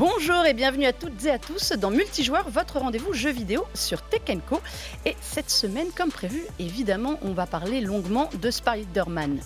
Bonjour 0.00 0.46
et 0.46 0.54
bienvenue 0.54 0.86
à 0.86 0.94
toutes 0.94 1.26
et 1.26 1.30
à 1.30 1.38
tous 1.38 1.72
dans 1.72 1.90
Multijoueur, 1.90 2.48
votre 2.48 2.78
rendez-vous 2.78 3.12
jeu 3.12 3.28
vidéo 3.28 3.66
sur 3.74 4.00
Tech 4.00 4.22
Co. 4.48 4.58
Et 5.04 5.14
cette 5.20 5.50
semaine, 5.50 5.88
comme 5.94 6.10
prévu, 6.10 6.46
évidemment, 6.58 7.18
on 7.20 7.34
va 7.34 7.44
parler 7.44 7.82
longuement 7.82 8.30
de 8.40 8.50
Spider-Man 8.50 9.40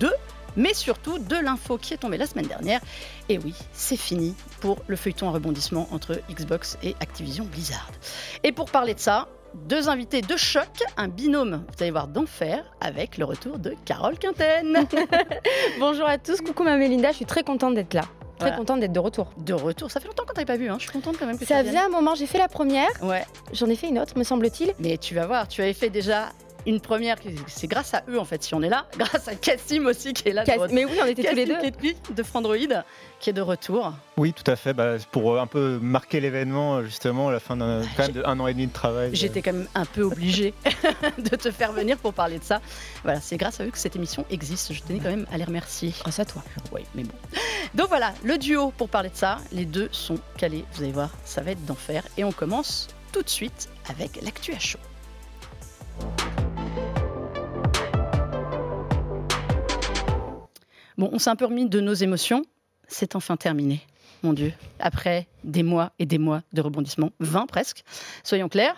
2 0.00 0.10
mais 0.56 0.74
surtout 0.74 1.20
de 1.20 1.36
l'info 1.36 1.78
qui 1.78 1.94
est 1.94 1.98
tombée 1.98 2.16
la 2.16 2.26
semaine 2.26 2.48
dernière. 2.48 2.80
Et 3.28 3.38
oui, 3.38 3.54
c'est 3.72 3.96
fini 3.96 4.34
pour 4.60 4.78
le 4.88 4.96
feuilleton 4.96 5.28
à 5.28 5.30
rebondissement 5.30 5.86
entre 5.92 6.20
Xbox 6.28 6.76
et 6.82 6.96
Activision 6.98 7.44
Blizzard. 7.44 7.92
Et 8.42 8.50
pour 8.50 8.68
parler 8.68 8.94
de 8.94 8.98
ça, 8.98 9.28
deux 9.68 9.88
invités 9.88 10.22
de 10.22 10.36
choc, 10.36 10.82
un 10.96 11.06
binôme, 11.06 11.64
vous 11.68 11.82
allez 11.82 11.92
voir, 11.92 12.08
d'enfer, 12.08 12.64
avec 12.80 13.16
le 13.16 13.26
retour 13.26 13.60
de 13.60 13.76
Carole 13.84 14.18
Quinten. 14.18 14.88
Bonjour 15.78 16.08
à 16.08 16.18
tous, 16.18 16.40
coucou 16.40 16.64
ma 16.64 16.76
Mélinda, 16.76 17.12
je 17.12 17.18
suis 17.18 17.26
très 17.26 17.44
contente 17.44 17.76
d'être 17.76 17.94
là. 17.94 18.02
Très 18.40 18.56
contente 18.56 18.80
d'être 18.80 18.92
de 18.92 18.98
retour. 18.98 19.28
De 19.38 19.52
retour, 19.54 19.90
ça 19.90 20.00
fait 20.00 20.08
longtemps 20.08 20.24
qu'on 20.26 20.34
t'avait 20.34 20.44
pas 20.46 20.56
vu, 20.56 20.68
hein. 20.68 20.76
je 20.78 20.84
suis 20.84 20.92
contente 20.92 21.16
quand 21.18 21.26
même 21.26 21.38
que 21.38 21.44
Ça 21.44 21.62
faisait 21.64 21.78
un 21.78 21.88
moment, 21.88 22.14
j'ai 22.14 22.26
fait 22.26 22.38
la 22.38 22.48
première, 22.48 22.88
Ouais, 23.02 23.24
j'en 23.52 23.66
ai 23.66 23.76
fait 23.76 23.88
une 23.88 23.98
autre 23.98 24.18
me 24.18 24.24
semble-t-il. 24.24 24.72
mais 24.78 24.98
tu 24.98 25.14
vas 25.14 25.26
voir, 25.26 25.46
tu 25.48 25.62
avais 25.62 25.72
fait 25.74 25.90
déjà 25.90 26.30
une 26.66 26.80
première, 26.80 27.16
c'est 27.46 27.66
grâce 27.66 27.94
à 27.94 28.02
eux 28.08 28.18
en 28.18 28.24
fait 28.24 28.42
si 28.42 28.54
on 28.54 28.62
est 28.62 28.68
là, 28.68 28.86
grâce 28.98 29.28
à 29.28 29.34
Cassim 29.34 29.86
aussi 29.86 30.12
qui 30.12 30.28
est 30.28 30.32
là. 30.32 30.44
de 30.44 30.46
Cass-. 30.46 30.72
Mais 30.72 30.84
oui, 30.84 30.98
on 31.02 31.06
était 31.06 31.22
tous 31.22 31.34
les 31.34 31.46
Cassim 31.46 31.70
deux. 31.82 32.14
De 32.14 32.22
Frandroid 32.22 32.56
qui 33.20 33.30
est 33.30 33.34
de 33.34 33.42
retour. 33.42 33.92
Oui, 34.16 34.32
tout 34.32 34.48
à 34.50 34.56
fait. 34.56 34.72
Bah, 34.72 34.96
pour 35.12 35.34
euh, 35.34 35.40
un 35.40 35.46
peu 35.46 35.78
marquer 35.80 36.20
l'événement, 36.20 36.76
euh, 36.76 36.84
justement, 36.84 37.28
à 37.28 37.32
la 37.32 37.40
fin 37.40 37.56
d'un 37.56 37.82
an 38.40 38.46
et 38.46 38.54
demi 38.54 38.66
de 38.66 38.72
travail. 38.72 39.10
J'étais 39.12 39.42
quand 39.42 39.52
même 39.52 39.68
un 39.74 39.84
peu 39.84 40.02
obligée 40.02 40.54
de 41.18 41.36
te 41.36 41.50
faire 41.50 41.72
venir 41.72 41.98
pour 41.98 42.14
parler 42.14 42.38
de 42.38 42.44
ça. 42.44 42.60
Voilà, 43.04 43.20
c'est 43.20 43.36
grâce 43.36 43.60
à 43.60 43.64
eux 43.64 43.70
que 43.70 43.78
cette 43.78 43.94
émission 43.94 44.24
existe. 44.30 44.72
Je 44.72 44.82
tenais 44.82 44.98
quand 44.98 45.10
même 45.10 45.26
à 45.32 45.36
les 45.36 45.44
remercier. 45.44 45.92
Grâce 46.00 46.18
à 46.18 46.24
toi. 46.24 46.42
Oui, 46.72 46.82
mais 46.94 47.04
bon. 47.04 47.14
Donc 47.74 47.88
voilà, 47.88 48.14
le 48.24 48.38
duo 48.38 48.72
pour 48.76 48.88
parler 48.88 49.10
de 49.10 49.16
ça. 49.16 49.38
Les 49.52 49.66
deux 49.66 49.88
sont 49.92 50.18
calés. 50.38 50.64
Vous 50.72 50.82
allez 50.82 50.92
voir, 50.92 51.10
ça 51.24 51.42
va 51.42 51.52
être 51.52 51.64
d'enfer. 51.66 52.02
Et 52.16 52.24
on 52.24 52.32
commence 52.32 52.88
tout 53.12 53.22
de 53.22 53.28
suite 53.28 53.68
avec 53.88 54.20
l'actu 54.22 54.52
à 54.54 54.58
chaud. 54.58 54.78
Bon, 61.00 61.08
on 61.14 61.18
s'est 61.18 61.30
un 61.30 61.36
peu 61.36 61.46
remis 61.46 61.66
de 61.66 61.80
nos 61.80 61.94
émotions. 61.94 62.44
C'est 62.86 63.16
enfin 63.16 63.38
terminé, 63.38 63.80
mon 64.22 64.34
Dieu. 64.34 64.52
Après 64.80 65.28
des 65.44 65.62
mois 65.62 65.92
et 65.98 66.04
des 66.04 66.18
mois 66.18 66.42
de 66.52 66.60
rebondissement, 66.60 67.08
20 67.20 67.46
presque, 67.46 67.84
soyons 68.22 68.50
clairs. 68.50 68.76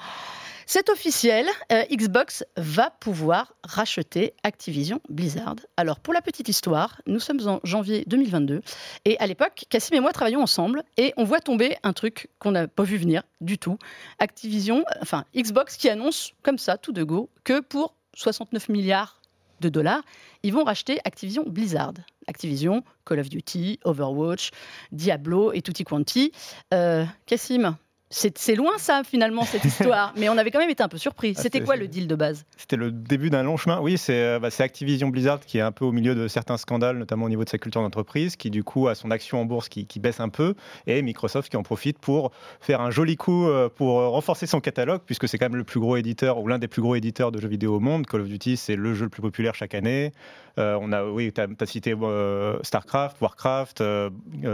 C'est 0.65 0.89
officiel, 0.89 1.49
euh, 1.73 1.83
Xbox 1.91 2.45
va 2.57 2.91
pouvoir 2.91 3.55
racheter 3.65 4.35
Activision 4.45 5.01
Blizzard. 5.09 5.57
Alors 5.77 5.99
pour 5.99 6.15
la 6.15 6.23
petite 6.23 6.49
histoire, 6.49 7.03
nous 7.09 7.19
sommes 7.19 7.41
en 7.49 7.59
janvier 7.65 8.05
2022 8.07 8.63
et 9.05 9.19
à 9.19 9.27
l'époque, 9.27 9.65
Cassim 9.69 9.97
et 9.97 10.01
moi 10.01 10.13
travaillons 10.13 10.43
ensemble 10.43 10.85
et 10.99 11.13
on 11.17 11.25
voit 11.25 11.41
tomber 11.41 11.77
un 11.83 11.93
truc 11.93 12.29
qu'on 12.39 12.53
n'a 12.53 12.69
pas 12.69 12.85
vu 12.85 12.99
venir 12.99 13.25
du 13.41 13.59
tout. 13.59 13.79
Activision, 14.21 14.85
enfin 15.01 15.25
Xbox 15.35 15.77
qui 15.77 15.89
annonce 15.89 16.35
comme 16.45 16.59
ça, 16.59 16.79
tout 16.79 16.93
de 16.93 17.03
go, 17.03 17.31
que 17.43 17.59
pour 17.59 17.97
69 18.15 18.69
milliards 18.69 19.22
de 19.63 19.69
dollars, 19.69 20.03
ils 20.43 20.53
vont 20.53 20.65
racheter 20.65 20.99
Activision 21.05 21.45
Blizzard. 21.47 21.95
Activision, 22.27 22.83
Call 23.05 23.21
of 23.21 23.29
Duty, 23.29 23.81
Overwatch, 23.85 24.51
Diablo 24.93 25.53
et 25.53 25.63
tutti 25.63 25.85
quanti. 25.85 26.33
Euh, 26.75 27.05
Cassim, 27.27 27.77
c'est 28.13 28.55
loin 28.55 28.73
ça 28.79 29.03
finalement 29.05 29.45
cette 29.45 29.65
histoire, 29.65 30.13
mais 30.17 30.29
on 30.29 30.39
avait 30.39 30.51
quand 30.51 30.59
même 30.59 30.71
été 30.71 30.83
un 30.83 30.89
peu 30.89 30.99
surpris. 30.99 31.35
Ah, 31.37 31.41
C'était 31.43 31.61
quoi 31.61 31.77
le 31.77 31.89
deal 31.89 32.07
de 32.07 32.15
base? 32.15 32.45
C'était 32.57 32.77
le 32.77 32.91
début 32.91 33.31
d'un 33.31 33.43
long 33.43 33.57
chemin. 33.57 33.81
Oui, 33.81 33.99
c'est 33.99 34.23
euh, 34.23 34.39
bah, 34.39 34.51
c'est 34.51 34.63
Activision 34.63 35.09
Blizzard 35.09 35.41
qui 35.41 35.59
est 35.59 35.63
un 35.63 35.73
peu 35.73 35.85
au 35.85 35.93
milieu 35.93 36.15
de 36.15 36.29
certains 36.29 36.57
scandales, 36.57 36.99
notamment 36.99 37.27
au 37.27 37.29
niveau 37.29 37.45
de 37.45 37.49
sa 37.49 37.59
culture 37.59 37.83
d'entreprise, 37.83 38.37
qui 38.37 38.51
du 38.51 38.65
coup 38.65 38.89
a 38.89 38.95
son 38.95 39.11
action 39.11 39.41
en 39.41 39.45
bourse 39.45 39.69
qui, 39.69 39.87
qui 39.87 40.01
baisse 40.01 40.21
un 40.21 40.29
peu, 40.29 40.55
et 40.87 41.03
Microsoft 41.03 41.51
qui 41.51 41.57
en 41.57 41.63
profite 41.63 41.99
pour 41.99 42.33
faire 42.61 42.81
un 42.81 42.91
joli 42.91 43.17
coup 43.17 43.47
euh, 43.47 43.69
pour 43.69 44.01
euh, 44.01 44.09
renforcer 44.09 44.47
son 44.47 44.61
catalogue, 44.61 45.01
puisque 45.05 45.29
c'est 45.29 45.39
quand 45.39 45.47
même 45.47 45.57
le 45.57 45.65
plus 45.65 45.81
gros 45.81 45.97
éditeur 45.97 46.39
ou 46.39 46.49
l'un 46.49 46.59
des 46.59 46.69
plus 46.69 46.83
gros 46.83 46.95
éditeurs 46.95 47.33
de 47.33 47.41
jeux 47.41 47.49
vidéo 47.49 47.77
au 47.77 47.81
monde. 47.81 48.07
Call 48.07 48.21
of 48.21 48.29
Duty, 48.29 48.57
c'est 48.57 48.77
le 48.77 48.95
jeu 48.95 49.05
le 49.05 49.11
plus 49.11 49.23
populaire 49.23 49.55
chaque 49.55 49.75
année. 49.75 50.13
Euh, 50.59 50.79
on 50.81 50.93
a, 50.93 51.05
oui, 51.05 51.33
tu 51.33 51.41
as, 51.41 51.67
cité 51.67 51.95
euh, 52.01 52.59
StarCraft, 52.63 53.21
Warcraft, 53.21 53.81
euh, 53.81 54.11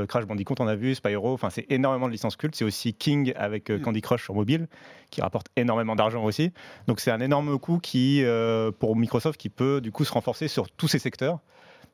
Crash 0.06 0.26
Bandicoot, 0.26 0.54
on 0.60 0.68
a 0.68 0.76
vu, 0.76 0.94
Spyro. 0.94 1.32
Enfin, 1.32 1.50
c'est 1.50 1.66
énormément 1.70 2.06
de 2.06 2.12
licences 2.12 2.36
cultes. 2.36 2.54
C'est 2.54 2.64
aussi 2.64 2.94
King 2.94 3.32
avec 3.48 3.70
euh, 3.70 3.78
Mm. 3.78 3.82
Candy 3.82 4.00
Crush 4.00 4.22
sur 4.22 4.34
mobile, 4.34 4.68
qui 5.10 5.20
rapporte 5.20 5.48
énormément 5.56 5.96
d'argent 5.96 6.24
aussi. 6.24 6.52
Donc 6.86 7.00
c'est 7.00 7.10
un 7.10 7.20
énorme 7.20 7.58
coup 7.58 7.78
qui, 7.78 8.22
euh, 8.22 8.70
pour 8.70 8.96
Microsoft 8.96 9.40
qui 9.40 9.48
peut 9.48 9.80
du 9.80 9.90
coup 9.90 10.04
se 10.04 10.12
renforcer 10.12 10.48
sur 10.48 10.70
tous 10.70 10.88
ces 10.88 10.98
secteurs. 10.98 11.40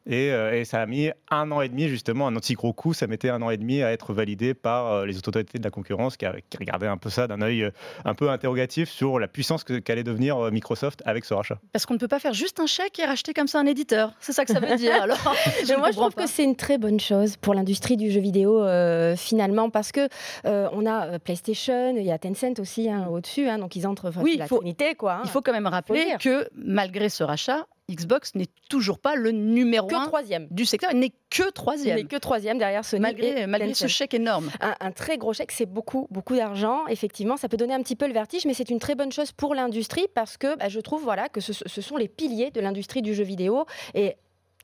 Et, 0.07 0.31
euh, 0.33 0.53
et 0.61 0.65
ça 0.65 0.83
a 0.83 0.87
mis 0.87 1.11
un 1.31 1.51
an 1.51 1.61
et 1.63 1.69
demi 1.69 1.89
justement, 1.89 2.27
un 2.27 2.37
anti 2.37 2.55
gros 2.55 2.73
coup, 2.73 2.93
ça 2.93 3.07
mettait 3.07 3.31
un 3.31 3.41
an 3.43 3.51
et 3.51 3.57
demi 3.57 3.83
à 3.83 3.91
être 3.93 4.13
validé 4.13 4.53
par 4.55 4.93
euh, 4.93 5.07
les 5.07 5.17
autorités 5.17 5.59
de 5.59 5.65
la 5.65 5.71
concurrence 5.71 6.17
qui, 6.17 6.27
regardaient 6.59 6.87
un 6.87 6.97
peu 6.99 7.09
ça 7.11 7.27
d'un 7.27 7.41
œil 7.41 7.63
euh, 7.65 7.71
un 8.05 8.15
peu 8.15 8.29
interrogatif 8.31 8.91
sur 8.91 9.19
la 9.19 9.29
puissance 9.29 9.65
qu'allait 9.65 10.05
devenir 10.05 10.51
Microsoft 10.53 11.03
avec 11.07 11.25
ce 11.25 11.33
rachat. 11.35 11.59
Parce 11.73 11.87
qu'on 11.87 11.95
ne 11.95 11.99
peut 11.99 12.09
pas 12.09 12.19
faire 12.19 12.35
juste 12.35 12.61
un 12.61 12.67
chèque 12.67 12.99
et 12.99 13.05
racheter 13.05 13.33
comme 13.33 13.47
ça 13.49 13.61
un 13.61 13.67
éditeur. 13.67 14.13
C'est 14.21 14.33
ça 14.33 14.45
que 14.45 14.53
ça 14.53 14.61
veut 14.61 14.77
dire. 14.77 14.95
Alors, 15.03 15.35
je 15.67 15.75
moi, 15.75 15.91
je 15.91 15.97
trouve 15.97 16.15
que 16.15 16.27
c'est 16.27 16.45
une 16.45 16.57
très 16.57 16.77
bonne 16.79 17.01
chose 17.01 17.37
pour 17.37 17.55
l'industrie 17.55 17.97
du 17.97 18.11
jeu 18.11 18.21
vidéo 18.21 18.63
euh, 18.63 19.17
finalement, 19.17 19.71
parce 19.71 19.91
que 19.93 20.09
euh, 20.45 20.69
on 20.73 20.85
a 20.87 21.19
PlayStation, 21.19 21.95
il 21.97 22.03
y 22.05 22.13
a 22.13 22.19
Tencent 22.19 22.59
aussi 22.61 22.89
hein, 22.91 23.07
au-dessus, 23.11 23.49
hein, 23.49 23.59
donc 23.59 23.75
ils 23.77 23.87
entrent 23.87 24.09
enfin, 24.09 24.21
Oui, 24.23 24.37
la 24.37 24.45
il 24.45 24.49
faut- 24.49 24.59
trinité 24.59 24.95
quoi. 24.95 25.15
hein. 25.15 25.21
Il 25.25 25.31
faut 25.31 25.41
quand 25.41 25.53
même 25.53 25.67
rappeler 25.67 26.05
que 26.21 26.49
malgré 26.55 27.09
ce 27.09 27.25
rachat, 27.25 27.67
Xbox 27.91 28.35
n'est 28.35 28.49
toujours 28.71 28.99
pas 28.99 29.15
le 29.15 29.31
numéro 29.31 29.87
que 29.89 29.95
un 29.95 30.07
troisième. 30.07 30.47
du 30.51 30.65
secteur. 30.65 30.91
Il 30.93 31.01
n'est 31.01 31.13
que 31.31 31.51
troisième. 31.51 31.97
n'est 31.97 32.05
que 32.05 32.17
troisième 32.17 32.59
derrière 32.59 32.85
Sony 32.85 33.03
Malgré, 33.03 33.43
et 33.43 33.47
malgré 33.47 33.75
ce 33.75 33.87
chèque 33.87 34.15
énorme. 34.15 34.51
un, 34.61 34.75
un 34.81 34.91
très 34.91 35.19
gros 35.19 35.33
chèque, 35.33 35.53
c'est 35.53 35.67
beaucoup, 35.67 36.07
beaucoup 36.11 36.35
d'argent. 36.35 36.87
Effectivement, 36.87 37.37
ça 37.37 37.49
peut 37.49 37.57
donner 37.57 37.75
un 37.75 37.83
petit 37.83 37.97
peu 37.97 38.07
le 38.07 38.15
vertige, 38.15 38.47
mais 38.47 38.55
c'est 38.55 38.71
une 38.71 38.79
très 38.79 38.95
bonne 38.95 39.13
chose 39.13 39.33
pour 39.33 39.55
l'industrie 39.55 40.07
parce 40.15 40.37
que 40.37 40.57
bah, 40.57 40.69
je 40.69 40.81
trouve 40.81 41.03
voilà, 41.03 41.29
que 41.29 41.41
ce, 41.41 41.53
ce 41.53 41.81
sont 41.81 41.97
les 41.97 42.09
piliers 42.09 42.51
de 42.51 42.61
l'industrie 42.61 43.03
du 43.03 43.15
jeu 43.15 43.25
vidéo. 43.25 43.67
Et 43.95 44.17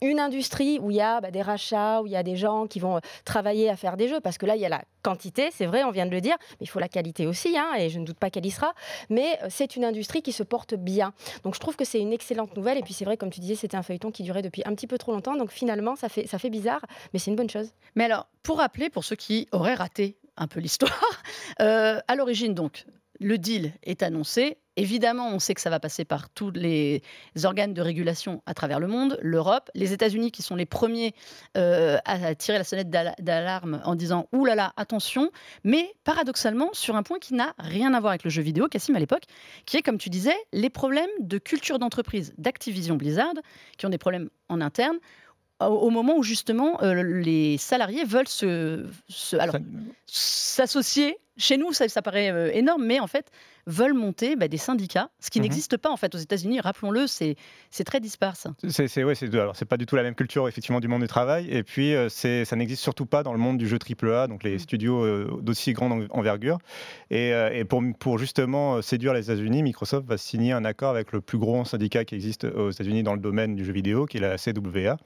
une 0.03 0.21
industrie 0.21 0.79
où 0.81 0.91
il 0.91 0.97
y 0.97 1.01
a 1.01 1.21
bah, 1.21 1.31
des 1.31 1.43
rachats, 1.43 2.03
où 2.03 2.07
il 2.07 2.13
y 2.13 2.17
a 2.17 2.23
des 2.23 2.37
gens 2.37 2.67
qui 2.67 2.81
vont 2.81 2.97
euh, 2.97 3.01
travailler 3.25 3.69
à 3.69 3.77
faire 3.77 3.97
des 3.97 4.09
jeux, 4.09 4.21
parce 4.21 4.39
que 4.39 4.47
là, 4.47 4.57
il 4.57 4.63
y 4.63 4.67
a 4.67 4.69
la 4.69 4.83
quantité, 5.03 5.51
c'est 5.53 5.67
vrai, 5.67 5.85
on 5.85 5.91
vient 5.91 6.07
de 6.07 6.11
le 6.11 6.21
dire, 6.21 6.37
mais 6.53 6.65
il 6.65 6.67
faut 6.67 6.79
la 6.79 6.89
qualité 6.89 7.27
aussi, 7.27 7.57
hein, 7.57 7.73
et 7.79 7.89
je 7.89 7.99
ne 7.99 8.05
doute 8.05 8.19
pas 8.19 8.31
qu'elle 8.31 8.47
y 8.47 8.51
sera. 8.51 8.75
Mais 9.09 9.39
euh, 9.43 9.47
c'est 9.51 9.77
une 9.77 9.85
industrie 9.85 10.23
qui 10.23 10.33
se 10.33 10.43
porte 10.43 10.75
bien. 10.75 11.13
Donc 11.45 11.55
je 11.55 11.61
trouve 11.61 11.77
que 11.77 11.85
c'est 11.85 12.01
une 12.01 12.13
excellente 12.13 12.57
nouvelle. 12.57 12.79
Et 12.79 12.83
puis 12.83 12.95
c'est 12.95 13.05
vrai, 13.05 13.17
comme 13.17 13.31
tu 13.31 13.41
disais, 13.41 13.55
c'était 13.55 13.77
un 13.77 13.83
feuilleton 13.83 14.11
qui 14.11 14.23
durait 14.23 14.43
depuis 14.43 14.63
un 14.65 14.75
petit 14.75 14.87
peu 14.87 14.99
trop 14.99 15.13
longtemps. 15.13 15.37
Donc 15.37 15.51
finalement, 15.51 15.97
ça 15.97 16.09
fait, 16.09 16.27
ça 16.27 16.39
fait 16.39 16.51
bizarre, 16.51 16.85
mais 17.13 17.19
c'est 17.19 17.31
une 17.31 17.37
bonne 17.37 17.51
chose. 17.51 17.71
Mais 17.95 18.05
alors, 18.05 18.27
pour 18.43 18.59
rappeler, 18.59 18.91
pour 18.91 19.05
ceux 19.05 19.17
qui 19.17 19.49
auraient 19.53 19.75
raté 19.75 20.17
un 20.37 20.47
peu 20.47 20.61
l'histoire, 20.61 21.23
euh, 21.61 22.01
à 22.09 22.17
l'origine, 22.17 22.55
donc, 22.55 22.85
le 23.21 23.37
deal 23.39 23.73
est 23.83 24.03
annoncé. 24.03 24.57
Évidemment, 24.81 25.29
on 25.29 25.39
sait 25.39 25.53
que 25.53 25.61
ça 25.61 25.69
va 25.69 25.79
passer 25.79 26.07
par 26.07 26.31
tous 26.31 26.51
les 26.53 27.03
organes 27.45 27.75
de 27.75 27.83
régulation 27.83 28.43
à 28.47 28.55
travers 28.55 28.81
le 28.81 28.87
monde, 28.87 29.19
l'Europe, 29.21 29.69
les 29.75 29.93
États-Unis 29.93 30.31
qui 30.31 30.41
sont 30.43 30.57
les 30.57 30.65
premiers 30.65 31.13
euh, 31.59 31.99
à 32.07 32.35
tirer 32.35 32.57
la 32.57 32.65
sonnette 32.65 32.89
d'al- 32.89 33.15
d'alarme 33.19 33.83
en 33.85 33.95
disant 33.95 34.27
Ouh 34.33 34.47
là 34.47 34.55
là, 34.55 34.73
attention. 34.79 35.31
Mais 35.65 35.93
paradoxalement, 36.05 36.71
sur 36.73 36.97
un 36.97 37.03
point 37.03 37.19
qui 37.19 37.35
n'a 37.35 37.53
rien 37.59 37.93
à 37.93 38.01
voir 38.01 38.13
avec 38.13 38.25
le 38.25 38.31
jeu 38.31 38.41
vidéo, 38.41 38.69
Cassim 38.69 38.97
à 38.97 38.99
l'époque, 39.01 39.25
qui 39.67 39.77
est, 39.77 39.83
comme 39.83 39.99
tu 39.99 40.09
disais, 40.09 40.37
les 40.55 40.71
problèmes 40.71 41.11
de 41.21 41.37
culture 41.37 41.79
d'entreprise 41.79 42.33
d'Activision 42.39 42.97
Blizzard, 42.97 43.35
qui 43.77 43.85
ont 43.85 43.91
des 43.91 43.99
problèmes 43.99 44.31
en 44.49 44.63
interne. 44.63 44.97
Au 45.61 45.67
au 45.67 45.91
moment 45.91 46.17
où 46.17 46.23
justement 46.23 46.83
euh, 46.83 47.03
les 47.03 47.59
salariés 47.59 48.05
veulent 48.05 48.27
se, 48.29 48.87
se- 49.11 49.37
alors 49.37 49.57
s'associer. 50.07 51.19
Chez 51.37 51.57
nous, 51.57 51.73
ça, 51.73 51.89
ça 51.89 52.03
paraît 52.03 52.31
euh, 52.31 52.51
énorme, 52.53 52.85
mais 52.85 53.01
en 53.01 53.07
fait, 53.07 53.31
veulent 53.71 53.95
monter 53.95 54.37
bah, 54.37 54.49
des 54.49 54.57
syndicats, 54.59 55.11
ce 55.21 55.31
qui 55.31 55.39
Mhm. 55.39 55.45
n'existe 55.45 55.77
pas 55.77 55.91
en 55.91 55.97
fait 55.97 56.15
aux 56.15 56.19
États-Unis. 56.19 56.61
Rappelons-le, 56.61 57.07
c'est 57.07 57.37
très 57.85 58.01
dispare. 58.01 58.37
ça. 58.37 58.51
C'est 58.69 59.05
ouais, 59.05 59.15
c'est 59.15 59.33
alors 59.35 59.57
c'est 59.57 59.65
pas 59.65 59.77
du 59.77 59.87
tout 59.87 59.97
la 59.97 60.03
même 60.03 60.15
culture 60.15 60.49
effectivement 60.49 60.81
du 60.81 60.89
monde 60.89 61.01
du 61.03 61.07
travail 61.09 61.47
et 61.51 61.63
puis 61.63 61.95
euh, 61.95 62.09
c'est 62.09 62.45
ça 62.45 62.57
n'existe 62.57 62.83
surtout 62.83 63.07
pas 63.07 63.23
dans 63.23 63.33
le 63.33 63.39
monde 63.39 63.57
du 63.59 63.67
jeu 63.69 63.79
AAA 63.79 64.27
donc 64.29 64.43
les 64.45 64.57
Mm. 64.57 64.59
studios 64.59 65.05
euh, 65.05 65.39
d'aussi 65.41 65.73
grande 65.73 65.93
en- 65.93 66.19
envergure 66.19 66.59
et, 67.11 67.33
euh, 67.33 67.51
et 67.53 67.65
pour 67.65 67.83
pour 67.99 68.19
justement 68.19 68.83
séduire 68.83 69.15
les 69.15 69.31
États-Unis 69.31 69.63
Microsoft 69.63 70.07
va 70.07 70.19
signer 70.19 70.53
un 70.53 70.65
accord 70.65 70.91
avec 70.91 71.13
le 71.13 71.21
plus 71.21 71.39
gros 71.39 71.65
syndicat 71.65 72.05
qui 72.05 72.15
existe 72.15 72.45
aux 72.45 72.71
États-Unis 72.71 73.03
dans 73.03 73.15
le 73.15 73.21
domaine 73.21 73.55
du 73.57 73.65
jeu 73.65 73.73
vidéo 73.73 74.07
qui 74.07 74.17
est 74.19 74.21
la 74.21 74.37
CWA 74.37 74.97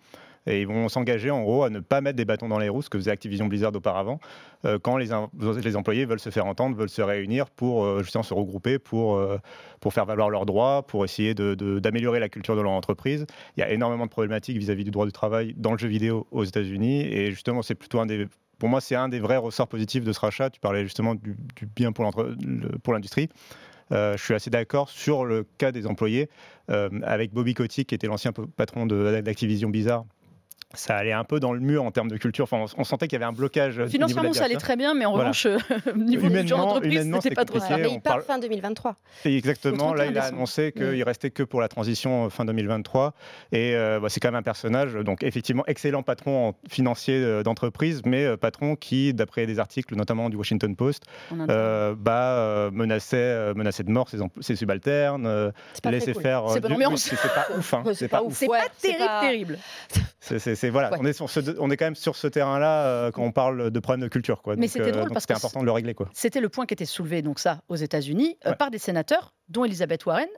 et 0.46 0.60
ils 0.60 0.66
vont 0.66 0.88
s'engager 0.88 1.30
en 1.30 1.42
gros 1.42 1.64
à 1.64 1.70
ne 1.70 1.80
pas 1.80 2.00
mettre 2.00 2.16
des 2.16 2.24
bâtons 2.24 2.48
dans 2.48 2.58
les 2.58 2.68
roues, 2.68 2.82
ce 2.82 2.90
que 2.90 2.98
faisait 2.98 3.10
Activision 3.10 3.46
Blizzard 3.46 3.74
auparavant, 3.74 4.20
euh, 4.64 4.78
quand 4.78 4.96
les, 4.96 5.12
em- 5.12 5.28
les 5.62 5.76
employés 5.76 6.04
veulent 6.04 6.20
se 6.20 6.30
faire 6.30 6.46
entendre, 6.46 6.76
veulent 6.76 6.88
se 6.88 7.02
réunir 7.02 7.50
pour 7.50 7.84
euh, 7.84 8.02
justement 8.02 8.22
se 8.22 8.34
regrouper, 8.34 8.78
pour, 8.78 9.16
euh, 9.16 9.38
pour 9.80 9.92
faire 9.92 10.04
valoir 10.04 10.30
leurs 10.30 10.46
droits, 10.46 10.86
pour 10.86 11.04
essayer 11.04 11.34
d'améliorer 11.34 12.20
la 12.20 12.28
culture 12.28 12.56
de 12.56 12.60
leur 12.60 12.72
entreprise. 12.72 13.26
Il 13.56 13.60
y 13.60 13.62
a 13.62 13.70
énormément 13.70 14.04
de 14.04 14.10
problématiques 14.10 14.58
vis-à-vis 14.58 14.84
du 14.84 14.90
droit 14.90 15.06
du 15.06 15.12
travail 15.12 15.54
dans 15.56 15.72
le 15.72 15.78
jeu 15.78 15.88
vidéo 15.88 16.26
aux 16.30 16.44
États-Unis, 16.44 17.02
et 17.02 17.30
justement, 17.30 17.62
c'est 17.62 17.74
plutôt 17.74 18.00
un 18.00 18.06
des. 18.06 18.26
Pour 18.58 18.68
moi, 18.68 18.80
c'est 18.80 18.94
un 18.94 19.08
des 19.08 19.18
vrais 19.18 19.36
ressorts 19.36 19.68
positifs 19.68 20.04
de 20.04 20.12
ce 20.12 20.20
rachat. 20.20 20.48
Tu 20.48 20.60
parlais 20.60 20.84
justement 20.84 21.14
du, 21.16 21.36
bien 21.74 21.92
pour 21.92 22.92
l'industrie. 22.92 23.28
Je 23.90 24.16
suis 24.16 24.32
assez 24.32 24.48
d'accord 24.48 24.88
sur 24.88 25.24
le 25.24 25.44
cas 25.58 25.72
des 25.72 25.86
employés, 25.86 26.30
avec 26.68 27.32
Bobby 27.32 27.54
Kotick, 27.54 27.88
qui 27.88 27.94
était 27.94 28.06
l'ancien 28.06 28.32
patron 28.32 28.86
d'Activision 28.86 29.68
Blizzard, 29.68 30.04
ça 30.72 30.96
allait 30.96 31.12
un 31.12 31.24
peu 31.24 31.40
dans 31.40 31.52
le 31.52 31.60
mur 31.60 31.84
en 31.84 31.90
termes 31.90 32.08
de 32.08 32.16
culture. 32.16 32.44
Enfin, 32.44 32.64
on, 32.76 32.84
sentait 32.84 33.06
qu'il 33.06 33.14
y 33.14 33.22
avait 33.22 33.30
un 33.30 33.32
blocage. 33.32 33.84
Financièrement, 33.86 34.32
ça 34.32 34.44
allait 34.44 34.56
très 34.56 34.76
bien, 34.76 34.94
mais 34.94 35.04
en 35.04 35.12
revanche, 35.12 35.46
au 35.46 35.96
niveau 35.96 36.28
du 36.28 36.46
genre 36.46 36.66
d'entreprise, 36.66 37.10
c'était 37.22 37.34
pas 37.34 37.44
trop 37.44 37.60
ça. 37.60 37.76
Mais 37.76 37.92
il 37.92 38.00
part 38.00 38.22
fin 38.22 38.38
2023. 38.38 38.96
exactement. 39.24 39.94
Là, 39.94 40.06
il 40.06 40.18
a 40.18 40.24
annoncé 40.24 40.72
qu'il 40.72 41.00
mm. 41.00 41.02
restait 41.02 41.30
que 41.30 41.42
pour 41.42 41.60
la 41.60 41.68
transition 41.68 42.26
euh, 42.26 42.28
fin 42.30 42.44
2023. 42.44 43.14
Et 43.52 43.74
euh, 43.74 44.00
bah, 44.00 44.08
c'est 44.08 44.20
quand 44.20 44.28
même 44.28 44.34
un 44.36 44.42
personnage, 44.42 44.94
donc 44.94 45.22
effectivement, 45.22 45.64
excellent 45.66 46.02
patron 46.02 46.54
financier 46.68 47.22
euh, 47.22 47.42
d'entreprise, 47.42 48.02
mais 48.04 48.36
patron 48.36 48.76
qui, 48.76 49.14
d'après 49.14 49.46
des 49.46 49.58
articles, 49.58 49.94
notamment 49.96 50.30
du 50.30 50.36
Washington 50.36 50.74
Post, 50.76 51.04
bah, 51.30 52.70
menaçait, 52.72 53.54
menaçait 53.54 53.84
de 53.84 53.90
mort 53.90 54.08
ses, 54.08 54.18
ses 54.40 54.56
subalternes, 54.56 55.52
laissait 55.84 56.14
faire. 56.14 56.44
C'est 56.50 56.60
pas 56.60 56.68
ouf. 57.56 57.74
Hein. 57.74 57.82
C'est 57.94 58.08
pas, 58.08 58.22
ouf. 58.22 58.34
C'est 58.34 58.46
pas, 58.46 58.68
terrible, 58.80 59.08
terrible. 59.20 59.58
C'est 60.24 60.70
voilà, 60.70 60.90
on, 60.98 61.04
est 61.04 61.12
sur 61.12 61.28
on 61.58 61.70
est 61.70 61.76
quand 61.76 61.84
même 61.84 61.94
sur 61.94 62.16
ce 62.16 62.26
terrain-là 62.26 62.86
euh, 62.86 63.10
quand 63.10 63.22
on 63.22 63.32
parle 63.32 63.70
de 63.70 63.80
problèmes 63.80 64.02
de 64.02 64.08
culture. 64.08 64.42
Quoi. 64.42 64.56
Mais 64.56 64.68
c'était 64.68 64.88
euh, 64.88 64.92
drôle 64.92 65.10
parce 65.10 65.26
que 65.26 65.34
important 65.34 65.60
de 65.60 65.66
le 65.66 65.72
régler. 65.72 65.94
C'était 66.12 66.40
le 66.40 66.48
point 66.48 66.66
qui 66.66 66.74
était 66.74 66.84
soulevé, 66.84 67.22
donc 67.22 67.38
ça, 67.38 67.62
aux 67.68 67.76
États-Unis, 67.76 68.38
euh, 68.46 68.54
par 68.54 68.70
des 68.70 68.78
sénateurs, 68.78 69.34
dont 69.48 69.64
Elizabeth 69.64 70.06
Warren, 70.06 70.28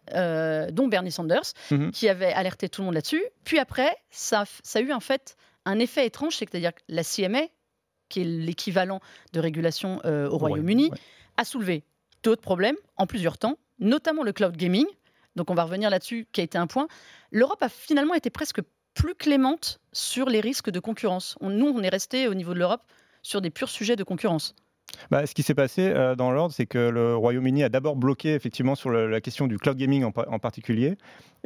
dont 0.72 0.88
Bernie 0.88 1.12
Sanders, 1.12 1.52
mhm. 1.70 1.92
qui 1.92 2.08
avaient 2.08 2.32
alerté 2.32 2.68
tout 2.68 2.82
le 2.82 2.86
monde 2.86 2.94
là-dessus. 2.94 3.22
Puis 3.44 3.58
après, 3.58 3.96
ça, 4.10 4.44
ça 4.62 4.78
a 4.80 4.82
eu 4.82 4.92
en 4.92 5.00
fait 5.00 5.36
un 5.64 5.78
effet 5.78 6.06
étrange, 6.06 6.36
c'est-à-dire 6.36 6.74
que 6.74 6.80
la 6.88 7.02
CMA, 7.02 7.42
qui 8.08 8.20
est 8.20 8.24
l'équivalent 8.24 9.00
de 9.32 9.40
régulation 9.40 10.00
au 10.04 10.36
Royaume-Uni, 10.36 10.90
a 11.36 11.44
soulevé 11.44 11.84
d'autres 12.22 12.42
problèmes 12.42 12.76
en 12.96 13.06
plusieurs 13.06 13.38
temps, 13.38 13.58
notamment 13.78 14.22
le 14.22 14.32
cloud 14.32 14.56
gaming. 14.56 14.86
Donc 15.36 15.50
on 15.50 15.54
va 15.54 15.64
revenir 15.64 15.90
là-dessus, 15.90 16.26
qui 16.32 16.40
a 16.40 16.44
été 16.44 16.58
un 16.58 16.66
point. 16.66 16.88
L'Europe 17.30 17.62
a 17.62 17.68
finalement 17.68 18.14
été 18.14 18.30
presque 18.30 18.60
plus 18.96 19.14
clémente 19.14 19.78
sur 19.92 20.28
les 20.28 20.40
risques 20.40 20.70
de 20.70 20.80
concurrence. 20.80 21.36
nous, 21.40 21.66
on 21.66 21.82
est 21.82 21.88
resté 21.88 22.26
au 22.26 22.34
niveau 22.34 22.54
de 22.54 22.58
l'Europe 22.58 22.82
sur 23.22 23.40
des 23.40 23.50
purs 23.50 23.68
sujets 23.68 23.94
de 23.94 24.02
concurrence. 24.02 24.54
Bah, 25.10 25.26
ce 25.26 25.34
qui 25.34 25.42
s'est 25.42 25.54
passé 25.54 25.82
euh, 25.82 26.14
dans 26.14 26.30
l'ordre, 26.30 26.54
c'est 26.54 26.66
que 26.66 26.78
le 26.78 27.16
Royaume-Uni 27.16 27.62
a 27.62 27.68
d'abord 27.68 27.96
bloqué 27.96 28.34
effectivement 28.34 28.74
sur 28.74 28.90
la 28.90 29.20
question 29.20 29.46
du 29.46 29.58
cloud 29.58 29.76
gaming 29.76 30.04
en, 30.04 30.38
particulier, 30.38 30.96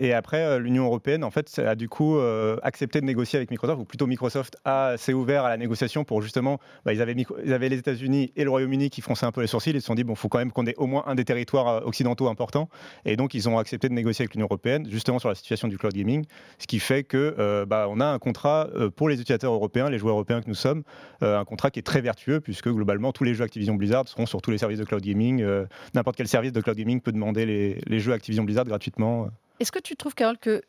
et 0.00 0.12
après 0.12 0.42
euh, 0.42 0.58
l'Union 0.58 0.84
européenne 0.84 1.22
en 1.22 1.30
fait 1.30 1.58
a 1.58 1.76
du 1.76 1.88
coup 1.88 2.16
euh, 2.16 2.56
accepté 2.62 3.00
de 3.00 3.06
négocier 3.06 3.36
avec 3.36 3.50
Microsoft, 3.50 3.80
ou 3.80 3.84
plutôt 3.84 4.06
Microsoft 4.08 4.56
s'est 4.96 5.12
ouvert 5.12 5.44
à 5.44 5.48
la 5.48 5.56
négociation 5.56 6.04
pour 6.04 6.22
justement, 6.22 6.58
bah, 6.84 6.92
ils, 6.92 7.00
avaient, 7.00 7.68
les 7.68 7.78
États-Unis 7.78 8.32
et 8.34 8.44
le 8.44 8.50
Royaume-Uni 8.50 8.90
qui 8.90 9.00
fronçaient 9.00 9.26
un 9.26 9.32
peu 9.32 9.40
les 9.42 9.46
sourcils, 9.46 9.70
ils 9.70 9.80
se 9.80 9.86
sont 9.86 9.94
dit 9.94 10.04
bon, 10.04 10.14
faut 10.14 10.28
quand 10.28 10.38
même 10.38 10.52
qu'on 10.52 10.66
ait 10.66 10.74
au 10.76 10.86
moins 10.86 11.04
un 11.06 11.14
des 11.14 11.24
territoires 11.24 11.86
occidentaux 11.86 12.28
importants, 12.28 12.68
et 13.04 13.16
donc 13.16 13.34
ils 13.34 13.48
ont 13.48 13.58
accepté 13.58 13.88
de 13.88 13.94
négocier 13.94 14.24
avec 14.24 14.34
l'Union 14.34 14.46
européenne 14.46 14.88
justement 14.90 15.18
sur 15.18 15.28
la 15.28 15.34
situation 15.34 15.68
du 15.68 15.78
cloud 15.78 15.92
gaming, 15.92 16.24
ce 16.58 16.66
qui 16.66 16.80
fait 16.80 17.04
que 17.04 17.64
bah, 17.64 17.86
on 17.88 18.00
a 18.00 18.06
un 18.06 18.18
contrat 18.18 18.68
pour 18.96 19.08
les 19.08 19.20
utilisateurs 19.20 19.52
européens, 19.52 19.90
les 19.90 19.98
joueurs 19.98 20.14
européens 20.14 20.40
que 20.40 20.48
nous 20.48 20.54
sommes, 20.54 20.82
un 21.20 21.44
contrat 21.44 21.70
qui 21.70 21.78
est 21.78 21.84
très 21.84 22.00
vertueux 22.00 22.40
puisque 22.40 22.68
globalement 22.68 23.12
tous 23.12 23.24
les 23.24 23.34
jeux 23.34 23.44
Activision 23.44 23.74
Blizzard 23.74 24.08
seront 24.08 24.26
sur 24.26 24.42
tous 24.42 24.50
les 24.50 24.58
services 24.58 24.78
de 24.78 24.84
cloud 24.84 25.02
gaming. 25.02 25.42
Euh, 25.42 25.66
n'importe 25.94 26.16
quel 26.16 26.28
service 26.28 26.52
de 26.52 26.60
cloud 26.60 26.76
gaming 26.76 27.00
peut 27.00 27.12
demander 27.12 27.46
les, 27.46 28.00
jeux 28.00 28.12
Activision 28.12 28.44
Blizzard 28.44 28.64
gratuitement. 28.64 29.28
Est-ce 29.60 29.70
que 29.70 29.78
tu 29.78 29.94
trouves, 29.94 30.14
Carole, 30.14 30.38
que 30.38 30.62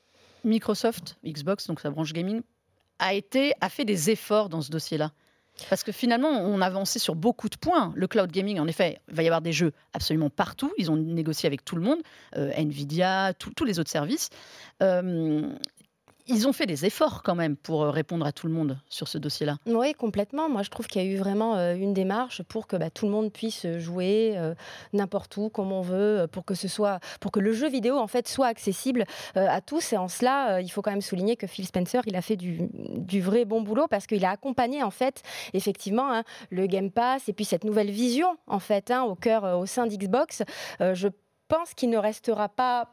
Microsoft, 0.43 1.17
Xbox, 1.25 1.67
donc 1.67 1.79
sa 1.79 1.89
branche 1.89 2.13
gaming, 2.13 2.41
a, 2.99 3.13
été, 3.13 3.53
a 3.61 3.69
fait 3.69 3.85
des 3.85 4.09
efforts 4.09 4.49
dans 4.49 4.61
ce 4.61 4.69
dossier-là? 4.69 5.11
Parce 5.69 5.83
que 5.83 5.91
finalement, 5.91 6.29
on 6.29 6.61
a 6.61 6.65
avancé 6.65 6.99
sur 6.99 7.15
beaucoup 7.15 7.49
de 7.49 7.55
points. 7.55 7.91
Le 7.95 8.07
cloud 8.07 8.31
gaming, 8.31 8.59
en 8.59 8.67
effet, 8.67 8.99
il 9.09 9.15
va 9.15 9.23
y 9.23 9.27
avoir 9.27 9.41
des 9.41 9.53
jeux 9.53 9.73
absolument 9.93 10.29
partout. 10.29 10.71
Ils 10.77 10.89
ont 10.91 10.95
négocié 10.95 11.47
avec 11.47 11.63
tout 11.63 11.75
le 11.75 11.81
monde, 11.81 11.99
euh, 12.35 12.51
Nvidia, 12.55 13.33
tous 13.33 13.65
les 13.65 13.79
autres 13.79 13.89
services. 13.89 14.29
Euh, 14.81 15.53
ils 16.31 16.47
ont 16.47 16.53
fait 16.53 16.65
des 16.65 16.85
efforts 16.85 17.23
quand 17.23 17.35
même 17.35 17.55
pour 17.55 17.83
euh, 17.83 17.89
répondre 17.89 18.25
à 18.25 18.31
tout 18.31 18.47
le 18.47 18.53
monde 18.53 18.79
sur 18.89 19.07
ce 19.07 19.17
dossier-là. 19.17 19.57
Oui, 19.65 19.93
complètement. 19.93 20.49
Moi, 20.49 20.63
je 20.63 20.69
trouve 20.69 20.87
qu'il 20.87 21.03
y 21.03 21.05
a 21.05 21.07
eu 21.07 21.17
vraiment 21.17 21.55
euh, 21.55 21.75
une 21.75 21.93
démarche 21.93 22.41
pour 22.43 22.67
que 22.67 22.75
bah, 22.75 22.89
tout 22.89 23.05
le 23.05 23.11
monde 23.11 23.31
puisse 23.31 23.67
jouer 23.77 24.33
euh, 24.37 24.55
n'importe 24.93 25.35
où, 25.37 25.49
comme 25.49 25.71
on 25.71 25.81
veut, 25.81 26.27
pour 26.31 26.45
que 26.45 26.55
ce 26.55 26.67
soit, 26.67 26.99
pour 27.19 27.31
que 27.31 27.39
le 27.39 27.53
jeu 27.53 27.69
vidéo 27.69 27.97
en 27.97 28.07
fait 28.07 28.27
soit 28.27 28.47
accessible 28.47 29.05
à 29.35 29.61
tous. 29.61 29.93
Et 29.93 29.97
en 29.97 30.07
cela, 30.07 30.61
il 30.61 30.69
faut 30.69 30.81
quand 30.81 30.91
même 30.91 31.01
souligner 31.01 31.35
que 31.35 31.47
Phil 31.47 31.65
Spencer, 31.65 32.01
il 32.05 32.15
a 32.15 32.21
fait 32.21 32.35
du, 32.35 32.69
vrai 33.21 33.45
bon 33.45 33.61
boulot 33.61 33.87
parce 33.89 34.07
qu'il 34.07 34.23
a 34.25 34.31
accompagné 34.31 34.83
en 34.83 34.89
fait 34.89 35.21
effectivement 35.53 36.11
hein, 36.11 36.23
le 36.49 36.65
Game 36.65 36.89
Pass 36.89 37.29
et 37.29 37.33
puis 37.33 37.45
cette 37.45 37.63
nouvelle 37.63 37.91
vision 37.91 38.37
en 38.47 38.59
fait 38.59 38.89
hein, 38.89 39.03
au 39.03 39.15
cœur, 39.15 39.59
au 39.59 39.65
sein 39.65 39.85
d'Xbox. 39.85 40.43
je 40.79 41.07
pense 41.47 41.73
qu'il 41.73 41.89
ne 41.89 41.97
restera 41.97 42.49
pas 42.49 42.89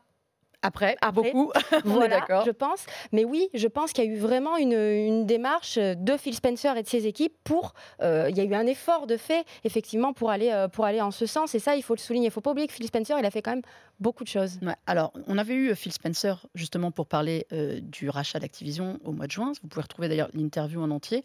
après, 0.62 0.96
beaucoup, 1.12 1.52
d'accord. 2.08 2.44
Je 2.44 2.50
pense, 2.50 2.84
mais 3.12 3.24
oui, 3.24 3.48
je 3.54 3.68
pense 3.68 3.92
qu'il 3.92 4.04
y 4.04 4.08
a 4.08 4.10
eu 4.10 4.18
vraiment 4.18 4.56
une, 4.56 5.24
démarche 5.24 5.78
de 5.78 6.16
Phil 6.16 6.34
Spencer 6.34 6.76
et 6.76 6.82
de 6.82 6.88
ses 6.88 7.06
équipes 7.06 7.34
pour. 7.44 7.74
Euh, 8.02 8.26
il 8.28 8.36
y 8.36 8.40
a 8.40 8.44
eu 8.44 8.54
un 8.54 8.66
effort 8.66 9.06
de 9.06 9.16
fait, 9.16 9.44
effectivement, 9.64 10.12
pour 10.12 10.30
aller, 10.30 10.50
euh, 10.50 10.66
pour 10.68 10.84
aller 10.84 11.00
en 11.00 11.10
ce 11.10 11.26
sens. 11.26 11.54
Et 11.54 11.58
ça, 11.58 11.76
il 11.76 11.82
faut 11.82 11.94
le 11.94 12.00
souligner. 12.00 12.26
Il 12.26 12.30
ne 12.30 12.32
faut 12.32 12.40
pas 12.40 12.50
oublier 12.50 12.66
que 12.66 12.72
Phil 12.72 12.86
Spencer, 12.86 13.16
il 13.18 13.24
a 13.24 13.30
fait 13.30 13.42
quand 13.42 13.52
même 13.52 13.62
beaucoup 14.00 14.24
de 14.24 14.28
choses. 14.28 14.58
alors, 14.86 15.12
on 15.26 15.38
avait 15.38 15.54
eu 15.54 15.70
euh, 15.70 15.74
Phil 15.74 15.92
Spencer 15.92 16.46
justement 16.54 16.90
pour 16.90 17.06
parler 17.06 17.46
du 17.82 18.10
rachat 18.10 18.38
d'Activision 18.38 18.98
au 19.04 19.12
mois 19.12 19.26
de 19.26 19.30
juin. 19.30 19.52
Vous 19.62 19.68
pouvez 19.68 19.82
retrouver 19.82 20.08
d'ailleurs 20.08 20.28
l'interview 20.34 20.80
en 20.80 20.90
entier. 20.90 21.22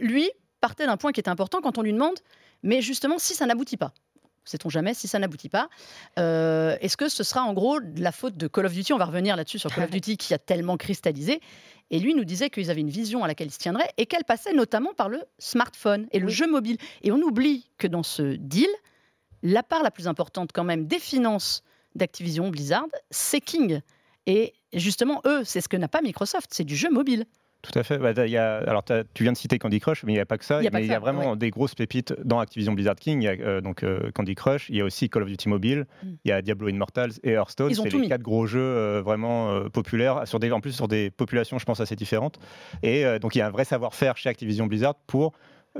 lui 0.00 0.30
partait 0.60 0.86
d'un 0.86 0.96
point 0.96 1.12
qui 1.12 1.20
était 1.20 1.28
important 1.28 1.60
quand 1.60 1.78
on 1.78 1.82
lui 1.82 1.92
demande, 1.92 2.18
mais 2.62 2.80
justement, 2.80 3.18
si 3.18 3.34
ça 3.34 3.46
n'aboutit 3.46 3.76
pas 3.76 3.92
sait-on 4.44 4.68
jamais, 4.68 4.94
si 4.94 5.08
ça 5.08 5.18
n'aboutit 5.18 5.48
pas. 5.48 5.68
Euh, 6.18 6.76
est-ce 6.80 6.96
que 6.96 7.08
ce 7.08 7.24
sera 7.24 7.42
en 7.42 7.52
gros 7.52 7.80
de 7.80 8.02
la 8.02 8.12
faute 8.12 8.36
de 8.36 8.46
Call 8.46 8.66
of 8.66 8.72
Duty? 8.72 8.92
On 8.92 8.98
va 8.98 9.04
revenir 9.04 9.36
là-dessus 9.36 9.58
sur 9.58 9.72
Call 9.72 9.84
of 9.84 9.90
Duty 9.90 10.16
qui 10.16 10.34
a 10.34 10.38
tellement 10.38 10.76
cristallisé. 10.76 11.40
Et 11.90 11.98
lui 11.98 12.14
nous 12.14 12.24
disait 12.24 12.48
qu'ils 12.50 12.70
avaient 12.70 12.80
une 12.80 12.90
vision 12.90 13.22
à 13.22 13.26
laquelle 13.26 13.48
ils 13.48 13.52
se 13.52 13.58
tiendraient 13.58 13.90
et 13.98 14.06
qu'elle 14.06 14.24
passait 14.24 14.54
notamment 14.54 14.94
par 14.94 15.08
le 15.08 15.22
smartphone 15.38 16.06
et 16.12 16.18
le 16.18 16.28
jeu 16.28 16.50
mobile. 16.50 16.78
Et 17.02 17.12
on 17.12 17.18
oublie 17.18 17.68
que 17.76 17.86
dans 17.86 18.02
ce 18.02 18.34
deal, 18.36 18.70
la 19.42 19.62
part 19.62 19.82
la 19.82 19.90
plus 19.90 20.08
importante 20.08 20.50
quand 20.52 20.64
même 20.64 20.86
des 20.86 20.98
finances 20.98 21.62
d'Activision 21.94 22.48
Blizzard, 22.48 22.86
c'est 23.10 23.40
King. 23.40 23.80
Et 24.26 24.54
justement, 24.72 25.20
eux, 25.26 25.42
c'est 25.44 25.60
ce 25.60 25.68
que 25.68 25.76
n'a 25.76 25.88
pas 25.88 26.00
Microsoft, 26.00 26.48
c'est 26.52 26.64
du 26.64 26.76
jeu 26.76 26.90
mobile. 26.90 27.26
Tout 27.62 27.78
à 27.78 27.84
fait. 27.84 27.98
Bah, 27.98 28.12
y 28.26 28.36
a, 28.36 28.56
alors, 28.56 28.84
tu 29.14 29.22
viens 29.22 29.30
de 29.30 29.36
citer 29.36 29.58
Candy 29.58 29.78
Crush, 29.78 30.02
mais 30.02 30.12
il 30.12 30.16
n'y 30.16 30.20
a 30.20 30.26
pas 30.26 30.36
que 30.36 30.44
ça. 30.44 30.60
Il 30.60 30.64
y 30.64 30.92
a, 30.92 30.98
vraiment 30.98 31.36
des 31.36 31.50
grosses 31.50 31.76
pépites 31.76 32.12
dans 32.24 32.40
Activision 32.40 32.72
Blizzard 32.72 32.96
King. 32.96 33.22
Il 33.22 33.24
y 33.24 33.28
a 33.28 33.32
euh, 33.32 33.60
donc 33.60 33.84
euh, 33.84 34.10
Candy 34.12 34.34
Crush, 34.34 34.68
il 34.68 34.76
y 34.76 34.80
a 34.80 34.84
aussi 34.84 35.08
Call 35.08 35.22
of 35.22 35.28
Duty 35.28 35.48
Mobile, 35.48 35.86
mm. 36.02 36.08
il 36.24 36.28
y 36.28 36.32
a 36.32 36.42
Diablo 36.42 36.68
Immortals 36.68 37.12
et 37.22 37.32
Hearthstone. 37.32 37.72
C'est 37.72 37.88
les 37.88 38.08
quatre 38.08 38.22
gros 38.22 38.46
jeux 38.46 38.60
euh, 38.60 39.00
vraiment 39.02 39.68
populaires, 39.70 40.26
sur 40.26 40.40
des, 40.40 40.50
en 40.50 40.60
plus 40.60 40.72
sur 40.72 40.88
des 40.88 41.10
populations, 41.10 41.58
je 41.58 41.64
pense, 41.64 41.80
assez 41.80 41.94
différentes. 41.94 42.40
Et 42.82 43.04
donc, 43.20 43.36
il 43.36 43.38
y 43.38 43.42
a 43.42 43.46
un 43.46 43.50
vrai 43.50 43.64
savoir-faire 43.64 44.16
chez 44.16 44.28
Activision 44.28 44.66
Blizzard 44.66 44.96
pour 45.06 45.32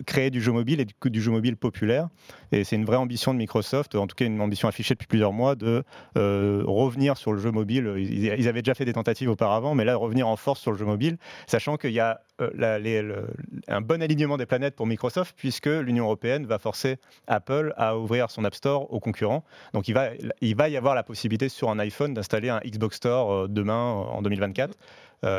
créer 0.06 0.30
du 0.30 0.40
jeu 0.40 0.52
mobile 0.52 0.80
et 0.80 0.84
du, 0.84 0.94
du 1.04 1.20
jeu 1.20 1.30
mobile 1.30 1.56
populaire. 1.56 2.08
Et 2.50 2.64
c'est 2.64 2.76
une 2.76 2.84
vraie 2.84 2.96
ambition 2.96 3.32
de 3.34 3.38
Microsoft, 3.38 3.94
en 3.94 4.06
tout 4.06 4.16
cas 4.16 4.24
une 4.24 4.40
ambition 4.40 4.68
affichée 4.68 4.94
depuis 4.94 5.06
plusieurs 5.06 5.32
mois, 5.32 5.54
de 5.54 5.84
euh, 6.16 6.62
revenir 6.66 7.16
sur 7.16 7.32
le 7.32 7.38
jeu 7.38 7.50
mobile. 7.50 7.94
Ils, 7.98 8.48
avaient 8.48 8.62
déjà 8.62 8.74
fait 8.74 8.84
des 8.84 8.92
tentatives 8.92 9.28
auparavant, 9.28 9.74
mais 9.74 9.84
là, 9.84 9.96
revenir 9.96 10.28
en 10.28 10.36
force 10.36 10.60
sur 10.60 10.72
le 10.72 10.78
jeu 10.78 10.84
mobile, 10.84 11.18
sachant 11.46 11.76
qu'il 11.76 11.92
y 11.92 12.00
a 12.00 12.20
euh, 12.40 13.26
un 13.68 13.80
bon 13.80 14.02
alignement 14.02 14.36
des 14.36 14.46
planètes 14.46 14.76
pour 14.76 14.86
Microsoft, 14.86 15.34
puisque 15.36 15.66
l'Union 15.66 16.04
européenne 16.04 16.46
va 16.46 16.58
forcer 16.58 16.96
Apple 17.26 17.74
à 17.76 17.98
ouvrir 17.98 18.30
son 18.30 18.44
App 18.44 18.54
Store 18.54 18.92
aux 18.92 19.00
concurrents. 19.00 19.44
Donc 19.74 19.88
il 19.88 19.94
va, 19.94 20.10
il 20.40 20.56
va 20.56 20.68
y 20.68 20.76
avoir 20.76 20.94
la 20.94 21.02
possibilité 21.02 21.48
sur 21.48 21.70
un 21.70 21.78
iPhone 21.78 22.14
d'installer 22.14 22.48
un 22.48 22.60
Xbox 22.60 22.96
Store 22.96 23.32
euh, 23.32 23.48
demain, 23.48 23.82
en 23.82 24.22
2024. 24.22 24.76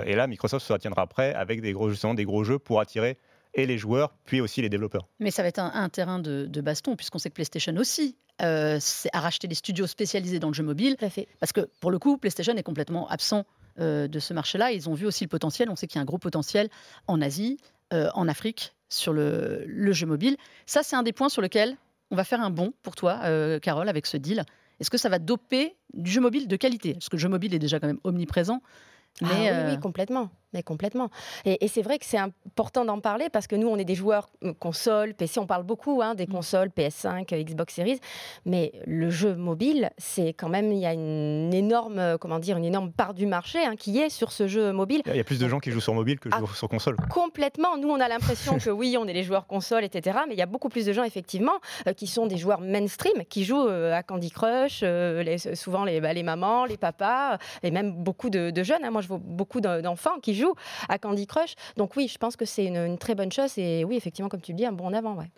et 0.06 0.16
là, 0.16 0.28
Microsoft 0.28 0.66
se 0.66 0.74
tiendra 0.76 1.08
prêt 1.08 1.34
avec 1.34 1.62
des 1.62 1.74
gros, 1.74 1.90
justement, 1.90 2.14
des 2.14 2.24
gros 2.24 2.44
jeux 2.44 2.60
pour 2.60 2.80
attirer 2.80 3.18
et 3.54 3.66
les 3.66 3.78
joueurs, 3.78 4.16
puis 4.26 4.42
aussi 4.42 4.62
les 4.62 4.70
développeurs. 4.70 5.08
Mais 5.20 5.32
ça 5.32 5.42
va 5.42 5.48
être 5.48 5.60
un, 5.60 5.90
terrain 5.90 6.20
de, 6.20 6.62
baston, 6.62 6.96
puisqu'on 6.96 7.20
sait 7.20 7.30
que 7.30 7.36
PlayStation 7.36 7.76
aussi 7.78 8.18
euh, 8.42 8.80
a 9.12 9.20
racheté 9.20 9.48
des 9.48 9.56
studios 9.56 9.88
spécialisés 9.88 10.40
dans 10.40 10.48
le 10.48 10.54
jeu 10.54 10.64
mobile. 10.64 10.98
Parce 11.40 11.54
que 11.54 11.70
pour 11.80 11.92
le 11.92 12.00
coup, 12.00 12.18
PlayStation 12.18 12.56
est 12.56 12.64
complètement 12.64 13.08
absent 13.10 13.46
euh, 13.80 14.08
de 14.08 14.20
ce 14.20 14.36
marché-là. 14.36 14.72
Ils 14.72 14.88
ont 14.88 14.94
vu 14.94 15.08
aussi 15.08 15.24
le 15.24 15.30
potentiel. 15.30 15.70
On 15.72 15.76
sait 15.76 15.88
qu'il 15.88 15.98
y 15.98 16.00
a 16.00 16.04
un 16.04 16.06
gros 16.06 16.20
potentiel 16.20 16.70
en 17.08 17.22
Asie, 17.22 17.58
euh, 17.92 18.10
en 18.14 18.28
Afrique, 18.28 18.76
sur 18.88 19.14
le, 19.14 19.64
le, 19.66 19.92
jeu 19.94 20.06
mobile. 20.06 20.38
Ça, 20.68 20.84
c'est 20.84 20.96
un 20.96 21.02
des 21.02 21.12
points 21.12 21.30
sur 21.30 21.42
lesquels 21.42 21.76
on 22.12 22.16
va 22.16 22.24
faire 22.24 22.42
un 22.42 22.52
bond 22.52 22.74
pour 22.84 22.96
toi, 22.96 23.22
euh, 23.24 23.58
Carole, 23.58 23.90
avec 23.90 24.06
ce 24.06 24.18
deal. 24.18 24.44
Est-ce 24.80 24.92
que 24.92 25.00
ça 25.00 25.10
va 25.10 25.18
doper 25.18 25.76
du 25.96 26.12
jeu 26.12 26.22
mobile 26.22 26.48
de 26.48 26.56
qualité? 26.56 26.94
Parce 26.94 27.10
que 27.10 27.16
le 27.16 27.20
jeu 27.22 27.30
mobile 27.30 27.56
est 27.56 27.60
déjà 27.60 27.80
quand 27.80 27.88
même 27.88 28.00
omniprésent. 28.04 28.62
Ah 29.24 29.70
oui, 29.70 29.80
complètement. 29.80 30.30
Mais 30.54 30.64
complètement. 30.64 31.10
Et, 31.46 31.68
c'est 31.68 31.82
vrai 31.82 31.98
que 31.98 32.06
c'est 32.06 32.18
important 32.18 32.86
d'en 32.86 33.00
parler 33.00 33.30
parce 33.32 33.48
que 33.48 33.56
nous, 33.56 33.68
on 33.68 33.78
est 33.78 33.86
des 33.86 33.96
joueurs 33.96 34.30
euh, 34.44 34.54
console, 34.54 35.14
PC, 35.16 35.40
on 35.40 35.48
parle 35.48 35.64
beaucoup 35.64 36.02
hein, 36.02 36.14
des 36.14 36.28
mm. 36.28 36.32
consoles, 36.32 36.70
PS5, 36.70 37.44
Xbox 37.44 37.74
Series, 37.74 38.00
mais 38.46 38.72
le 38.86 39.10
jeu 39.10 39.36
mobile, 39.36 39.90
c'est 39.98 40.34
quand 40.34 40.50
même, 40.50 40.72
il 40.72 40.80
y 40.80 40.86
a 40.86 40.94
une 40.94 41.54
énorme, 41.54 41.98
euh, 41.98 42.18
comment 42.18 42.40
dire, 42.40 42.58
une 42.58 42.66
énorme 42.66 42.92
part 42.92 43.14
du 43.14 43.26
marché 43.26 43.60
hein, 43.60 43.76
qui 43.76 44.00
est 44.00 44.10
sur 44.10 44.32
ce 44.32 44.48
jeu 44.48 44.72
mobile. 44.72 45.02
Il 45.08 45.16
y 45.16 45.20
a 45.20 45.24
plus 45.24 45.40
de 45.40 45.48
gens 45.48 45.60
qui 45.60 45.72
jouent 45.72 45.82
sur 45.82 45.94
mobile 45.94 46.20
que 46.20 46.30
ah, 46.32 46.42
sur 46.54 46.70
console. 46.70 46.96
Complètement. 47.10 47.78
Nous, 47.78 47.90
on 47.90 48.00
a 48.00 48.08
l'impression 48.08 48.58
que 48.58 48.70
oui, 48.70 48.96
on 49.00 49.08
est 49.08 49.14
les 49.14 49.24
joueurs 49.24 49.48
console, 49.48 49.84
etc. 49.84 50.20
Mais 50.28 50.36
il 50.36 50.40
y 50.40 50.44
a 50.44 50.48
beaucoup 50.48 50.70
plus 50.70 50.86
de 50.86 50.94
gens, 50.94 51.04
effectivement, 51.04 51.60
euh, 51.88 51.94
qui 51.94 52.08
sont 52.08 52.28
des 52.28 52.38
joueurs 52.38 52.62
mainstream, 52.62 53.24
qui 53.30 53.44
jouent 53.44 53.68
à 53.68 54.04
Candy 54.04 54.30
Crush, 54.30 54.82
les, 54.82 55.38
souvent 55.56 55.86
les, 55.86 56.02
bah, 56.02 56.14
les, 56.14 56.24
mamans, 56.24 56.66
les 56.66 56.78
papas, 56.78 57.38
et 57.64 57.72
même 57.72 57.92
beaucoup 57.92 58.30
de, 58.30 58.64
jeunes. 58.64 58.84
Hein. 58.84 58.92
Moi, 58.92 59.02
je 59.02 59.08
vois 59.08 59.20
beaucoup 59.22 59.62
d'enfants 59.62 60.20
qui 60.22 60.36
jouent 60.36 60.43
à 60.90 60.98
Candy 60.98 61.28
Crush. 61.28 61.56
Donc 61.78 61.96
oui, 61.96 62.08
je 62.08 62.18
pense 62.18 62.36
que 62.36 62.46
c'est 62.46 62.66
une, 62.66 62.98
très 62.98 63.16
bonne 63.16 63.32
chose 63.32 63.58
et 63.58 63.84
oui, 63.84 63.96
effectivement, 63.96 64.30
comme 64.30 64.42
tu 64.42 64.52
le 64.52 64.58
dis, 64.58 64.66
un 64.66 64.72
bon 64.72 64.88
en 64.88 64.94
avant. 64.94 65.16
Ouais. 65.16 65.32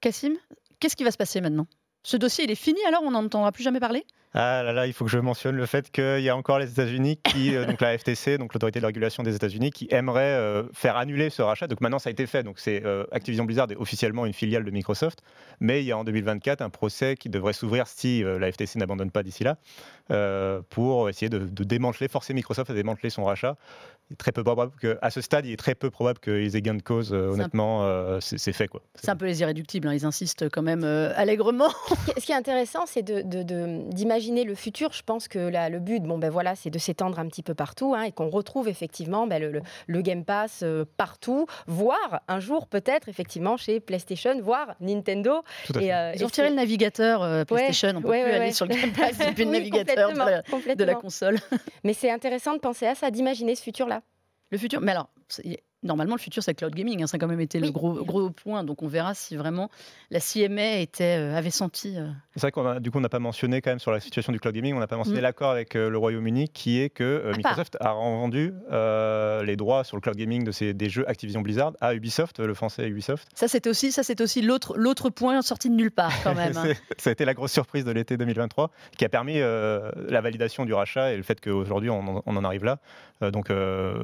Cassim, 0.00 0.34
qu'est-ce 0.80 0.96
qui 0.96 1.04
va 1.04 1.10
se 1.10 1.16
passer 1.16 1.40
maintenant? 1.40 1.66
Ce 2.02 2.16
dossier, 2.16 2.44
il 2.44 2.50
est 2.50 2.54
fini 2.54 2.78
alors 2.86 3.02
On 3.04 3.10
n'en 3.10 3.24
entendra 3.24 3.52
plus 3.52 3.62
jamais 3.62 3.80
parler? 3.80 4.04
Ah 4.34 4.62
là 4.62 4.72
là, 4.72 4.86
il 4.86 4.92
faut 4.92 5.06
que 5.06 5.10
je 5.10 5.18
mentionne 5.18 5.56
le 5.56 5.64
fait 5.64 5.90
qu'il 5.90 6.20
y 6.20 6.28
a 6.28 6.36
encore 6.36 6.58
les 6.58 6.70
États-Unis 6.70 7.18
qui, 7.24 7.56
euh, 7.56 7.64
donc 7.64 7.80
la 7.80 7.96
FTC, 7.96 8.36
donc 8.36 8.52
l'autorité 8.52 8.78
de 8.78 8.84
régulation 8.84 9.22
des 9.22 9.34
États-Unis, 9.34 9.70
qui 9.70 9.88
aimerait 9.90 10.34
euh, 10.34 10.64
faire 10.74 10.98
annuler 10.98 11.30
ce 11.30 11.40
rachat. 11.40 11.66
Donc 11.66 11.80
maintenant, 11.80 11.98
ça 11.98 12.08
a 12.08 12.12
été 12.12 12.26
fait. 12.26 12.42
Donc 12.42 12.58
c'est 12.58 12.84
euh, 12.84 13.04
Activision 13.10 13.44
Blizzard 13.44 13.70
est 13.70 13.76
officiellement 13.76 14.26
une 14.26 14.34
filiale 14.34 14.64
de 14.64 14.70
Microsoft, 14.70 15.22
mais 15.60 15.82
il 15.82 15.86
y 15.86 15.92
a 15.92 15.98
en 15.98 16.04
2024 16.04 16.60
un 16.60 16.68
procès 16.68 17.16
qui 17.16 17.30
devrait 17.30 17.54
s'ouvrir 17.54 17.86
si 17.86 18.22
la 18.22 18.52
FTC 18.52 18.78
n'abandonne 18.78 19.10
pas 19.10 19.22
d'ici 19.22 19.44
là 19.44 19.56
pour 20.70 21.08
essayer 21.08 21.28
de, 21.28 21.38
démanteler, 21.64 22.08
forcer 22.08 22.34
Microsoft 22.34 22.70
à 22.70 22.74
démanteler 22.74 23.10
son 23.10 23.24
rachat. 23.24 23.56
Il 24.10 24.14
est 24.14 24.16
très 24.16 24.32
peu 24.32 24.44
probable 24.44 24.72
que, 24.80 24.98
à 25.02 25.10
ce 25.10 25.20
stade, 25.20 25.46
il 25.46 25.52
est 25.52 25.56
très 25.56 25.74
peu 25.74 25.90
probable 25.90 26.18
qu'ils 26.20 26.54
aient 26.54 26.62
gain 26.62 26.74
de 26.74 26.82
cause. 26.82 27.12
honnêtement, 27.12 28.18
c'est 28.20 28.52
fait 28.52 28.68
quoi. 28.68 28.82
C'est 28.94 29.10
un 29.10 29.16
peu 29.16 29.26
les 29.26 29.40
irréductibles. 29.40 29.88
Hein. 29.88 29.94
Ils 29.94 30.04
insistent 30.04 30.48
quand 30.48 30.62
même 30.62 30.84
allègrement. 30.84 31.70
Ce 32.18 32.24
qui 32.24 32.32
est 32.32 32.36
intéressant, 32.36 32.84
c'est 32.86 33.02
d'imaginer 33.02 34.18
imaginer 34.18 34.44
le 34.44 34.54
futur, 34.56 34.92
je 34.92 35.02
pense 35.02 35.28
que 35.28 35.38
là, 35.38 35.68
le 35.68 35.78
but, 35.78 36.02
bon, 36.02 36.18
ben 36.18 36.28
voilà, 36.28 36.56
c'est 36.56 36.70
de 36.70 36.78
s'étendre 36.78 37.20
un 37.20 37.28
petit 37.28 37.44
peu 37.44 37.54
partout 37.54 37.94
hein, 37.94 38.02
et 38.02 38.12
qu'on 38.12 38.30
retrouve 38.30 38.68
effectivement 38.68 39.28
ben, 39.28 39.40
le, 39.40 39.62
le, 39.86 40.02
Game 40.02 40.24
Pass 40.24 40.60
euh, 40.64 40.84
partout, 40.96 41.46
voire 41.66 42.22
un 42.26 42.40
jour 42.40 42.66
peut-être 42.66 43.08
effectivement 43.08 43.56
chez 43.56 43.78
PlayStation, 43.78 44.40
voire 44.40 44.74
Nintendo. 44.80 45.42
Et, 45.80 45.94
euh, 45.94 46.12
Ils 46.16 46.24
ont 46.24 46.26
retiré 46.26 46.48
le 46.48 46.56
navigateur 46.56 47.22
euh, 47.22 47.44
PlayStation, 47.44 47.90
on 47.96 48.02
peut 48.02 48.08
plus 48.08 48.18
aller 48.18 48.52
sur 48.52 48.66
le 48.66 48.74
Game 48.74 48.92
Pass 48.92 49.18
depuis 49.18 49.44
le 49.44 49.50
navigateur 49.52 50.12
de 50.12 50.18
la, 50.18 50.74
de 50.74 50.84
la 50.84 50.94
console. 50.94 51.38
Mais 51.84 51.92
c'est 51.92 52.10
intéressant 52.10 52.54
de 52.54 52.58
penser 52.58 52.86
à 52.86 52.94
ça, 52.94 53.10
d'imaginer 53.10 53.54
ce 53.54 53.62
futur-là. 53.62 53.97
Le 54.50 54.58
futur, 54.58 54.80
mais 54.80 54.92
alors, 54.92 55.10
normalement, 55.82 56.14
le 56.14 56.20
futur, 56.20 56.42
c'est 56.42 56.54
cloud 56.54 56.74
gaming. 56.74 57.02
Hein, 57.02 57.06
ça 57.06 57.16
a 57.16 57.18
quand 57.18 57.28
même 57.28 57.40
été 57.40 57.60
le 57.60 57.70
gros, 57.70 58.04
gros 58.04 58.30
point. 58.30 58.64
Donc, 58.64 58.82
on 58.82 58.88
verra 58.88 59.14
si 59.14 59.36
vraiment 59.36 59.70
la 60.10 60.20
CMA 60.20 60.78
était, 60.78 61.18
euh, 61.18 61.36
avait 61.36 61.50
senti. 61.50 61.96
Euh, 61.96 62.08
c'est 62.34 62.40
vrai 62.40 62.52
qu'on 62.52 62.80
du 62.80 62.90
coup, 62.90 62.98
on 62.98 63.00
n'a 63.00 63.08
pas 63.08 63.18
mentionné 63.18 63.60
quand 63.60 63.70
même 63.70 63.78
sur 63.78 63.92
la 63.92 64.00
situation 64.00 64.32
du 64.32 64.40
cloud 64.40 64.54
gaming, 64.54 64.74
on 64.74 64.80
n'a 64.80 64.86
pas 64.86 64.96
mentionné 64.96 65.20
mm. 65.20 65.22
l'accord 65.22 65.50
avec 65.50 65.76
euh, 65.76 65.88
le 65.88 65.98
Royaume-Uni 65.98 66.48
qui 66.48 66.80
est 66.80 66.90
que 66.90 67.32
Microsoft 67.36 67.76
a 67.80 67.90
rendu 67.92 68.52
les 68.70 69.56
droits 69.56 69.84
sur 69.84 69.96
le 69.96 70.00
cloud 70.00 70.16
gaming 70.16 70.44
de 70.44 70.52
ces, 70.52 70.74
des 70.74 70.88
jeux 70.88 71.08
Activision 71.08 71.40
Blizzard 71.40 71.72
à 71.80 71.94
Ubisoft, 71.94 72.40
le 72.40 72.54
français 72.54 72.88
Ubisoft. 72.88 73.28
Ça, 73.34 73.48
c'était 73.48 73.70
aussi, 73.70 73.92
ça, 73.92 74.02
c'était 74.02 74.22
aussi 74.22 74.42
l'autre, 74.42 74.76
l'autre 74.76 75.10
point 75.10 75.40
sorti 75.42 75.70
de 75.70 75.74
nulle 75.74 75.90
part 75.90 76.12
quand 76.22 76.34
même. 76.34 76.56
Hein. 76.56 76.72
ça 76.98 77.10
a 77.10 77.12
été 77.12 77.24
la 77.24 77.34
grosse 77.34 77.52
surprise 77.52 77.84
de 77.84 77.90
l'été 77.92 78.16
2023 78.16 78.70
qui 78.96 79.04
a 79.04 79.08
permis 79.08 79.38
la 79.38 80.20
validation 80.20 80.64
du 80.64 80.74
rachat 80.74 81.12
et 81.12 81.16
le 81.16 81.22
fait 81.22 81.40
qu'aujourd'hui, 81.40 81.90
on, 81.90 82.22
on, 82.24 82.36
en 82.36 82.44
arrive 82.44 82.64
là. 82.64 82.78
donc, 83.20 83.50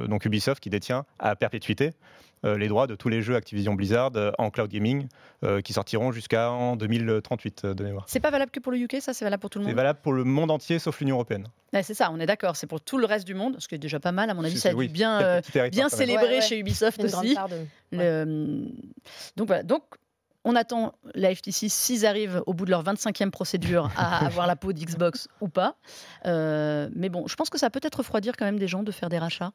donc, 0.08 0.24
Ubisoft 0.24 0.62
qui 0.62 0.70
détient 0.70 1.04
à 1.18 1.36
perpétuité 1.36 1.63
euh, 2.44 2.59
les 2.59 2.68
droits 2.68 2.87
de 2.87 2.94
tous 2.94 3.09
les 3.09 3.23
jeux 3.23 3.37
Activision 3.37 3.75
Blizzard 3.75 4.12
euh, 4.16 4.30
en 4.37 4.50
cloud 4.50 4.71
gaming 4.71 5.06
euh, 5.44 5.62
qui 5.62 5.73
sortiront 5.73 6.12
jusqu'en 6.12 6.76
2038 6.76 7.64
de 7.66 7.85
mémoire. 7.85 8.04
C'est 8.06 8.21
pas 8.21 8.30
valable 8.30 8.50
que 8.50 8.61
pour 8.61 8.71
le 8.71 8.78
UK, 8.78 8.97
ça 9.00 9.14
c'est 9.14 9.25
valable 9.25 9.40
pour 9.40 9.49
tout 9.49 9.59
le 9.59 9.64
monde 9.64 9.73
C'est 9.73 9.76
valable 9.76 10.00
pour 10.02 10.12
le 10.12 10.25
monde 10.25 10.50
entier 10.50 10.78
sauf 10.78 11.00
l'Union 11.00 11.16
Européenne. 11.16 11.47
c'est 11.73 11.94
ça, 11.94 12.11
on 12.12 12.21
est 12.21 12.26
d'accord, 12.26 12.56
c'est 12.56 12.66
pour 12.66 12.83
tout 12.83 12.99
le 12.99 13.06
reste 13.06 13.26
du 13.26 13.35
monde, 13.35 13.56
ce 13.61 13.68
qui 13.68 13.76
est 13.76 13.78
déjà 13.78 13.99
pas 13.99 14.12
mal 14.12 14.28
à 14.28 14.35
mon 14.35 14.44
avis, 14.44 14.59
ça 14.59 14.71
a 14.71 14.75
dû 14.75 14.88
bien, 14.88 15.40
bien 15.73 15.88
célébrer 15.88 16.42
chez 16.42 16.59
Ubisoft 16.59 17.02
aussi. 17.02 17.37
Donc 17.92 19.47
voilà, 19.47 19.62
donc 19.62 19.83
on 20.47 20.54
attend 20.56 20.92
la 21.14 21.35
FTC 21.35 21.71
s'ils 21.71 22.04
arrivent 22.04 22.42
au 22.44 22.52
bout 22.52 22.66
de 22.66 22.71
leur 22.71 22.85
25e 22.85 23.30
procédure 23.30 23.90
à 23.97 24.18
avoir 24.26 24.47
la 24.47 24.56
peau 24.56 24.75
d'Xbox 24.75 25.28
ou 25.40 25.49
pas. 25.49 25.76
mais 26.26 27.09
bon, 27.09 27.26
je 27.26 27.35
pense 27.37 27.49
que 27.49 27.59
ça 27.59 27.71
peut 27.71 27.80
être 27.83 27.97
refroidir 27.97 28.37
quand 28.37 28.44
même 28.44 28.59
des 28.59 28.68
gens 28.68 28.83
de 28.83 28.92
faire 28.92 29.09
des 29.09 29.18
rachats. 29.18 29.52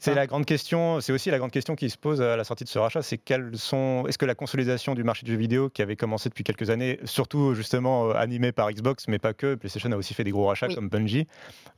C'est 0.00 0.14
la 0.14 0.26
grande 0.26 0.44
question. 0.44 1.00
C'est 1.00 1.12
aussi 1.12 1.30
la 1.30 1.38
grande 1.38 1.50
question 1.50 1.74
qui 1.74 1.90
se 1.90 1.98
pose 1.98 2.20
à 2.22 2.36
la 2.36 2.44
sortie 2.44 2.64
de 2.64 2.68
ce 2.68 2.78
rachat. 2.78 3.02
C'est 3.02 3.18
quelles 3.18 3.56
sont. 3.56 4.04
Est-ce 4.08 4.18
que 4.18 4.26
la 4.26 4.34
consolidation 4.34 4.94
du 4.94 5.04
marché 5.04 5.24
du 5.24 5.32
jeu 5.32 5.38
vidéo, 5.38 5.68
qui 5.68 5.82
avait 5.82 5.96
commencé 5.96 6.28
depuis 6.28 6.44
quelques 6.44 6.70
années, 6.70 6.98
surtout 7.04 7.54
justement 7.54 8.10
euh, 8.10 8.14
animée 8.14 8.52
par 8.52 8.70
Xbox, 8.70 9.08
mais 9.08 9.18
pas 9.18 9.32
que, 9.32 9.54
PlayStation 9.54 9.90
a 9.92 9.96
aussi 9.96 10.14
fait 10.14 10.24
des 10.24 10.30
gros 10.30 10.46
rachats 10.46 10.68
comme 10.68 10.88
Bungie. 10.88 11.26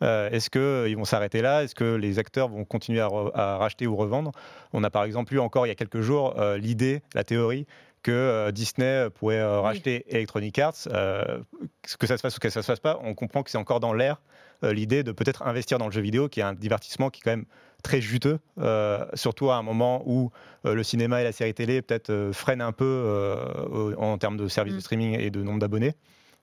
Euh, 0.02 0.30
est-ce 0.30 0.50
qu'ils 0.50 0.60
euh, 0.60 0.94
vont 0.96 1.04
s'arrêter 1.04 1.42
là? 1.42 1.62
Est-ce 1.62 1.74
que 1.74 1.94
les 1.94 2.18
acteurs 2.18 2.48
vont 2.48 2.64
continuer 2.64 3.00
à, 3.00 3.56
racheter 3.56 3.86
ou 3.86 3.96
revendre? 3.96 4.32
On 4.72 4.84
a 4.84 4.90
par 4.90 5.04
exemple 5.04 5.34
eu 5.34 5.38
encore 5.38 5.66
il 5.66 5.70
y 5.70 5.72
a 5.72 5.76
quelques 5.76 6.00
jours 6.00 6.34
l'idée, 6.58 7.02
la 7.14 7.24
théorie 7.24 7.66
que 8.02 8.50
Disney 8.50 9.08
pourrait 9.10 9.42
racheter 9.60 10.04
Electronic 10.08 10.58
Arts. 10.58 10.84
que 10.84 12.06
ça 12.06 12.16
se 12.16 12.22
fasse 12.22 12.36
ou 12.36 12.40
que 12.40 12.50
ça 12.50 12.62
se 12.62 12.66
fasse 12.66 12.80
pas, 12.80 12.98
on 13.02 13.14
comprend 13.14 13.42
que 13.42 13.50
c'est 13.50 13.58
encore 13.58 13.80
dans 13.80 13.92
l'air 13.92 14.20
l'idée 14.62 15.02
de 15.02 15.12
peut-être 15.12 15.42
investir 15.42 15.78
dans 15.78 15.86
le 15.86 15.92
jeu 15.92 16.00
vidéo, 16.00 16.28
qui 16.28 16.40
est 16.40 16.44
un 16.44 16.54
divertissement 16.54 17.10
qui 17.10 17.20
quand 17.20 17.32
même 17.32 17.46
très 17.82 18.00
juteux, 18.00 18.38
euh, 18.58 19.04
surtout 19.14 19.50
à 19.50 19.56
un 19.56 19.62
moment 19.62 20.02
où 20.06 20.30
euh, 20.64 20.74
le 20.74 20.82
cinéma 20.82 21.20
et 21.20 21.24
la 21.24 21.32
série 21.32 21.54
télé 21.54 21.82
peut-être 21.82 22.10
euh, 22.10 22.32
freinent 22.32 22.62
un 22.62 22.72
peu 22.72 23.94
en 23.98 24.18
termes 24.18 24.36
de 24.36 24.48
services 24.48 24.74
de 24.74 24.78
mm. 24.78 24.82
streaming 24.82 25.18
et 25.18 25.30
de 25.30 25.42
nombre 25.42 25.58
d'abonnés. 25.58 25.94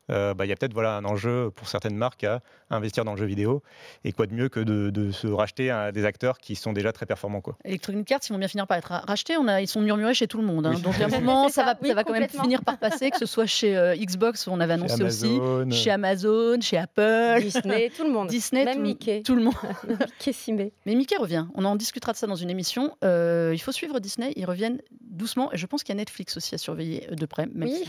Euh, 0.09 0.33
bah, 0.33 0.45
il 0.45 0.49
y 0.49 0.51
a 0.51 0.55
peut-être 0.55 0.73
voilà, 0.73 0.95
un 0.95 1.05
enjeu 1.05 1.51
pour 1.55 1.67
certaines 1.67 1.95
marques 1.95 2.23
à 2.23 2.41
investir 2.69 3.05
dans 3.05 3.13
le 3.13 3.17
jeu 3.17 3.25
vidéo. 3.25 3.61
Et 4.03 4.11
quoi 4.11 4.25
de 4.27 4.33
mieux 4.33 4.49
que 4.49 4.59
de, 4.59 5.11
se 5.11 5.27
racheter 5.27 5.71
à 5.71 5.91
des 5.91 6.05
acteurs 6.05 6.37
qui 6.37 6.55
sont 6.55 6.73
déjà 6.73 6.91
très 6.91 7.05
performants. 7.05 7.41
Quoi. 7.41 7.57
Electronic 7.65 8.11
Arts, 8.11 8.19
ils 8.29 8.33
vont 8.33 8.39
bien 8.39 8.47
finir 8.47 8.67
par 8.67 8.77
être 8.77 8.91
rachetés. 9.07 9.37
On 9.37 9.47
a, 9.47 9.61
ils 9.61 9.67
sont 9.67 9.81
murmurés 9.81 10.13
chez 10.13 10.27
tout 10.27 10.37
le 10.37 10.45
monde. 10.45 10.65
Hein. 10.65 10.75
Donc 10.83 10.99
à 10.99 11.05
un 11.05 11.07
moment, 11.19 11.49
ça, 11.49 11.63
va, 11.63 11.75
ça 11.81 11.93
va 11.93 12.03
quand 12.03 12.13
même 12.13 12.29
finir 12.29 12.63
par 12.63 12.77
passer, 12.77 13.09
que 13.11 13.17
ce 13.17 13.25
soit 13.25 13.45
chez 13.45 13.77
euh, 13.77 13.95
Xbox, 13.95 14.47
où 14.47 14.51
on 14.51 14.59
avait 14.59 14.73
annoncé 14.73 15.03
aussi, 15.03 15.39
chez 15.71 15.91
Amazon, 15.91 16.59
chez 16.61 16.77
Apple, 16.77 17.41
Disney, 17.41 17.91
tout 17.95 18.03
le 18.03 18.11
monde. 18.11 18.27
Disney, 18.27 18.65
même 18.65 18.77
tout, 18.77 18.81
Mickey. 18.81 19.21
Tout 19.23 19.35
le 19.35 19.43
monde. 19.43 19.53
Mickey 19.89 20.33
Simé. 20.33 20.73
Mais 20.85 20.95
Mickey 20.95 21.17
revient. 21.17 21.45
On 21.55 21.65
en 21.65 21.75
discutera 21.75 22.11
de 22.11 22.17
ça 22.17 22.27
dans 22.27 22.35
une 22.35 22.49
émission. 22.49 22.95
Euh, 23.03 23.51
il 23.53 23.59
faut 23.59 23.71
suivre 23.71 23.99
Disney. 23.99 24.33
Ils 24.35 24.45
reviennent 24.45 24.81
doucement. 25.19 25.53
Et 25.53 25.57
je 25.57 25.65
pense 25.67 25.83
qu'il 25.83 25.93
y 25.93 25.97
a 25.97 26.01
Netflix 26.01 26.35
aussi 26.35 26.55
à 26.55 26.57
surveiller 26.57 27.07
de 27.11 27.25
près, 27.27 27.45
même 27.45 27.69
oui. 27.69 27.85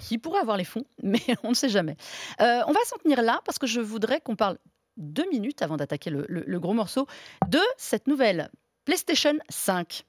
qui 0.00 0.18
pourrait 0.18 0.40
avoir 0.40 0.56
les 0.56 0.64
fonds, 0.64 0.84
mais 1.02 1.20
on 1.42 1.50
ne 1.50 1.54
sait 1.54 1.68
jamais. 1.68 1.96
Euh, 2.40 2.60
on 2.68 2.72
va 2.72 2.80
s'en 2.84 2.96
tenir 2.98 3.22
là 3.22 3.40
parce 3.44 3.58
que 3.58 3.66
je 3.66 3.80
voudrais 3.80 4.20
qu'on 4.20 4.36
parle 4.36 4.58
deux 4.96 5.28
minutes 5.30 5.62
avant 5.62 5.76
d'attaquer 5.76 6.10
le, 6.10 6.58
gros 6.58 6.74
morceau 6.74 7.06
de 7.48 7.60
cette 7.76 8.06
nouvelle 8.06 8.50
PlayStation 8.84 9.34
5. 9.48 10.04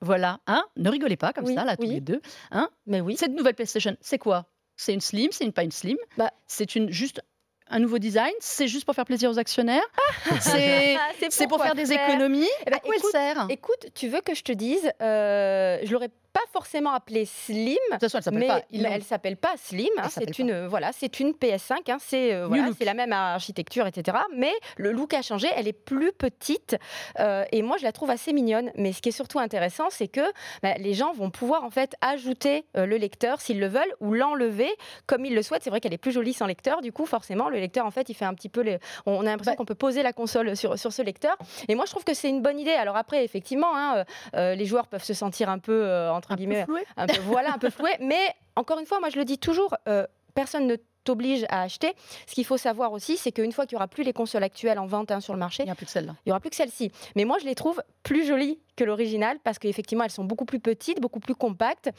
voilà, 0.00 0.40
hein 0.46 0.64
ne 0.76 0.90
rigolez 0.90 1.16
pas 1.16 1.32
comme 1.32 1.46
ça, 1.46 1.64
là, 1.64 1.76
tous 1.76 1.84
les 1.84 2.00
deux. 2.00 2.20
Hein 2.50 2.68
Mais 2.86 3.00
oui. 3.00 3.16
Cette 3.16 3.32
nouvelle 3.32 3.54
PlayStation, 3.54 3.96
c'est 4.00 4.18
quoi? 4.18 4.46
C'est 4.76 4.92
une 4.92 5.00
slim, 5.00 5.30
c'est 5.30 5.44
une 5.44 5.52
pas 5.52 5.64
une 5.64 5.70
slim? 5.70 5.96
Bah. 6.18 6.32
C'est 6.46 6.74
une 6.74 6.90
juste 6.90 7.22
un 7.68 7.78
nouveau 7.78 7.98
design 7.98 8.32
C'est 8.40 8.68
juste 8.68 8.84
pour 8.84 8.94
faire 8.94 9.04
plaisir 9.04 9.30
aux 9.30 9.38
actionnaires 9.38 9.84
C'est 10.40 11.46
pour 11.48 11.62
faire 11.62 11.74
des 11.74 11.92
économies. 11.92 12.48
Eh 12.66 12.70
ben, 12.70 12.76
À 12.76 12.80
quoi 12.80 12.94
elle 12.94 13.10
sert? 13.10 13.46
Écoute, 13.48 13.86
tu 13.94 14.08
veux 14.08 14.20
que 14.20 14.34
je 14.34 14.42
te 14.42 14.52
dise, 14.52 14.90
euh, 15.00 15.78
je 15.82 15.92
l'aurais 15.92 16.10
pas 16.34 16.40
forcément 16.52 16.92
appelée 16.92 17.26
Slim. 17.26 17.76
De 17.90 17.92
toute 17.92 18.10
façon, 18.10 18.18
elle 18.18 18.24
s'appelle 18.24 18.46
pas. 18.48 18.62
Elle 18.72 19.02
s'appelle 19.04 19.36
pas 19.36 19.54
Slim. 19.56 19.88
Hein, 19.96 20.08
c'est 20.10 20.38
une 20.38 20.66
voilà, 20.66 20.90
c'est 20.92 21.20
une 21.20 21.30
PS5. 21.30 21.76
Hein, 21.88 21.96
c'est 22.00 22.34
euh, 22.34 22.48
voilà, 22.48 22.70
c'est 22.76 22.84
la 22.84 22.92
même 22.92 23.12
architecture, 23.12 23.86
etc. 23.86 24.18
Mais 24.36 24.52
le 24.76 24.90
look 24.90 25.14
a 25.14 25.22
changé. 25.22 25.46
Elle 25.54 25.68
est 25.68 25.72
plus 25.72 26.12
petite 26.12 26.76
euh, 27.20 27.44
et 27.52 27.62
moi 27.62 27.76
je 27.78 27.84
la 27.84 27.92
trouve 27.92 28.10
assez 28.10 28.32
mignonne. 28.32 28.72
Mais 28.76 28.92
ce 28.92 29.00
qui 29.00 29.10
est 29.10 29.12
surtout 29.12 29.38
intéressant, 29.38 29.86
c'est 29.90 30.08
que 30.08 30.22
bah, 30.62 30.74
les 30.78 30.92
gens 30.92 31.12
vont 31.12 31.30
pouvoir 31.30 31.62
en 31.62 31.70
fait 31.70 31.94
ajouter 32.00 32.64
euh, 32.76 32.84
le 32.84 32.96
lecteur 32.96 33.40
s'ils 33.40 33.60
le 33.60 33.68
veulent 33.68 33.94
ou 34.00 34.12
l'enlever 34.12 34.74
comme 35.06 35.24
ils 35.24 35.34
le 35.36 35.42
souhaitent. 35.42 35.62
C'est 35.62 35.70
vrai 35.70 35.80
qu'elle 35.80 35.94
est 35.94 35.98
plus 35.98 36.12
jolie 36.12 36.34
sans 36.34 36.46
lecteur. 36.46 36.82
Du 36.82 36.90
coup, 36.90 37.06
forcément, 37.06 37.48
le 37.48 37.60
lecteur 37.60 37.86
en 37.86 37.92
fait, 37.92 38.08
il 38.08 38.14
fait 38.14 38.24
un 38.24 38.34
petit 38.34 38.48
peu 38.48 38.62
les. 38.62 38.78
On 39.06 39.20
a 39.20 39.24
l'impression 39.24 39.52
bah 39.52 39.56
qu'on 39.56 39.64
peut 39.64 39.76
poser 39.76 40.02
la 40.02 40.12
console 40.12 40.56
sur 40.56 40.76
sur 40.80 40.92
ce 40.92 41.02
lecteur. 41.02 41.36
Et 41.68 41.76
moi, 41.76 41.84
je 41.84 41.92
trouve 41.92 42.04
que 42.04 42.14
c'est 42.14 42.28
une 42.28 42.42
bonne 42.42 42.58
idée. 42.58 42.72
Alors 42.72 42.96
après, 42.96 43.24
effectivement, 43.24 43.76
hein, 43.76 44.04
les 44.32 44.66
joueurs 44.66 44.88
peuvent 44.88 45.04
se 45.04 45.14
sentir 45.14 45.48
un 45.48 45.60
peu 45.60 45.88
en 46.08 46.20
un 46.30 46.36
peu 46.36 46.84
un 46.96 47.06
peu, 47.06 47.20
voilà, 47.22 47.54
un 47.54 47.58
peu 47.58 47.70
floué. 47.70 47.90
Mais 48.00 48.34
encore 48.56 48.78
une 48.78 48.86
fois, 48.86 49.00
moi 49.00 49.10
je 49.10 49.18
le 49.18 49.24
dis 49.24 49.38
toujours, 49.38 49.74
euh, 49.88 50.06
personne 50.34 50.66
ne 50.66 50.76
t'oblige 51.04 51.44
à 51.50 51.62
acheter. 51.62 51.92
Ce 52.26 52.34
qu'il 52.34 52.44
faut 52.44 52.56
savoir 52.56 52.92
aussi, 52.92 53.16
c'est 53.16 53.30
qu'une 53.30 53.52
fois 53.52 53.66
qu'il 53.66 53.76
n'y 53.76 53.78
aura 53.78 53.88
plus 53.88 54.02
les 54.02 54.12
consoles 54.12 54.42
actuelles 54.42 54.78
en 54.78 54.86
vente 54.86 55.10
hein, 55.10 55.20
sur 55.20 55.34
le 55.34 55.38
marché, 55.38 55.62
il 55.62 55.66
n'y 55.66 55.70
aura 55.70 55.76
plus 55.76 55.86
que 55.86 55.92
celle-là. 55.92 56.14
Il 56.24 56.28
n'y 56.28 56.32
aura 56.32 56.40
plus 56.40 56.50
que 56.50 56.56
celle-ci. 56.56 56.90
Mais 57.14 57.24
moi, 57.24 57.38
je 57.38 57.44
les 57.44 57.54
trouve 57.54 57.82
plus 58.02 58.26
jolies 58.26 58.58
que 58.76 58.84
l'original 58.84 59.38
parce 59.44 59.58
qu'effectivement, 59.58 60.04
elles 60.04 60.10
sont 60.10 60.24
beaucoup 60.24 60.46
plus 60.46 60.60
petites, 60.60 61.00
beaucoup 61.00 61.20
plus 61.20 61.34
compactes. 61.34 61.90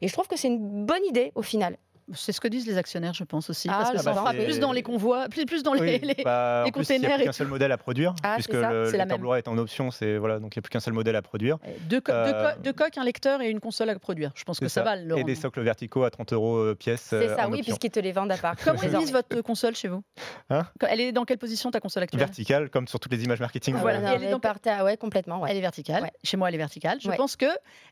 Et 0.00 0.08
je 0.08 0.12
trouve 0.12 0.28
que 0.28 0.36
c'est 0.36 0.48
une 0.48 0.86
bonne 0.86 1.04
idée 1.04 1.32
au 1.34 1.42
final. 1.42 1.76
C'est 2.14 2.32
ce 2.32 2.40
que 2.40 2.48
disent 2.48 2.66
les 2.66 2.78
actionnaires, 2.78 3.14
je 3.14 3.24
pense 3.24 3.50
aussi. 3.50 3.68
parce 3.68 3.90
ah, 3.90 3.92
que 3.92 4.02
ça 4.02 4.12
bah 4.12 4.32
plus 4.32 4.58
dans 4.58 4.72
les 4.72 4.82
convois, 4.82 5.28
plus, 5.28 5.46
plus 5.46 5.62
dans 5.62 5.72
les, 5.72 5.98
les, 5.98 6.16
bah, 6.24 6.64
containers. 6.72 6.96
Il 6.96 7.00
n'y 7.00 7.06
a 7.06 7.16
plus 7.16 7.24
qu'un 7.24 7.32
seul 7.32 7.48
modèle 7.48 7.72
à 7.72 7.78
produire, 7.78 8.14
ah, 8.22 8.34
puisque 8.34 8.52
le 8.52 8.90
lecteur 8.90 9.18
Blu-ray 9.18 9.38
est 9.38 9.48
en 9.48 9.58
option. 9.58 9.90
C'est 9.90 10.16
voilà, 10.16 10.38
donc 10.38 10.54
il 10.54 10.58
n'y 10.58 10.60
a 10.60 10.62
plus 10.62 10.70
qu'un 10.70 10.80
seul 10.80 10.94
modèle 10.94 11.16
à 11.16 11.22
produire. 11.22 11.58
Deux, 11.88 12.00
euh, 12.08 12.52
coques, 12.76 12.98
un 12.98 13.04
lecteur 13.04 13.40
et 13.40 13.50
une 13.50 13.60
console 13.60 13.90
à 13.90 13.98
produire. 13.98 14.32
Je 14.34 14.44
pense 14.44 14.58
que 14.58 14.68
ça, 14.68 14.82
va. 14.82 14.96
Et 15.16 15.24
des 15.24 15.34
socles 15.34 15.60
verticaux 15.60 16.04
à 16.04 16.10
30 16.10 16.32
euros 16.32 16.56
euh, 16.56 16.74
pièce. 16.74 17.02
C'est 17.02 17.28
ça, 17.28 17.48
oui, 17.48 17.62
puisqu'ils 17.62 17.90
te 17.90 18.00
les 18.00 18.12
vendent 18.12 18.32
à 18.32 18.36
part. 18.36 18.56
Comment 18.64 18.98
mise 18.98 19.12
votre 19.12 19.40
console 19.42 19.74
chez 19.74 19.88
vous 19.88 20.02
hein 20.50 20.66
Elle 20.88 21.00
est 21.00 21.12
dans 21.12 21.24
quelle 21.24 21.38
position 21.38 21.70
ta 21.70 21.80
console 21.80 22.04
actuelle? 22.04 22.20
Verticale, 22.20 22.70
comme 22.70 22.88
sur 22.88 23.00
toutes 23.00 23.12
les 23.12 23.24
images 23.24 23.40
marketing. 23.40 23.76
Voilà, 23.76 24.14
elle 24.14 24.24
est 24.24 24.38
par 24.38 24.56
ouais, 24.84 24.96
complètement. 24.96 25.46
Elle 25.46 25.56
est 25.56 25.60
verticale. 25.60 26.10
Chez 26.22 26.36
moi, 26.36 26.48
elle 26.48 26.54
est 26.54 26.58
verticale. 26.58 26.98
Je 27.00 27.10
pense 27.10 27.36
que 27.36 27.46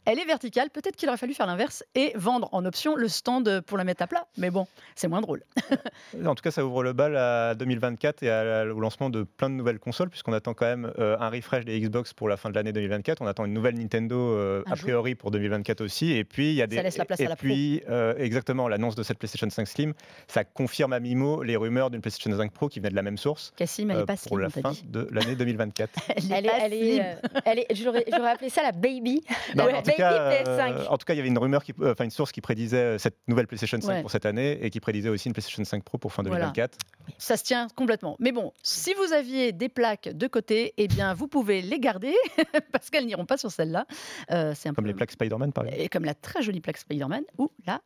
elle 0.04 0.18
est 0.18 0.24
verticale. 0.24 0.70
Peut-être 0.70 0.96
qu'il 0.96 1.08
aurait 1.08 1.18
fallu 1.18 1.34
faire 1.34 1.46
l'inverse 1.46 1.84
et 1.94 2.12
vendre 2.14 2.48
en 2.52 2.64
option 2.64 2.96
le 2.96 3.08
stand 3.08 3.60
pour 3.62 3.78
la 3.78 3.84
mettre 3.84 3.99
étape-là. 4.00 4.26
Mais 4.38 4.50
bon, 4.50 4.66
c'est 4.94 5.08
moins 5.08 5.20
drôle. 5.20 5.42
en 6.24 6.34
tout 6.34 6.42
cas, 6.42 6.50
ça 6.50 6.64
ouvre 6.64 6.82
le 6.82 6.92
bal 6.92 7.16
à 7.16 7.54
2024 7.54 8.22
et 8.22 8.70
au 8.70 8.80
lancement 8.80 9.10
de 9.10 9.22
plein 9.22 9.50
de 9.50 9.54
nouvelles 9.54 9.78
consoles, 9.78 10.08
puisqu'on 10.08 10.32
attend 10.32 10.54
quand 10.54 10.66
même 10.66 10.92
euh, 10.98 11.16
un 11.20 11.28
refresh 11.28 11.64
des 11.64 11.78
Xbox 11.78 12.14
pour 12.14 12.28
la 12.28 12.36
fin 12.36 12.50
de 12.50 12.54
l'année 12.54 12.72
2024. 12.72 13.20
On 13.20 13.26
attend 13.26 13.44
une 13.44 13.52
nouvelle 13.52 13.78
Nintendo 13.78 14.16
euh, 14.16 14.62
a 14.66 14.76
priori 14.76 15.14
pour 15.14 15.30
2024 15.30 15.82
aussi. 15.82 16.12
Et 16.12 16.24
puis 16.24 16.50
il 16.50 16.54
y 16.54 16.62
a 16.62 16.66
des. 16.66 16.76
Ça 16.76 16.82
laisse 16.82 16.96
la 16.96 17.04
place 17.04 17.20
et 17.20 17.26
à 17.26 17.28
la 17.28 17.36
puis, 17.36 17.82
exactement, 18.16 18.68
l'annonce 18.68 18.94
de 18.94 19.02
cette 19.02 19.18
PlayStation 19.18 19.48
5 19.50 19.66
Slim, 19.66 19.94
ça 20.28 20.44
confirme 20.44 20.92
à 20.92 21.00
Mimo 21.00 21.42
les 21.42 21.56
rumeurs 21.56 21.90
d'une 21.90 22.00
PlayStation 22.00 22.36
5 22.36 22.52
Pro 22.52 22.68
qui 22.68 22.80
venait 22.80 22.90
de 22.90 22.96
la 22.96 23.02
même 23.02 23.18
source. 23.18 23.52
Cassim, 23.56 23.90
elle 23.90 24.00
est 24.00 24.06
pas 24.06 24.16
pour 24.26 24.38
la 24.38 24.48
fin 24.48 24.72
de 24.84 25.08
l'année 25.10 25.36
2024. 25.36 25.90
elle, 26.16 26.46
est, 26.46 26.50
elle, 26.60 26.72
est, 26.72 27.16
elle 27.44 27.58
est, 27.58 27.74
j'aurais 27.74 28.04
appelé 28.30 28.48
ça 28.48 28.62
la 28.62 28.72
baby. 28.72 29.22
Non, 29.54 29.64
en, 29.74 29.82
tout 29.82 29.90
cas, 29.92 30.88
en, 30.88 30.96
tout 30.96 31.04
cas, 31.04 31.14
il 31.14 31.16
y 31.16 31.20
avait 31.20 31.28
une 31.28 31.38
rumeur, 31.38 31.62
qui, 31.62 31.74
enfin 31.82 32.04
une 32.04 32.10
source 32.10 32.32
qui 32.32 32.40
prédisait 32.40 32.98
cette 32.98 33.16
nouvelle 33.28 33.46
PlayStation 33.46 33.80
5 33.80 33.89
pour 34.00 34.10
cette 34.10 34.26
année 34.26 34.58
et 34.64 34.70
qui 34.70 34.80
prédisait 34.80 35.08
aussi 35.08 35.28
une 35.28 35.32
PlayStation 35.32 35.64
5 35.64 35.84
Pro 35.84 35.98
pour 35.98 36.12
fin 36.12 36.22
2024. 36.22 36.78
Ça 37.18 37.36
se 37.36 37.44
tient 37.44 37.68
complètement. 37.74 38.16
Mais 38.18 38.32
bon, 38.32 38.52
si 38.62 38.94
vous 38.94 39.12
aviez 39.12 39.52
des 39.52 39.68
plaques 39.68 40.08
de 40.08 40.26
côté, 40.26 40.74
eh 40.76 40.88
bien, 40.88 41.14
vous 41.14 41.28
pouvez 41.28 41.62
les 41.62 41.80
garder 41.80 42.14
parce 42.72 42.90
qu'elles 42.90 43.06
n'iront 43.06 43.26
pas 43.26 43.36
sur 43.36 43.50
celle-là. 43.50 43.86
Euh, 44.30 44.52
c'est 44.54 44.72
comme 44.74 44.86
les 44.86 44.94
plaques 44.94 45.12
Spider-Man, 45.12 45.52
par 45.52 45.64
exemple. 45.64 45.82
Et 45.82 45.88
comme 45.88 46.04
la 46.04 46.14
très 46.14 46.42
jolie 46.42 46.60
plaque 46.60 46.78
Spider-Man 46.78 47.24
ou 47.38 47.50
la 47.66 47.80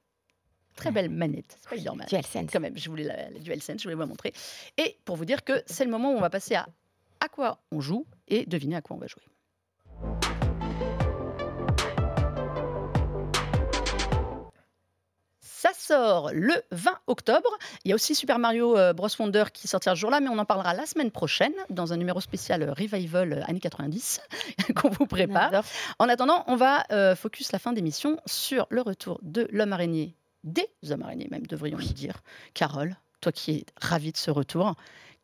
très 0.76 0.90
belle 0.90 1.10
manette 1.10 1.56
Spider-Man. 1.62 2.06
DualSense. 2.08 2.50
Quand 2.52 2.60
même, 2.60 2.76
je 2.76 2.88
voulais 2.90 3.04
la, 3.04 3.30
la 3.30 3.38
DualSense, 3.38 3.78
je 3.78 3.84
voulais 3.84 3.94
vous 3.94 4.00
la 4.00 4.06
montrer. 4.06 4.32
Et 4.76 4.98
pour 5.04 5.16
vous 5.16 5.24
dire 5.24 5.44
que 5.44 5.62
c'est 5.66 5.84
le 5.84 5.90
moment 5.90 6.12
où 6.12 6.16
on 6.16 6.20
va 6.20 6.30
passer 6.30 6.54
à 6.54 6.66
à 7.20 7.28
quoi 7.28 7.58
on 7.70 7.80
joue 7.80 8.06
et 8.28 8.44
deviner 8.46 8.76
à 8.76 8.82
quoi 8.82 8.96
on 8.96 8.98
va 8.98 9.06
jouer. 9.06 9.22
Ça 15.64 15.70
sort 15.72 16.30
le 16.34 16.52
20 16.72 16.92
octobre. 17.06 17.48
Il 17.84 17.88
y 17.88 17.92
a 17.92 17.94
aussi 17.94 18.14
Super 18.14 18.38
Mario 18.38 18.76
euh, 18.76 18.92
Bros. 18.92 19.08
Wonder 19.18 19.44
qui 19.50 19.66
sortira 19.66 19.94
ce 19.94 20.00
jour-là, 20.00 20.20
mais 20.20 20.28
on 20.28 20.36
en 20.36 20.44
parlera 20.44 20.74
la 20.74 20.84
semaine 20.84 21.10
prochaine 21.10 21.54
dans 21.70 21.94
un 21.94 21.96
numéro 21.96 22.20
spécial 22.20 22.64
euh, 22.64 22.74
Revival 22.74 23.32
euh, 23.32 23.44
années 23.46 23.60
90 23.60 24.20
qu'on 24.76 24.90
vous 24.90 25.06
prépare. 25.06 25.64
En 25.98 26.10
attendant, 26.10 26.44
on 26.48 26.56
va 26.56 26.84
focus 27.16 27.50
la 27.52 27.58
fin 27.58 27.72
d'émission 27.72 28.18
sur 28.26 28.66
le 28.68 28.82
retour 28.82 29.18
de 29.22 29.48
l'homme 29.52 29.72
araignée, 29.72 30.14
des 30.42 30.68
hommes 30.90 31.02
araignées 31.02 31.28
même, 31.30 31.46
devrions-nous 31.46 31.94
dire. 31.94 32.16
Carole, 32.52 32.94
toi 33.22 33.32
qui 33.32 33.52
es 33.52 33.64
ravie 33.80 34.12
de 34.12 34.18
ce 34.18 34.30
retour, 34.30 34.74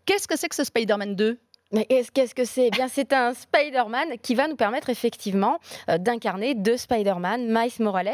qu'est-ce 0.07 0.27
que 0.27 0.39
c'est 0.39 0.49
que 0.49 0.57
ce 0.57 0.65
Spider-Man 0.65 1.17
2 1.17 1.39
mais 1.73 1.87
qu'est-ce 1.87 2.35
que 2.35 2.45
c'est? 2.45 2.67
Eh 2.67 2.71
Bien, 2.71 2.89
c'est 2.89 3.13
un 3.13 3.33
Spider-Man 3.33 4.19
qui 4.23 4.35
va 4.35 4.49
nous 4.49 4.57
permettre 4.57 4.91
effectivement 4.91 5.61
euh, 5.89 5.99
d'incarner 5.99 6.55
deux 6.55 6.77
Spider-Man, 6.77 7.47
Miles 7.47 7.71
Morales, 7.79 8.09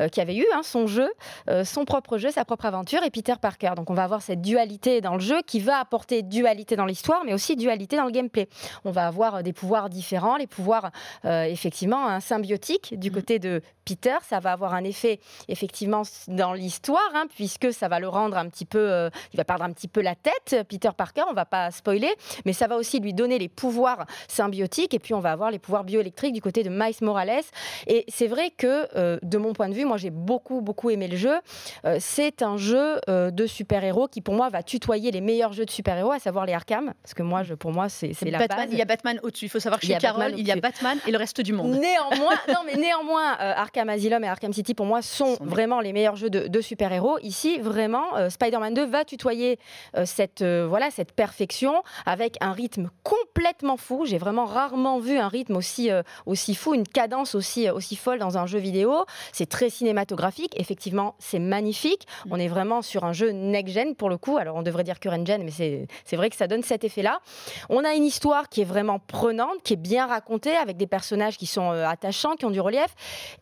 euh, 0.00 0.08
qui 0.08 0.20
avait 0.20 0.34
eu 0.34 0.46
hein, 0.52 0.62
son 0.64 0.88
jeu, 0.88 1.08
euh, 1.48 1.64
son 1.64 1.84
propre 1.84 2.18
jeu, 2.18 2.32
sa 2.32 2.44
propre 2.44 2.66
aventure, 2.66 3.04
et 3.04 3.10
Peter 3.10 3.34
Parker. 3.40 3.72
Donc, 3.76 3.90
on 3.90 3.94
va 3.94 4.02
avoir 4.02 4.22
cette 4.22 4.40
dualité 4.40 5.00
dans 5.00 5.14
le 5.14 5.20
jeu 5.20 5.42
qui 5.46 5.60
va 5.60 5.78
apporter 5.78 6.22
dualité 6.22 6.74
dans 6.74 6.86
l'histoire, 6.86 7.22
mais 7.24 7.34
aussi 7.34 7.54
dualité 7.54 7.96
dans 7.96 8.04
le 8.04 8.10
gameplay. 8.10 8.48
On 8.84 8.90
va 8.90 9.06
avoir 9.06 9.44
des 9.44 9.52
pouvoirs 9.52 9.90
différents, 9.90 10.36
les 10.36 10.46
pouvoirs 10.46 10.90
effectivement 11.24 12.06
un 12.06 12.20
symbiotiques 12.20 12.98
du 12.98 13.10
mm. 13.10 13.14
côté 13.14 13.38
de 13.38 13.62
Peter. 13.84 14.16
Ça 14.22 14.40
va 14.40 14.52
avoir 14.52 14.74
un 14.74 14.84
effet 14.84 15.20
effectivement 15.48 16.02
dans 16.26 16.52
l'histoire, 16.52 17.10
hein, 17.14 17.26
puisque 17.34 17.72
ça 17.72 17.88
va 17.88 18.00
le 18.00 18.08
rendre 18.08 18.36
un 18.36 18.48
petit 18.48 18.64
peu, 18.64 19.08
il 19.32 19.36
va 19.36 19.44
perdre 19.44 19.64
un 19.64 19.72
petit 19.72 19.88
peu 19.88 20.00
la 20.00 20.14
tête, 20.14 20.66
Peter 20.68 20.90
Parker. 20.96 21.22
On 21.30 21.34
va 21.34 21.44
pas 21.44 21.70
spoiler, 21.70 22.12
mais 22.44 22.52
ça 22.52 22.66
va 22.66 22.76
aussi 22.76 22.87
lui 22.96 23.12
donner 23.12 23.38
les 23.38 23.48
pouvoirs 23.48 24.06
symbiotiques 24.28 24.94
et 24.94 24.98
puis 24.98 25.14
on 25.14 25.20
va 25.20 25.32
avoir 25.32 25.50
les 25.50 25.58
pouvoirs 25.58 25.84
bioélectriques 25.84 26.32
du 26.32 26.40
côté 26.40 26.62
de 26.62 26.70
Miles 26.70 26.94
Morales. 27.02 27.42
Et 27.86 28.04
c'est 28.08 28.26
vrai 28.26 28.50
que 28.56 28.88
euh, 28.96 29.18
de 29.22 29.38
mon 29.38 29.52
point 29.52 29.68
de 29.68 29.74
vue, 29.74 29.84
moi 29.84 29.96
j'ai 29.96 30.10
beaucoup 30.10 30.60
beaucoup 30.60 30.90
aimé 30.90 31.08
le 31.08 31.16
jeu. 31.16 31.36
Euh, 31.84 31.98
c'est 32.00 32.42
un 32.42 32.56
jeu 32.56 33.00
euh, 33.08 33.30
de 33.30 33.46
super-héros 33.46 34.08
qui 34.08 34.20
pour 34.20 34.34
moi 34.34 34.48
va 34.48 34.62
tutoyer 34.62 35.10
les 35.10 35.20
meilleurs 35.20 35.52
jeux 35.52 35.64
de 35.64 35.70
super-héros, 35.70 36.12
à 36.12 36.18
savoir 36.18 36.46
les 36.46 36.52
Arkham, 36.54 36.92
parce 37.02 37.14
que 37.14 37.22
moi 37.22 37.42
je, 37.42 37.54
pour 37.54 37.72
moi 37.72 37.88
c'est 37.88 38.12
la 38.22 38.46
base. 38.46 38.68
Il 38.70 38.78
y 38.78 38.82
a 38.82 38.84
Batman 38.84 39.20
au-dessus. 39.22 39.46
Il 39.46 39.50
faut 39.50 39.60
savoir 39.60 39.80
que 39.80 39.86
chez 39.86 39.96
Carole, 39.96 40.34
il 40.36 40.46
y 40.46 40.52
a 40.52 40.56
Batman 40.56 40.98
et 41.06 41.10
le 41.10 41.18
reste 41.18 41.40
du 41.40 41.52
monde. 41.52 41.72
Néanmoins, 41.72 42.34
non 42.48 42.60
mais 42.66 42.76
néanmoins, 42.76 43.32
Arkham 43.38 43.88
Asylum 43.88 44.24
et 44.24 44.28
Arkham 44.28 44.52
City 44.52 44.74
pour 44.74 44.86
moi 44.86 45.02
sont, 45.02 45.36
vraiment 45.40 45.80
les 45.80 45.92
meilleurs 45.92 46.16
jeux 46.16 46.30
de, 46.30 46.46
de 46.46 46.60
super-héros. 46.60 47.18
Ici, 47.22 47.58
vraiment, 47.58 48.04
Spider-Man 48.28 48.74
2 48.74 48.86
va 48.86 49.04
tutoyer 49.04 49.58
cette 50.04 50.42
voilà 50.42 50.90
cette 50.90 51.12
perfection 51.12 51.82
avec 52.06 52.36
un 52.40 52.52
rythme 52.52 52.77
complètement 53.02 53.76
fou. 53.76 54.04
J'ai 54.06 54.18
vraiment 54.18 54.44
rarement 54.44 54.98
vu 54.98 55.18
un 55.18 55.28
rythme 55.28 55.56
aussi, 55.56 55.90
euh, 55.90 56.02
aussi 56.26 56.54
fou, 56.54 56.74
une 56.74 56.86
cadence 56.86 57.34
aussi, 57.34 57.68
euh, 57.68 57.74
aussi 57.74 57.96
folle 57.96 58.18
dans 58.18 58.38
un 58.38 58.46
jeu 58.46 58.58
vidéo. 58.58 59.04
C'est 59.32 59.48
très 59.48 59.70
cinématographique. 59.70 60.58
Effectivement, 60.58 61.14
c'est 61.18 61.38
magnifique. 61.38 62.06
Mm. 62.26 62.32
On 62.32 62.36
est 62.36 62.48
vraiment 62.48 62.82
sur 62.82 63.04
un 63.04 63.12
jeu 63.12 63.30
next-gen 63.30 63.94
pour 63.94 64.10
le 64.10 64.16
coup. 64.16 64.36
Alors, 64.36 64.56
on 64.56 64.62
devrait 64.62 64.84
dire 64.84 65.00
current-gen, 65.00 65.42
mais 65.42 65.50
c'est 65.50 66.16
vrai 66.16 66.30
que 66.30 66.36
ça 66.36 66.46
donne 66.46 66.62
cet 66.62 66.84
effet-là. 66.84 67.20
On 67.68 67.84
a 67.84 67.94
une 67.94 68.04
histoire 68.04 68.48
qui 68.48 68.60
est 68.60 68.64
vraiment 68.64 68.98
prenante, 68.98 69.62
qui 69.64 69.72
est 69.74 69.76
bien 69.76 70.06
racontée, 70.06 70.56
avec 70.56 70.76
des 70.76 70.86
personnages 70.86 71.36
qui 71.36 71.46
sont 71.46 71.72
euh, 71.72 71.86
attachants, 71.86 72.36
qui 72.36 72.44
ont 72.44 72.50
du 72.50 72.60
relief. 72.60 72.94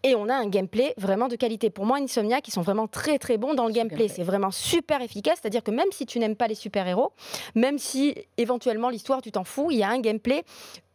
Et 0.03 0.14
on 0.14 0.29
a 0.29 0.35
un 0.35 0.46
gameplay 0.49 0.94
vraiment 0.96 1.29
de 1.29 1.37
qualité. 1.37 1.70
Pour 1.70 1.87
moi, 1.87 1.99
Insomnia, 1.99 2.40
qui 2.40 2.51
sont 2.51 2.62
vraiment 2.62 2.87
très 2.87 3.18
très 3.18 3.37
bons 3.37 3.55
dans 3.55 3.66
le 3.66 3.72
gameplay. 3.72 4.09
C'est 4.09 4.22
vraiment 4.22 4.51
super 4.51 5.03
efficace. 5.03 5.38
C'est-à-dire 5.40 5.62
que 5.62 5.70
même 5.70 5.90
si 5.90 6.07
tu 6.07 6.18
n'aimes 6.18 6.37
pas 6.37 6.46
les 6.46 6.55
super-héros, 6.55 7.12
même 7.55 7.79
si 7.79 8.14
éventuellement 8.37 8.88
l'histoire 8.88 9.22
tu 9.26 9.32
t'en 9.32 9.44
fous. 9.44 9.70
Il 9.72 9.78
y 9.78 9.82
a 9.82 9.90
un 9.90 9.98
gameplay 9.98 10.44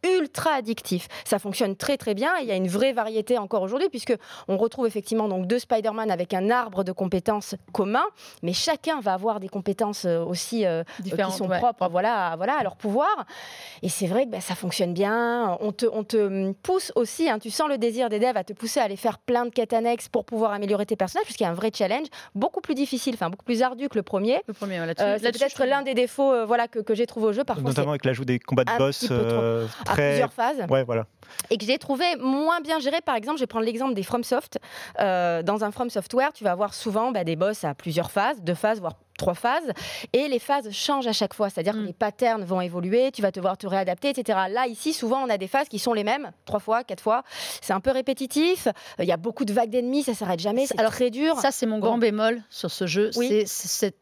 ultra 0.02 0.52
addictif. 0.54 1.08
Ça 1.24 1.38
fonctionne 1.38 1.76
très 1.76 1.96
très 1.96 2.14
bien. 2.14 2.32
Il 2.40 2.46
y 2.46 2.52
a 2.52 2.56
une 2.56 2.68
vraie 2.68 2.92
variété 2.92 3.38
encore 3.38 3.62
aujourd'hui 3.62 3.88
puisque 3.88 4.14
on 4.48 4.56
retrouve 4.56 4.86
effectivement 4.86 5.28
donc 5.28 5.46
deux 5.46 5.58
Spider-Man 5.58 6.10
avec 6.10 6.34
un 6.34 6.50
arbre 6.50 6.84
de 6.84 6.92
compétences 6.92 7.54
commun, 7.72 8.04
mais 8.42 8.52
chacun 8.52 9.00
va 9.00 9.14
avoir 9.14 9.40
des 9.40 9.48
compétences 9.48 10.04
euh, 10.04 10.22
aussi 10.24 10.66
euh, 10.66 10.82
qui 11.02 11.10
sont 11.32 11.48
propres, 11.48 11.88
voilà, 11.90 12.34
voilà, 12.36 12.54
à 12.54 12.62
leur 12.62 12.76
pouvoir. 12.76 13.26
Et 13.82 13.88
c'est 13.88 14.06
vrai 14.06 14.24
que 14.24 14.30
bah, 14.30 14.40
ça 14.40 14.54
fonctionne 14.54 14.92
bien. 14.92 15.56
On 15.60 15.72
te, 15.72 15.86
on 15.86 16.04
te 16.04 16.52
pousse 16.62 16.92
aussi. 16.94 17.28
Hein, 17.28 17.38
tu 17.38 17.50
sens 17.50 17.68
le 17.68 17.78
désir 17.78 18.08
des 18.08 18.18
devs 18.18 18.36
à 18.36 18.44
te 18.44 18.52
pousser 18.52 18.80
à 18.80 18.84
aller 18.84 18.96
faire 18.96 19.18
plein 19.18 19.44
de 19.44 19.50
quêtes 19.50 19.72
annexes 19.72 20.08
pour 20.08 20.24
pouvoir 20.24 20.52
améliorer 20.52 20.86
tes 20.86 20.96
personnages, 20.96 21.24
puisqu'il 21.24 21.44
y 21.44 21.46
a 21.46 21.50
un 21.50 21.54
vrai 21.54 21.70
challenge, 21.74 22.06
beaucoup 22.34 22.60
plus 22.60 22.74
difficile, 22.74 23.14
enfin 23.14 23.30
beaucoup 23.30 23.44
plus 23.44 23.62
ardu 23.62 23.88
que 23.88 23.96
le 23.96 24.02
premier. 24.02 24.42
Le 24.46 24.54
premier, 24.54 24.78
euh, 24.78 25.18
c'est 25.20 25.32
peut-être 25.32 25.64
l'un 25.64 25.82
des 25.82 25.94
défauts, 25.94 26.46
voilà, 26.46 26.68
que, 26.68 26.78
que 26.80 26.94
j'ai 26.94 27.06
trouvé 27.06 27.26
au 27.26 27.32
jeu. 27.32 27.44
Parfois, 27.44 27.64
Notamment 27.64 27.90
avec 27.90 28.04
l'ajout 28.04 28.24
des 28.24 28.38
combats 28.38 28.64
de 28.64 28.78
boss 28.78 29.08
plusieurs 29.94 30.32
phases. 30.32 30.64
Ouais, 30.68 30.84
voilà. 30.84 31.06
Et 31.50 31.58
que 31.58 31.64
j'ai 31.64 31.78
trouvé 31.78 32.04
moins 32.20 32.60
bien 32.60 32.78
géré. 32.78 33.00
Par 33.00 33.16
exemple, 33.16 33.38
je 33.38 33.42
vais 33.42 33.48
prendre 33.48 33.64
l'exemple 33.64 33.94
des 33.94 34.02
FromSoft. 34.02 34.58
Euh, 35.00 35.42
dans 35.42 35.64
un 35.64 35.70
From 35.70 35.90
Software, 35.90 36.32
tu 36.32 36.44
vas 36.44 36.52
avoir 36.52 36.74
souvent 36.74 37.12
bah, 37.12 37.24
des 37.24 37.36
boss 37.36 37.64
à 37.64 37.74
plusieurs 37.74 38.10
phases, 38.10 38.40
deux 38.42 38.54
phases, 38.54 38.80
voire 38.80 38.94
trois 39.18 39.34
phases, 39.34 39.72
et 40.12 40.26
les 40.28 40.38
phases 40.38 40.70
changent 40.72 41.06
à 41.06 41.12
chaque 41.12 41.34
fois, 41.34 41.50
c'est-à-dire 41.50 41.74
que 41.74 41.78
mm. 41.78 41.86
les 41.86 41.92
patterns 41.92 42.44
vont 42.44 42.60
évoluer, 42.60 43.12
tu 43.12 43.22
vas 43.22 43.30
devoir 43.30 43.56
te 43.56 43.66
réadapter, 43.66 44.08
etc. 44.08 44.38
Là, 44.50 44.66
ici, 44.66 44.92
souvent, 44.92 45.22
on 45.22 45.28
a 45.28 45.38
des 45.38 45.48
phases 45.48 45.68
qui 45.68 45.78
sont 45.78 45.92
les 45.92 46.04
mêmes, 46.04 46.32
trois 46.44 46.60
fois, 46.60 46.82
quatre 46.82 47.02
fois. 47.02 47.22
C'est 47.60 47.72
un 47.72 47.80
peu 47.80 47.90
répétitif, 47.90 48.68
il 48.98 49.04
y 49.04 49.12
a 49.12 49.16
beaucoup 49.16 49.44
de 49.44 49.52
vagues 49.52 49.70
d'ennemis, 49.70 50.02
ça 50.02 50.14
s'arrête 50.14 50.40
jamais, 50.40 50.66
c'est 50.66 50.76
très 50.76 51.10
dur. 51.10 51.36
Ça, 51.36 51.50
c'est 51.50 51.66
mon 51.66 51.78
grand 51.78 51.98
bémol 51.98 52.42
sur 52.50 52.70
ce 52.70 52.86
jeu, 52.86 53.10
c'est 53.12 53.46
cette 53.46 53.96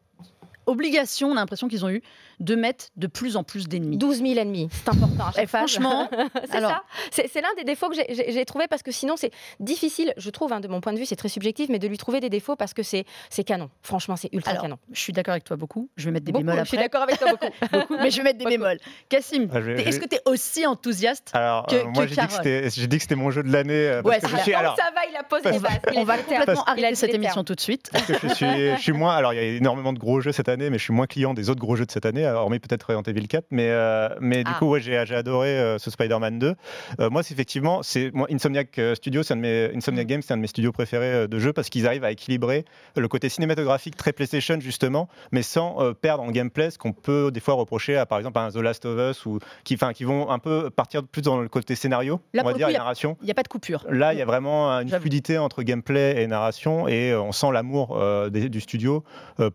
obligation, 0.65 1.29
on 1.29 1.33
a 1.33 1.35
l'impression 1.35 1.67
qu'ils 1.67 1.85
ont 1.85 1.89
eu 1.89 2.01
de 2.41 2.55
mettre 2.55 2.85
de 2.97 3.07
plus 3.07 3.37
en 3.37 3.43
plus 3.43 3.67
d'ennemis. 3.67 3.97
12 3.97 4.17
000 4.17 4.39
ennemis, 4.39 4.67
c'est 4.71 4.89
important. 4.89 5.27
À 5.27 5.31
chaque 5.31 5.47
franchement, 5.47 6.09
c'est 6.51 6.59
ça. 6.59 6.83
C'est 7.11 7.41
l'un 7.41 7.53
des 7.55 7.63
défauts 7.63 7.89
que 7.89 7.95
j'ai 7.95 8.45
trouvé 8.45 8.65
parce 8.67 8.83
que 8.83 8.91
sinon 8.91 9.15
c'est 9.15 9.31
difficile, 9.59 10.13
je 10.17 10.29
trouve, 10.29 10.51
hein, 10.51 10.59
de 10.59 10.67
mon 10.67 10.81
point 10.81 10.93
de 10.93 10.97
vue, 10.97 11.05
c'est 11.05 11.15
très 11.15 11.29
subjectif, 11.29 11.69
mais 11.69 11.79
de 11.79 11.87
lui 11.87 11.97
trouver 11.97 12.19
des 12.19 12.29
défauts 12.29 12.55
parce 12.55 12.73
que 12.73 12.83
c'est 12.83 13.05
canon. 13.45 13.69
Franchement, 13.83 14.15
c'est 14.15 14.29
ultra 14.33 14.55
canon. 14.55 14.77
Je 14.91 14.99
suis 14.99 15.13
d'accord 15.13 15.33
avec 15.33 15.43
toi 15.43 15.55
beaucoup. 15.55 15.89
Je 15.95 16.05
vais 16.05 16.11
mettre 16.11 16.25
des 16.25 16.31
bémols 16.31 16.53
après. 16.53 16.63
Je 16.65 16.69
suis 16.69 16.77
d'accord 16.77 17.03
avec 17.03 17.19
toi 17.19 17.31
beaucoup. 17.71 17.95
mais 18.01 18.09
je 18.09 18.17
vais 18.17 18.23
mettre 18.23 18.39
des 18.39 18.45
bémols. 18.45 18.77
Cassim, 19.09 19.47
ah, 19.53 19.59
est-ce 19.59 19.99
que 19.99 20.07
tu 20.07 20.15
es 20.15 20.21
aussi 20.25 20.65
enthousiaste 20.65 21.31
alors, 21.33 21.67
que, 21.67 21.75
euh, 21.75 21.85
moi, 21.85 22.05
j'ai 22.07 22.87
dit 22.87 22.97
que 22.97 23.01
c'était 23.01 23.15
mon 23.15 23.31
jeu 23.31 23.43
de 23.43 23.51
l'année. 23.51 23.73
Euh, 23.73 24.01
ouais, 24.01 24.19
suis, 24.19 24.53
alors, 24.53 24.75
ça 24.75 24.91
va, 24.93 25.01
il 25.09 25.15
a 25.15 25.23
posé 25.23 25.51
les 25.51 25.59
bases. 25.59 25.79
On 25.95 26.03
va 26.03 26.17
complètement 26.17 26.63
arrêter 26.63 26.95
cette 26.95 27.13
émission 27.13 27.43
tout 27.43 27.55
de 27.55 27.61
suite. 27.61 27.89
Parce 27.91 28.05
que 28.05 28.29
je 28.29 28.33
suis, 28.33 28.75
je 28.75 28.81
suis 28.81 28.91
moins. 28.91 29.15
Alors, 29.15 29.33
il 29.33 29.37
y 29.37 29.39
a 29.39 29.43
énormément 29.43 29.93
de 29.93 29.99
gros 29.99 30.21
jeux 30.21 30.31
cette 30.31 30.49
année, 30.49 30.69
mais 30.69 30.77
je 30.77 30.83
suis 30.83 30.93
moins 30.93 31.07
client 31.07 31.33
des 31.33 31.49
autres 31.49 31.59
gros 31.59 31.75
jeux 31.75 31.85
de 31.85 31.91
cette 31.91 32.05
année, 32.05 32.25
hormis 32.35 32.59
peut-être 32.59 32.93
Resident 32.93 33.27
4. 33.27 33.45
Mais, 33.51 33.69
euh, 33.69 34.09
mais 34.19 34.43
du 34.43 34.51
ah. 34.53 34.57
coup, 34.57 34.69
ouais, 34.69 34.81
j'ai 34.81 34.97
adoré 34.97 35.49
euh, 35.49 35.77
ce 35.77 35.91
Spider-Man 35.91 36.39
2. 36.39 36.55
Euh, 36.99 37.09
moi, 37.09 37.23
c'est 37.23 37.33
effectivement, 37.33 37.83
c'est 37.83 38.11
moi, 38.13 38.27
Insomniac 38.31 38.79
Studio, 38.95 39.23
c'est 39.23 39.33
un 39.33 39.37
de 39.37 39.41
mes 39.41 39.71
Insomniac 39.75 40.05
mm. 40.05 40.09
Games, 40.09 40.21
c'est 40.21 40.33
un 40.33 40.37
de 40.37 40.41
mes 40.41 40.47
studios 40.47 40.71
préférés 40.71 41.27
de 41.27 41.39
jeu 41.39 41.53
parce 41.53 41.69
qu'ils 41.69 41.87
arrivent 41.87 42.03
à 42.03 42.11
équilibrer 42.11 42.65
le 42.95 43.07
côté 43.07 43.29
cinématographique 43.29 43.95
très 43.95 44.13
PlayStation 44.13 44.59
justement, 44.59 45.07
mais 45.31 45.41
sans 45.41 45.93
perdre 45.93 46.23
en 46.23 46.31
gameplay 46.31 46.69
ce 46.69 46.77
qu'on 46.77 46.93
peut 46.93 47.31
des 47.31 47.39
fois 47.39 47.55
reprocher 47.55 47.97
à 47.97 48.05
par 48.05 48.17
exemple 48.17 48.37
à 48.39 48.43
un 48.43 48.51
The 48.51 48.57
Last 48.57 48.85
of 48.85 48.97
Us 48.99 49.25
ou 49.25 49.39
qui, 49.63 49.75
enfin, 49.75 49.93
qui 49.93 50.03
vont 50.03 50.29
un 50.29 50.39
peu 50.39 50.69
partir 50.69 51.03
plus 51.03 51.21
dans 51.21 51.39
le 51.39 51.47
côté 51.47 51.75
scénario, 51.75 52.21
on 52.37 52.43
va 52.43 52.53
dire, 52.53 52.69
et 52.69 52.73
narration. 52.73 53.17
Il 53.21 53.25
n'y 53.25 53.31
a 53.31 53.35
pas 53.35 53.43
de 53.43 53.47
coupure. 53.47 53.85
Là, 53.89 54.13
il 54.13 54.19
y 54.19 54.21
a 54.21 54.25
vraiment 54.25 54.69
une 54.79 54.89
fluidité 54.89 55.37
entre 55.37 55.63
gameplay 55.63 56.21
et 56.21 56.27
narration 56.27 56.87
et 56.87 57.15
on 57.15 57.31
sent 57.31 57.51
l'amour 57.51 57.99
du 58.29 58.61
studio 58.61 59.03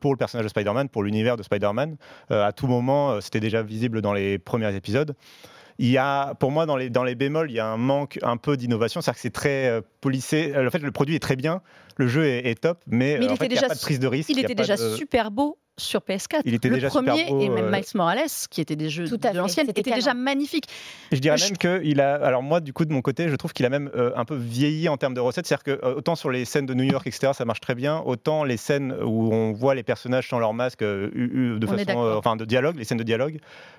pour 0.00 0.12
le 0.12 0.16
personnage 0.16 0.44
de 0.44 0.48
Spider-Man, 0.48 0.88
pour 0.88 1.02
l'univers 1.02 1.36
de 1.36 1.42
Spider-Man. 1.42 1.96
à 2.30 2.52
tout 2.52 2.65
moment, 2.66 3.20
c'était 3.20 3.40
déjà 3.40 3.62
visible 3.62 4.00
dans 4.02 4.12
les 4.12 4.38
premiers 4.38 4.74
épisodes. 4.74 5.14
il 5.78 5.88
y 5.90 5.98
a, 5.98 6.34
pour 6.36 6.50
moi, 6.50 6.64
dans 6.66 6.76
les, 6.76 6.88
dans 6.90 7.04
les 7.04 7.14
bémols, 7.14 7.50
il 7.50 7.54
y 7.54 7.60
a 7.60 7.66
un 7.66 7.76
manque 7.76 8.18
un 8.22 8.36
peu 8.38 8.56
d'innovation. 8.56 9.00
C'est-à-dire 9.00 9.16
que 9.16 9.20
c'est 9.20 9.30
très 9.30 9.68
euh, 9.68 9.80
polissé. 10.00 10.52
Euh, 10.54 10.66
En 10.66 10.70
fait, 10.70 10.78
le 10.78 10.90
produit 10.90 11.14
est 11.14 11.18
très 11.20 11.36
bien, 11.36 11.60
le 11.96 12.08
jeu 12.08 12.24
est, 12.24 12.48
est 12.48 12.54
top, 12.60 12.78
mais, 12.86 13.18
Mais 13.18 13.24
il 13.24 13.28
euh, 13.28 13.30
en 13.30 13.34
était 13.34 13.36
fait, 13.36 13.46
il 13.46 13.52
n'y 13.52 13.58
a 13.58 13.60
déjà 13.60 13.68
pas 13.68 13.74
de 13.74 13.80
prise 13.80 14.00
de 14.00 14.06
risque. 14.06 14.30
Il 14.30 14.38
était 14.38 14.54
déjà 14.54 14.76
de- 14.76 14.94
super 14.96 15.30
beau 15.30 15.58
sur 15.78 16.00
PS4. 16.00 16.40
Il 16.44 16.54
était 16.54 16.68
le 16.68 16.76
déjà 16.76 16.90
super 16.90 17.12
premier 17.14 17.28
beau, 17.30 17.40
et 17.40 17.48
même 17.48 17.66
euh, 17.66 17.70
Miles 17.70 17.84
Morales, 17.94 18.20
qui 18.50 18.60
étaient 18.60 18.76
des 18.76 18.88
jeux 18.88 19.06
Tout 19.06 19.18
à 19.24 19.32
de 19.32 19.36
l'ancienne, 19.38 19.68
étaient 19.68 19.82
déjà 19.82 20.10
canon. 20.12 20.20
magnifiques. 20.22 20.66
Je 21.12 21.18
dirais 21.18 21.36
Je- 21.36 21.44
même 21.44 21.56
qu'il 21.82 22.00
a. 22.00 22.14
Alors, 22.14 22.42
moi, 22.42 22.60
du 22.60 22.72
coup, 22.72 22.84
de 22.84 22.92
mon 22.92 23.02
côté, 23.02 23.28
je 23.28 23.36
trouve 23.36 23.52
qu'il 23.52 23.66
a 23.66 23.68
même 23.68 23.90
euh, 23.94 24.10
un 24.16 24.24
peu 24.24 24.36
vieilli 24.36 24.88
en 24.88 24.96
termes 24.96 25.14
de 25.14 25.20
recettes. 25.20 25.46
C'est-à-dire 25.46 25.64
que, 25.64 25.84
euh, 25.86 25.94
autant 25.96 26.14
sur 26.16 26.30
les 26.30 26.44
scènes 26.44 26.66
de 26.66 26.74
New 26.74 26.84
York, 26.84 27.06
etc., 27.06 27.32
ça 27.34 27.44
marche 27.44 27.60
très 27.60 27.74
bien, 27.74 28.02
autant 28.04 28.44
les 28.44 28.56
scènes 28.56 28.94
où 29.04 29.32
on 29.32 29.52
voit 29.52 29.74
les 29.74 29.82
personnages 29.82 30.28
sans 30.28 30.38
leur 30.38 30.54
masque, 30.54 30.82
euh, 30.82 31.10
de 31.58 31.66
On 31.66 31.76
façon. 31.76 32.04
euh, 32.04 32.14
enfin, 32.16 32.36
de 32.36 32.44
dialogue, 32.44 32.76
les 32.78 32.84
scènes 32.84 32.98
de 32.98 33.02
dialogue, 33.02 33.38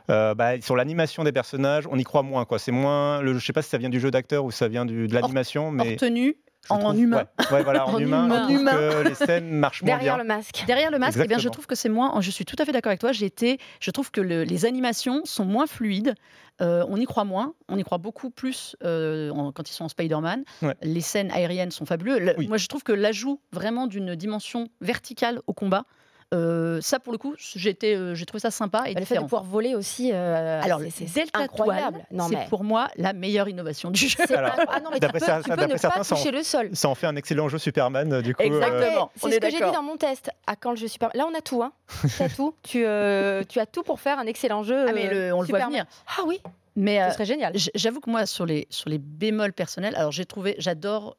euh, 0.09 0.35
bah, 0.35 0.59
sur 0.61 0.75
l'animation 0.75 1.23
des 1.23 1.31
personnages, 1.31 1.85
on 1.89 1.97
y 1.97 2.03
croit 2.03 2.23
moins. 2.23 2.45
Quoi. 2.45 2.59
C'est 2.59 2.71
moins. 2.71 3.21
Le, 3.21 3.37
je 3.37 3.45
sais 3.45 3.53
pas 3.53 3.61
si 3.61 3.69
ça 3.69 3.77
vient 3.77 3.89
du 3.89 3.99
jeu 3.99 4.11
d'acteur 4.11 4.45
ou 4.45 4.51
ça 4.51 4.67
vient 4.67 4.85
du, 4.85 5.07
de 5.07 5.13
l'animation, 5.13 5.71
mais. 5.71 5.91
Hors 5.93 5.97
tenue, 5.97 6.35
en 6.69 6.79
trouve- 6.79 6.99
humain. 6.99 7.25
Ouais, 7.39 7.55
ouais, 7.57 7.63
voilà, 7.63 7.87
en, 7.87 7.93
En 7.95 7.99
humain. 7.99 8.25
humain. 8.25 8.35
Je 8.37 8.43
trouve 8.43 8.59
Humain. 8.61 8.71
que 9.03 9.07
les 9.09 9.15
scènes 9.15 9.49
marchent 9.51 9.83
moins 9.83 9.95
Derrière 9.95 10.15
bien. 10.15 10.23
le 10.23 10.27
masque. 10.27 10.63
Derrière 10.67 10.91
le 10.91 10.99
masque, 10.99 11.19
eh 11.23 11.27
bien, 11.27 11.37
je 11.37 11.49
trouve 11.49 11.65
que 11.67 11.75
c'est 11.75 11.89
moins. 11.89 12.19
Je 12.21 12.31
suis 12.31 12.45
tout 12.45 12.55
à 12.59 12.65
fait 12.65 12.71
d'accord 12.71 12.89
avec 12.89 12.99
toi. 12.99 13.11
Été, 13.19 13.57
je 13.79 13.91
trouve 13.91 14.11
que 14.11 14.21
le- 14.21 14.43
les 14.43 14.65
animations 14.65 15.21
sont 15.25 15.45
moins 15.45 15.67
fluides. 15.67 16.13
Euh, 16.59 16.83
on 16.89 16.97
y 16.97 17.05
croit 17.05 17.23
moins. 17.23 17.53
On 17.69 17.77
y 17.77 17.83
croit 17.83 17.99
beaucoup 17.99 18.29
plus 18.31 18.75
euh, 18.83 19.29
en- 19.31 19.51
quand 19.51 19.69
ils 19.69 19.73
sont 19.73 19.85
en 19.85 19.89
Spider-Man. 19.89 20.43
Ouais. 20.63 20.75
Les 20.81 21.01
scènes 21.01 21.31
aériennes 21.31 21.71
sont 21.71 21.85
fabuleuses. 21.85 22.19
Le- 22.21 22.35
Oui. 22.37 22.47
Moi, 22.47 22.57
je 22.57 22.67
trouve 22.67 22.83
que 22.83 22.91
l'ajout 22.93 23.39
vraiment 23.51 23.85
d'une 23.87 24.15
dimension 24.15 24.67
verticale 24.81 25.39
au 25.47 25.53
combat, 25.53 25.85
euh, 26.33 26.81
ça, 26.81 26.99
pour 26.99 27.13
le 27.13 27.17
coup, 27.17 27.33
euh, 27.33 28.15
j'ai 28.15 28.25
trouvé 28.25 28.39
ça 28.41 28.51
sympa 28.51 28.83
et 28.87 28.93
Bah, 28.93 28.99
le 28.99 29.05
fait 29.05 29.15
de 29.15 29.19
différent. 29.19 29.23
pouvoir 29.25 29.43
voler 29.43 29.75
aussi, 29.75 30.11
euh, 30.13 30.61
Alors, 30.61 30.81
c'est- 30.91 31.23
incroyable. 31.33 31.99
Toile, 31.99 32.05
Non, 32.11 32.27
c'est 32.27 32.35
mais 32.35 32.45
pour 32.49 32.63
moi 32.65 32.89
la 32.97 33.13
meilleure 33.13 33.47
innovation 33.47 33.91
du 33.91 34.07
jeu. 34.09 34.23
Alors, 34.35 34.55
pas- 34.55 34.63
ah 34.67 34.79
non, 34.81 34.89
mais 34.89 34.95
tu 34.95 34.99
d'après 35.01 35.19
peux, 35.19 35.25
ça- 35.25 35.37
tu 35.37 35.43
peux 35.43 35.55
d'après 35.55 35.67
ne 35.73 35.77
certains, 35.77 35.99
pas 35.99 36.03
ça 36.03 36.15
en- 36.15 36.17
toucher 36.17 36.31
le 36.31 36.43
sol. 36.43 36.69
Ça 36.73 36.89
en 36.89 36.95
fait 36.95 37.07
un 37.07 37.15
excellent 37.15 37.47
jeu 37.47 37.57
Superman, 37.57 38.11
euh, 38.11 38.21
du 38.21 38.35
coup. 38.35 38.41
euh, 38.43 38.45
Exactement. 38.45 39.11
C'est 39.15 39.25
on 39.25 39.29
ce 39.29 39.35
est 39.35 39.39
que 39.39 39.49
j'ai 39.49 39.57
dit 39.65 39.71
dans 39.71 39.83
mon 39.83 39.95
test. 39.97 40.29
À 40.47 40.55
quand 40.57 40.71
le 40.71 40.77
jeu 40.77 40.87
Superman 40.89 41.17
Là, 41.17 41.27
on 41.33 41.37
a 41.37 41.41
tout. 41.41 41.63
Hein. 41.63 41.71
T'as 42.17 42.27
tout. 42.35 42.53
Tu, 42.63 42.83
euh, 42.85 43.43
tu 43.47 43.59
as 43.59 43.65
tout 43.65 43.83
pour 43.83 43.99
faire 44.01 44.19
un 44.19 44.25
excellent 44.25 44.63
jeu. 44.63 44.85
Ah, 44.89 44.91
mais 44.93 45.07
le- 45.09 45.33
on 45.33 45.41
le 45.41 45.47
voit 45.47 45.65
venir. 45.65 45.85
Ah 46.17 46.23
oui, 46.25 46.41
Mais 46.75 47.01
euh, 47.01 47.07
ce 47.07 47.13
serait 47.13 47.25
génial. 47.25 47.53
J'avoue 47.73 48.01
que 48.01 48.09
moi, 48.09 48.25
sur 48.25 48.45
les, 48.45 48.67
sur 48.69 48.89
les 48.89 48.97
bémols 48.97 49.53
personnels, 49.53 49.95
alors 49.95 50.11
j'ai 50.11 50.25
trouvé, 50.25 50.55
j'adore 50.59 51.15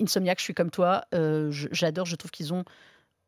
Insomniac, 0.00 0.38
je 0.38 0.44
suis 0.44 0.52
comme 0.54 0.70
toi, 0.70 1.06
euh, 1.14 1.48
j'adore, 1.50 2.04
je 2.04 2.16
trouve 2.16 2.30
qu'ils 2.30 2.52
ont, 2.52 2.64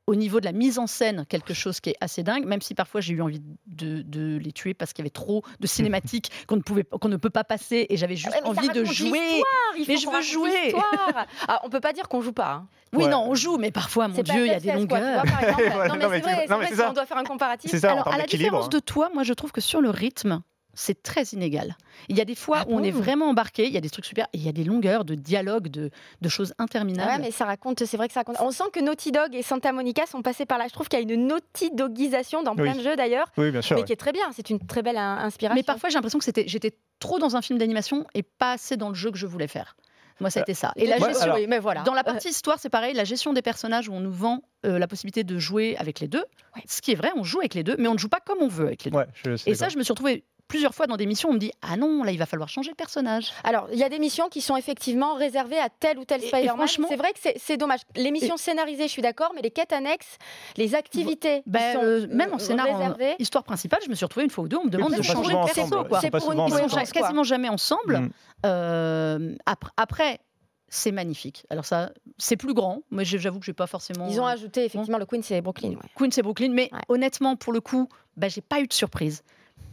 au 0.08 0.14
niveau 0.14 0.40
de 0.40 0.46
la 0.46 0.52
mise 0.52 0.78
en 0.78 0.86
scène, 0.86 1.26
quelque 1.28 1.52
chose 1.52 1.80
qui 1.80 1.90
est 1.90 1.96
assez 2.00 2.22
dingue, 2.22 2.46
même 2.46 2.62
si 2.62 2.74
parfois 2.74 3.02
j'ai 3.02 3.12
eu 3.12 3.20
envie 3.20 3.42
de, 3.66 4.00
de 4.00 4.38
les 4.38 4.52
tuer 4.52 4.72
parce 4.72 4.94
qu'il 4.94 5.02
y 5.02 5.04
avait 5.04 5.10
trop 5.10 5.42
de 5.60 5.66
cinématiques 5.76 6.30
qu'on 6.46 6.56
ne, 6.56 6.62
pouvait, 6.62 6.84
qu'on 6.84 7.08
ne 7.10 7.18
peut 7.18 7.28
pas 7.28 7.44
passer 7.44 7.86
et 7.90 7.96
j'avais 7.98 8.16
juste 8.16 8.34
mais 8.34 8.40
ça 8.40 8.48
envie 8.48 8.68
de 8.70 8.84
jouer. 8.84 9.42
Mais 9.76 9.84
faut 9.84 10.00
je 10.00 10.10
veux 10.10 10.22
jouer. 10.22 10.74
Ah, 11.46 11.60
on 11.64 11.68
peut 11.68 11.80
pas 11.80 11.92
dire 11.92 12.08
qu'on 12.08 12.22
joue 12.22 12.32
pas. 12.32 12.52
hein. 12.52 12.68
Oui, 12.94 13.04
Ouais. 13.04 13.10
non, 13.10 13.24
on 13.28 13.34
joue, 13.34 13.58
mais 13.58 13.70
parfois, 13.70 14.08
mon 14.08 14.22
Dieu, 14.22 14.46
il 14.46 14.50
y 14.50 14.50
a 14.54 14.58
des 14.60 14.68
FF16, 14.70 14.88
quoi, 14.88 14.98
tu 14.98 15.04
longueurs. 15.04 15.22
vois, 15.24 15.30
par 15.30 15.42
exemple. 15.42 15.62
Voilà, 15.72 15.88
non, 15.94 16.08
mais 16.08 16.16
c'est 16.16 16.20
vrai, 16.20 16.46
non, 16.48 16.58
mais 16.58 16.74
ça. 16.74 16.90
on 16.90 16.92
doit 16.94 17.06
faire 17.06 17.16
un 17.18 17.24
comparatif. 17.24 17.70
C'est 17.70 17.80
ça, 17.80 17.92
Alors, 17.92 18.08
à 18.08 18.16
la 18.18 18.24
différence 18.24 18.68
de 18.70 18.78
toi, 18.78 19.10
moi, 19.12 19.24
je 19.24 19.34
trouve 19.34 19.52
que 19.52 19.60
sur 19.60 19.80
le 19.82 19.90
rythme, 19.90 20.40
c'est 20.78 21.02
très 21.02 21.22
inégal. 21.24 21.76
Il 22.08 22.16
y 22.16 22.20
a 22.20 22.24
des 22.24 22.34
fois 22.36 22.58
Ah 22.60 22.64
où 22.68 22.74
on 22.76 22.82
est 22.82 22.90
vraiment 22.92 23.28
embarqué, 23.28 23.66
il 23.66 23.72
y 23.72 23.76
a 23.76 23.80
des 23.80 23.90
trucs 23.90 24.04
super, 24.06 24.26
et 24.32 24.38
il 24.38 24.42
y 24.44 24.48
a 24.48 24.52
des 24.52 24.62
longueurs 24.64 25.04
de 25.04 25.14
dialogue, 25.14 25.68
de, 25.68 25.90
de 26.20 26.28
choses 26.28 26.54
interminables. 26.58 27.10
Ouais, 27.10 27.18
mais 27.18 27.30
ça 27.32 27.44
raconte, 27.44 27.84
c'est 27.84 27.96
vrai 27.96 28.06
que 28.06 28.14
ça 28.14 28.20
raconte. 28.20 28.36
On 28.40 28.50
sent 28.52 28.64
que 28.72 28.80
Naughty 28.80 29.10
Dog 29.10 29.34
et 29.34 29.42
Santa 29.42 29.72
Monica 29.72 30.06
sont 30.06 30.22
passés 30.22 30.46
par 30.46 30.56
là. 30.58 30.66
Je 30.68 30.72
trouve 30.72 30.88
qu'il 30.88 30.98
y 31.00 31.02
a 31.02 31.14
une 31.14 31.26
Naughty 31.26 31.70
Dogisation 31.72 32.42
dans 32.42 32.54
plein 32.54 32.72
Oui. 32.72 32.78
de 32.78 32.82
jeux 32.84 32.96
d'ailleurs, 32.96 33.26
Oui, 33.36 33.50
bien 33.50 33.60
sûr. 33.60 33.74
mais 33.76 33.82
ouais. 33.82 33.86
qui 33.86 33.92
est 33.92 33.96
très 33.96 34.12
bien. 34.12 34.24
C'est 34.34 34.50
une 34.50 34.60
très 34.64 34.82
belle 34.82 34.96
in- 34.96 35.18
inspiration. 35.18 35.56
Mais 35.56 35.62
parfois, 35.64 35.88
j'ai 35.88 35.94
l'impression 35.96 36.18
que 36.20 36.24
c'était, 36.24 36.46
j'étais 36.46 36.72
trop 37.00 37.18
dans 37.18 37.34
un 37.36 37.42
film 37.42 37.58
d'animation 37.58 38.06
et 38.14 38.22
pas 38.22 38.52
assez 38.52 38.76
dans 38.76 38.88
le 38.88 38.94
jeu 38.94 39.10
que 39.10 39.18
je 39.18 39.26
voulais 39.26 39.48
faire. 39.48 39.76
Moi, 40.20 40.30
ça 40.30 40.40
a 40.40 40.42
été 40.42 40.52
ça. 40.54 40.72
Et 40.74 40.86
la 40.86 40.96
Ouais, 40.98 41.08
gestion, 41.10 41.24
alors- 41.26 41.36
oui, 41.36 41.46
mais 41.48 41.60
voilà. 41.60 41.82
dans 41.82 41.94
la 41.94 42.02
partie 42.02 42.30
histoire, 42.30 42.58
c'est 42.58 42.68
pareil. 42.70 42.92
La 42.92 43.04
gestion 43.04 43.32
des 43.32 43.40
personnages 43.42 43.88
où 43.88 43.92
on 43.92 44.00
nous 44.00 44.12
vend 44.12 44.42
euh, 44.66 44.76
la 44.76 44.88
possibilité 44.88 45.22
de 45.22 45.38
jouer 45.38 45.76
avec 45.76 46.00
les 46.00 46.08
deux. 46.08 46.24
Ouais. 46.56 46.62
Ce 46.66 46.80
qui 46.80 46.90
est 46.90 46.96
vrai, 46.96 47.10
on 47.14 47.22
joue 47.22 47.38
avec 47.38 47.54
les 47.54 47.62
deux, 47.62 47.76
mais 47.78 47.86
on 47.86 47.92
ne 47.94 47.98
joue 47.98 48.08
pas 48.08 48.18
comme 48.18 48.38
on 48.40 48.48
veut 48.48 48.66
avec 48.66 48.82
les 48.82 48.90
deux. 48.90 48.96
Ouais, 48.98 49.06
je 49.24 49.36
sais 49.36 49.48
Et 49.50 49.54
ça, 49.54 49.68
je 49.68 49.78
me 49.78 49.84
suis 49.84 49.92
retrouvée 49.92 50.24
plusieurs 50.48 50.74
fois 50.74 50.86
dans 50.86 50.96
des 50.96 51.06
missions. 51.06 51.28
On 51.28 51.34
me 51.34 51.38
dit 51.38 51.52
ah 51.62 51.76
non, 51.76 52.02
là, 52.02 52.10
il 52.10 52.18
va 52.18 52.26
falloir 52.26 52.48
changer 52.48 52.70
de 52.70 52.76
personnage. 52.76 53.30
Alors, 53.44 53.68
il 53.72 53.78
y 53.78 53.84
a 53.84 53.88
des 53.88 53.98
missions 53.98 54.28
qui 54.28 54.40
sont 54.40 54.56
effectivement 54.56 55.14
réservées 55.14 55.58
à 55.58 55.68
tel 55.68 55.98
ou 55.98 56.04
tel 56.04 56.20
Spider-Man. 56.22 56.56
franchement- 56.56 56.88
C'est 56.90 56.96
vrai 56.96 57.12
que 57.12 57.18
c'est- 57.20 57.36
c'est 57.38 57.56
dommage. 57.56 57.80
Les 57.94 58.10
missions 58.10 58.36
scénarisées, 58.36 58.84
je 58.84 58.92
suis 58.92 59.02
d'accord, 59.02 59.32
mais 59.34 59.42
les 59.42 59.50
quêtes 59.50 59.72
annexes, 59.72 60.16
les 60.56 60.74
activités 60.74 61.42
Ben, 61.46 61.74
sont 61.74 61.82
euh, 61.84 62.06
même 62.10 62.32
en 62.32 62.36
euh, 62.36 62.38
scénario, 62.38 62.74
réservées. 62.76 63.14
histoire 63.18 63.44
principale, 63.44 63.80
je 63.84 63.90
me 63.90 63.94
suis 63.94 64.04
retrouvée 64.04 64.24
une 64.24 64.30
fois 64.30 64.44
ou 64.44 64.48
deux. 64.48 64.56
On 64.56 64.64
me 64.64 64.70
demande 64.70 64.90
de 64.92 64.96
c'est 65.02 65.12
changer 65.12 65.32
de 65.34 65.52
perso. 65.54 65.84
quoi. 65.84 66.00
C'est 66.00 66.10
pas 66.10 66.18
pour 66.20 66.32
une 66.32 66.38
Ils 66.46 66.50
sont 66.54 66.64
ensemble. 66.64 66.86
quasiment 66.92 67.22
jamais 67.24 67.48
ensemble. 67.48 67.98
Mm. 67.98 68.10
Euh, 68.46 69.34
après, 69.46 69.70
après, 69.76 70.20
c'est 70.68 70.92
magnifique. 70.92 71.44
Alors 71.50 71.64
ça, 71.64 71.90
c'est 72.18 72.36
plus 72.36 72.54
grand. 72.54 72.82
Mais 72.90 73.04
j'avoue 73.04 73.38
que 73.40 73.46
j'ai 73.46 73.52
pas 73.52 73.66
forcément. 73.66 74.06
Ils 74.08 74.20
ont 74.20 74.26
ajouté 74.26 74.64
effectivement 74.64 74.98
le 74.98 75.06
Queen, 75.06 75.22
c'est 75.22 75.40
Brooklyn. 75.40 75.70
ouais. 75.70 75.76
Queens 75.96 76.10
et 76.16 76.22
Brooklyn, 76.22 76.50
mais 76.52 76.68
Ouais. 76.72 76.80
honnêtement, 76.88 77.36
pour 77.36 77.52
le 77.52 77.60
coup, 77.60 77.88
bah, 78.16 78.28
j'ai 78.28 78.40
pas 78.42 78.60
eu 78.60 78.66
de 78.66 78.72
surprise. 78.72 79.22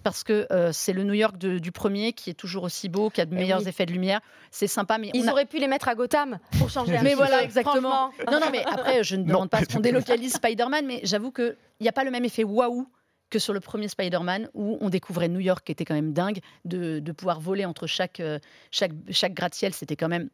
Parce 0.05 0.23
que 0.23 0.45
euh, 0.51 0.71
c'est 0.71 0.93
le 0.93 1.03
New 1.03 1.15
York 1.15 1.35
de- 1.39 1.57
du 1.57 1.71
premier 1.71 2.13
qui 2.13 2.29
est 2.29 2.35
toujours 2.35 2.61
aussi 2.61 2.89
beau, 2.89 3.09
qui 3.09 3.21
a 3.21 3.25
de 3.25 3.33
Eh 3.33 3.39
meilleurs 3.39 3.61
oui. 3.63 3.67
effets 3.69 3.87
de 3.87 3.91
lumière. 3.91 4.21
C'est 4.51 4.67
sympa, 4.67 4.99
mais 4.99 5.09
on 5.15 5.17
Ils 5.17 5.27
a- 5.27 5.31
auraient 5.31 5.47
pu 5.47 5.57
les 5.57 5.67
mettre 5.67 5.87
à 5.87 5.95
Gotham 5.95 6.37
pour 6.59 6.69
changer 6.69 6.95
un 6.97 7.01
Mais 7.01 7.15
voilà, 7.15 7.41
exactement. 7.43 8.11
Non, 8.31 8.39
non, 8.39 8.51
mais 8.51 8.63
après, 8.71 9.03
je 9.03 9.15
ne 9.15 9.21
Non. 9.23 9.27
demande 9.29 9.49
pas 9.49 9.61
ce 9.61 9.65
qu'on 9.65 9.79
délocalise 9.79 10.33
Spider-Man, 10.33 10.85
mais 10.85 10.99
j'avoue 11.01 11.31
qu'il 11.31 11.55
n'y 11.81 11.87
a 11.87 11.91
pas 11.91 12.03
le 12.03 12.11
même 12.11 12.23
effet 12.23 12.43
waouh 12.43 12.87
que 13.31 13.39
sur 13.39 13.51
le 13.51 13.59
premier 13.59 13.87
Spider-Man 13.87 14.47
où 14.53 14.77
on 14.79 14.89
découvrait 14.91 15.27
New 15.27 15.39
York 15.39 15.65
qui 15.65 15.71
était 15.71 15.85
quand 15.85 15.95
même 15.95 16.13
dingue, 16.13 16.37
de, 16.65 16.99
de 16.99 17.11
pouvoir 17.11 17.39
voler 17.39 17.65
entre 17.65 17.87
chaque, 17.87 18.19
euh, 18.19 18.37
chaque, 18.69 18.91
chaque 19.09 19.33
gratte-ciel, 19.33 19.73
c'était 19.73 19.95
quand 19.95 20.07
même 20.07 20.29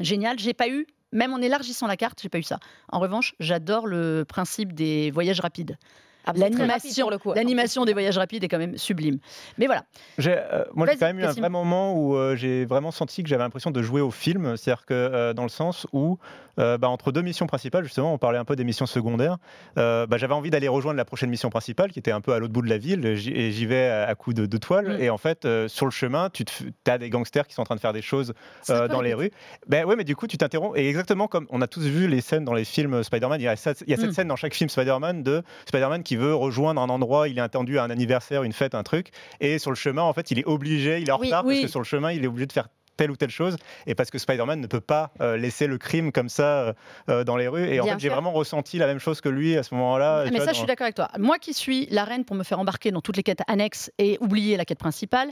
génial. 0.00 0.40
J'ai 0.40 0.52
pas 0.52 0.68
eu, 0.68 0.88
même 1.12 1.32
en 1.32 1.38
élargissant 1.38 1.86
la 1.86 1.96
carte, 1.96 2.18
j'ai 2.20 2.28
pas 2.28 2.38
eu 2.38 2.42
ça. 2.42 2.58
En 2.88 2.98
revanche, 2.98 3.36
j'adore 3.38 3.86
le 3.86 4.24
principe 4.26 4.72
des 4.72 5.12
voyages 5.12 5.38
rapides. 5.38 5.78
Ah, 6.24 6.30
rapide 6.32 6.42
L'animation, 6.42 7.04
pour 7.04 7.10
le 7.10 7.18
coup. 7.18 7.32
l'animation 7.34 7.84
des 7.84 7.92
voyages 7.92 8.18
rapides 8.18 8.44
est 8.44 8.48
quand 8.48 8.58
même 8.58 8.76
sublime. 8.78 9.18
Mais 9.58 9.66
voilà, 9.66 9.84
J'ai, 10.18 10.36
euh, 10.36 10.64
moi, 10.74 10.86
j'ai 10.90 10.96
quand 10.98 11.06
même 11.06 11.18
eu 11.20 11.24
un 11.24 11.32
vrai 11.32 11.48
moment 11.48 11.94
où 11.94 12.16
euh, 12.16 12.36
j'ai 12.36 12.64
vraiment 12.64 12.90
senti 12.90 13.22
que 13.22 13.28
j'avais 13.28 13.42
l'impression 13.42 13.70
de 13.70 13.82
jouer 13.82 14.00
au 14.00 14.10
film, 14.10 14.56
c'est-à-dire 14.56 14.86
que 14.86 14.94
euh, 14.94 15.32
dans 15.34 15.42
le 15.42 15.48
sens 15.48 15.86
où, 15.92 16.18
euh, 16.58 16.78
bah, 16.78 16.88
entre 16.88 17.12
deux 17.12 17.22
missions 17.22 17.46
principales, 17.46 17.84
justement, 17.84 18.12
on 18.14 18.18
parlait 18.18 18.38
un 18.38 18.44
peu 18.44 18.56
des 18.56 18.64
missions 18.64 18.86
secondaires, 18.86 19.38
euh, 19.78 20.06
bah, 20.06 20.16
j'avais 20.18 20.34
envie 20.34 20.50
d'aller 20.50 20.68
rejoindre 20.68 20.96
la 20.96 21.04
prochaine 21.04 21.30
mission 21.30 21.50
principale, 21.50 21.90
qui 21.90 21.98
était 21.98 22.12
un 22.12 22.20
peu 22.20 22.32
à 22.32 22.38
l'autre 22.38 22.52
bout 22.52 22.62
de 22.62 22.68
la 22.68 22.78
ville, 22.78 23.04
et 23.06 23.16
j'y 23.16 23.66
vais 23.66 23.88
à, 23.88 24.06
à 24.08 24.14
coups 24.14 24.36
de, 24.36 24.46
de 24.46 24.56
toile, 24.58 24.96
Mm. 24.98 25.00
et 25.02 25.10
en 25.10 25.18
fait, 25.18 25.44
euh, 25.44 25.68
sur 25.68 25.86
le 25.86 25.90
chemin, 25.92 26.28
tu 26.30 26.44
as 26.86 26.98
des 26.98 27.10
gangsters 27.10 27.46
qui 27.46 27.54
sont 27.54 27.62
en 27.62 27.64
train 27.64 27.74
de 27.76 27.80
faire 27.80 27.92
des 27.92 28.02
choses 28.02 28.32
euh, 28.70 28.86
dans 28.88 29.00
les 29.00 29.14
rues. 29.14 29.30
Ben 29.66 29.84
ouais, 29.84 29.96
mais 29.96 30.04
du 30.04 30.14
coup, 30.16 30.26
tu 30.26 30.36
t'interromps. 30.38 30.76
Et 30.78 30.88
exactement 30.88 31.26
comme 31.28 31.46
on 31.50 31.60
a 31.62 31.66
tous 31.66 31.82
vu 31.86 32.06
les 32.08 32.20
scènes 32.20 32.44
dans 32.44 32.54
les 32.54 32.64
films 32.64 33.02
Spider-Man, 33.02 33.40
il 33.40 33.44
y 33.44 33.48
a, 33.48 33.56
ça- 33.56 33.72
il 33.86 33.90
y 33.90 33.94
a 33.94 33.96
cette 33.96 34.10
Mm. 34.10 34.12
scène 34.12 34.28
dans 34.28 34.36
chaque 34.36 34.54
film 34.54 34.68
Spider-Man 34.68 35.22
de 35.22 35.42
Spider-Man 35.66 36.02
qui 36.02 36.11
veut 36.16 36.34
rejoindre 36.34 36.80
un 36.80 36.88
endroit, 36.88 37.28
il 37.28 37.38
est 37.38 37.42
attendu 37.42 37.78
à 37.78 37.84
un 37.84 37.90
anniversaire, 37.90 38.42
une 38.42 38.52
fête, 38.52 38.74
un 38.74 38.82
truc. 38.82 39.10
Et 39.40 39.58
sur 39.58 39.70
le 39.70 39.76
chemin, 39.76 40.02
en 40.02 40.12
fait, 40.12 40.30
il 40.30 40.38
est 40.38 40.44
obligé, 40.46 40.98
il 41.00 41.08
est 41.08 41.12
en 41.12 41.18
Oui, 41.18 41.26
retard 41.28 41.44
oui. 41.44 41.54
parce 41.54 41.66
que 41.66 41.70
sur 41.70 41.80
le 41.80 41.84
chemin, 41.84 42.12
il 42.12 42.24
est 42.24 42.26
obligé 42.26 42.46
de 42.46 42.52
faire 42.52 42.68
telle 42.98 43.10
ou 43.10 43.16
telle 43.16 43.30
chose 43.30 43.56
et 43.86 43.94
parce 43.94 44.10
que 44.10 44.18
Spider-Man 44.18 44.60
ne 44.60 44.66
peut 44.66 44.80
pas 44.82 45.12
euh, 45.22 45.38
laisser 45.38 45.66
le 45.66 45.78
crime 45.78 46.12
comme 46.12 46.28
ça 46.28 46.44
euh, 46.58 46.72
euh, 47.08 47.24
dans 47.24 47.36
les 47.38 47.48
rues 47.48 47.66
et 47.66 47.80
en 47.80 47.86
fait 47.86 47.98
j'ai 47.98 48.10
vraiment 48.10 48.32
ressenti 48.32 48.76
la 48.76 48.86
même 48.86 48.98
chose 48.98 49.22
que 49.22 49.30
lui 49.30 49.56
à 49.56 49.62
ce 49.62 49.74
moment-là 49.74 50.24
Ah, 50.26 50.30
mais 50.30 50.36
vois, 50.36 50.40
ça, 50.40 50.46
dans- 50.46 50.52
je 50.52 50.58
suis 50.58 50.66
d'accord 50.66 50.84
avec 50.84 50.94
toi. 50.96 51.08
Moi 51.18 51.38
qui 51.38 51.54
suis 51.54 51.86
la 51.90 52.04
reine 52.04 52.26
pour 52.26 52.36
me 52.36 52.42
faire 52.44 52.58
embarquer 52.60 52.90
dans 52.90 53.00
toutes 53.00 53.16
les 53.16 53.22
quêtes 53.22 53.40
annexes 53.48 53.90
et 53.98 54.18
oublier 54.20 54.58
la 54.58 54.66
quête 54.66 54.78
principale, 54.78 55.30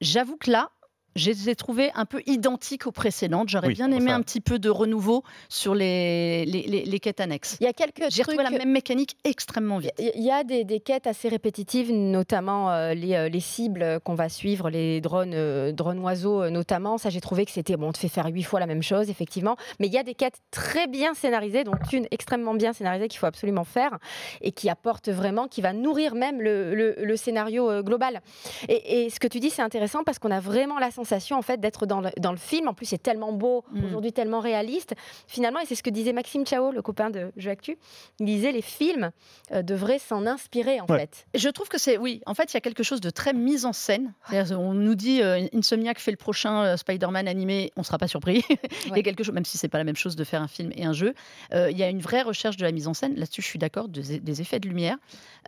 j'avoue 0.00 0.36
que 0.36 0.52
là, 0.52 0.70
je 1.16 1.30
les 1.30 1.50
ai 1.50 1.54
trouvées 1.56 1.90
un 1.94 2.04
peu 2.04 2.22
identiques 2.26 2.86
aux 2.86 2.92
précédentes. 2.92 3.48
J'aurais 3.48 3.68
Oui, 3.68 3.74
bien 3.74 3.90
aimé 3.90 4.10
ça. 4.10 4.14
un 4.16 4.22
petit 4.22 4.40
peu 4.40 4.58
de 4.58 4.70
renouveau 4.70 5.24
sur 5.48 5.74
les, 5.74 6.44
les, 6.46 6.62
les- 6.62 6.84
les 6.84 7.00
quêtes 7.00 7.20
annexes. 7.20 7.56
Il 7.60 7.64
y 7.64 7.66
a 7.66 7.72
quelques 7.72 8.10
J'ai 8.10 8.22
retrouvé 8.22 8.44
la 8.44 8.50
même 8.50 8.70
mécanique 8.70 9.16
extrêmement 9.24 9.78
vite. 9.78 9.92
Il 9.98 10.22
y 10.22 10.30
a 10.30 10.44
des, 10.44 10.64
des 10.64 10.78
quêtes 10.78 11.06
assez 11.08 11.28
répétitives, 11.28 11.92
notamment 11.92 12.70
euh, 12.70 12.94
les, 12.94 13.14
euh, 13.14 13.28
les 13.28 13.40
cibles 13.40 13.98
qu'on 14.04 14.14
va 14.14 14.28
suivre, 14.28 14.70
les 14.70 15.00
drones, 15.00 15.32
euh, 15.34 15.72
drones 15.72 15.98
oiseaux 15.98 16.42
euh, 16.42 16.50
notamment. 16.50 16.96
Ça, 16.96 17.10
j'ai 17.10 17.20
trouvé 17.20 17.44
que 17.44 17.50
c'était 17.50 17.76
bon, 17.76 17.88
on 17.88 17.92
te 17.92 17.98
fait 17.98 18.08
faire 18.08 18.26
huit 18.26 18.44
fois 18.44 18.60
la 18.60 18.66
même 18.66 18.82
chose, 18.82 19.10
effectivement. 19.10 19.56
Mais 19.80 19.88
il 19.88 19.92
y 19.92 19.98
a 19.98 20.04
des 20.04 20.14
quêtes 20.14 20.38
très 20.52 20.86
bien 20.86 21.14
scénarisées, 21.14 21.64
dont 21.64 21.72
une 21.92 22.06
extrêmement 22.12 22.54
bien 22.54 22.72
scénarisée 22.72 23.08
qu'il 23.08 23.18
faut 23.18 23.26
absolument 23.26 23.64
faire 23.64 23.98
et 24.42 24.52
qui 24.52 24.68
apporte 24.70 25.08
vraiment, 25.08 25.48
qui 25.48 25.60
va 25.60 25.72
nourrir 25.72 26.14
même 26.14 26.40
le, 26.40 26.74
le- 26.74 26.94
le 27.02 27.16
scénario 27.16 27.68
euh, 27.68 27.82
global. 27.82 28.20
Et, 28.68 29.06
et 29.06 29.10
ce 29.10 29.18
que 29.18 29.26
tu 29.26 29.40
dis, 29.40 29.50
c'est 29.50 29.62
intéressant 29.62 30.04
parce 30.04 30.20
qu'on 30.20 30.30
a 30.30 30.38
vraiment 30.38 30.78
la 30.78 30.86
sensation 30.86 30.99
en 31.36 31.42
fait 31.42 31.60
d'être 31.60 31.86
dans 31.86 32.00
le, 32.00 32.10
dans 32.18 32.32
le 32.32 32.38
film. 32.38 32.68
En 32.68 32.74
plus, 32.74 32.86
c'est 32.86 33.02
tellement 33.02 33.32
beau, 33.32 33.64
Mm. 33.72 33.84
aujourd'hui 33.84 34.12
tellement 34.12 34.40
réaliste. 34.40 34.94
Finalement, 35.26 35.60
et 35.60 35.66
c'est 35.66 35.74
ce 35.74 35.82
que 35.82 35.90
disait 35.90 36.12
Maxime 36.12 36.46
Chao, 36.46 36.70
le 36.72 36.82
copain 36.82 37.10
de 37.10 37.32
Jeux 37.36 37.50
Actu. 37.50 37.78
Il 38.18 38.26
disait 38.26 38.52
les 38.52 38.62
films 38.62 39.10
euh, 39.52 39.62
devraient 39.62 39.98
s'en 39.98 40.26
inspirer 40.26 40.80
en 40.80 40.86
Ouais. 40.86 41.00
fait. 41.00 41.26
Je 41.34 41.48
trouve 41.48 41.68
que 41.68 41.78
c'est, 41.78 41.98
oui, 41.98 42.20
en 42.26 42.34
fait, 42.34 42.52
il 42.52 42.54
y 42.54 42.56
a 42.56 42.60
quelque 42.60 42.82
chose 42.82 43.00
de 43.00 43.10
très 43.10 43.32
mise 43.32 43.64
en 43.66 43.72
scène. 43.72 44.12
C'est-à-dire, 44.28 44.60
On 44.60 44.74
nous 44.74 44.94
dit 44.94 45.22
euh, 45.22 45.46
Insomniac 45.54 45.98
fait 45.98 46.10
le 46.10 46.16
prochain 46.16 46.62
euh, 46.64 46.76
Spider-Man 46.76 47.28
animé, 47.28 47.72
on 47.76 47.80
ne 47.80 47.84
sera 47.84 47.98
pas 47.98 48.08
surpris. 48.08 48.44
il 48.50 48.88
y 48.88 48.90
a 48.90 48.94
Ouais. 48.94 49.02
quelque 49.02 49.22
chose, 49.24 49.34
même 49.34 49.44
si 49.44 49.58
c'est 49.58 49.68
pas 49.68 49.78
la 49.78 49.84
même 49.84 49.96
chose 49.96 50.16
de 50.16 50.24
faire 50.24 50.42
un 50.42 50.48
film 50.48 50.72
et 50.74 50.84
un 50.84 50.92
jeu. 50.92 51.14
Euh, 51.54 51.70
il 51.70 51.78
y 51.78 51.82
a 51.82 51.88
une 51.88 52.00
vraie 52.00 52.22
recherche 52.22 52.56
de 52.56 52.64
la 52.64 52.72
mise 52.72 52.88
en 52.88 52.94
scène. 52.94 53.14
Là-dessus, 53.16 53.42
je 53.42 53.46
suis 53.46 53.58
d'accord, 53.58 53.88
des, 53.88 54.20
des 54.20 54.40
effets 54.40 54.58
de 54.60 54.68
lumière. 54.68 54.96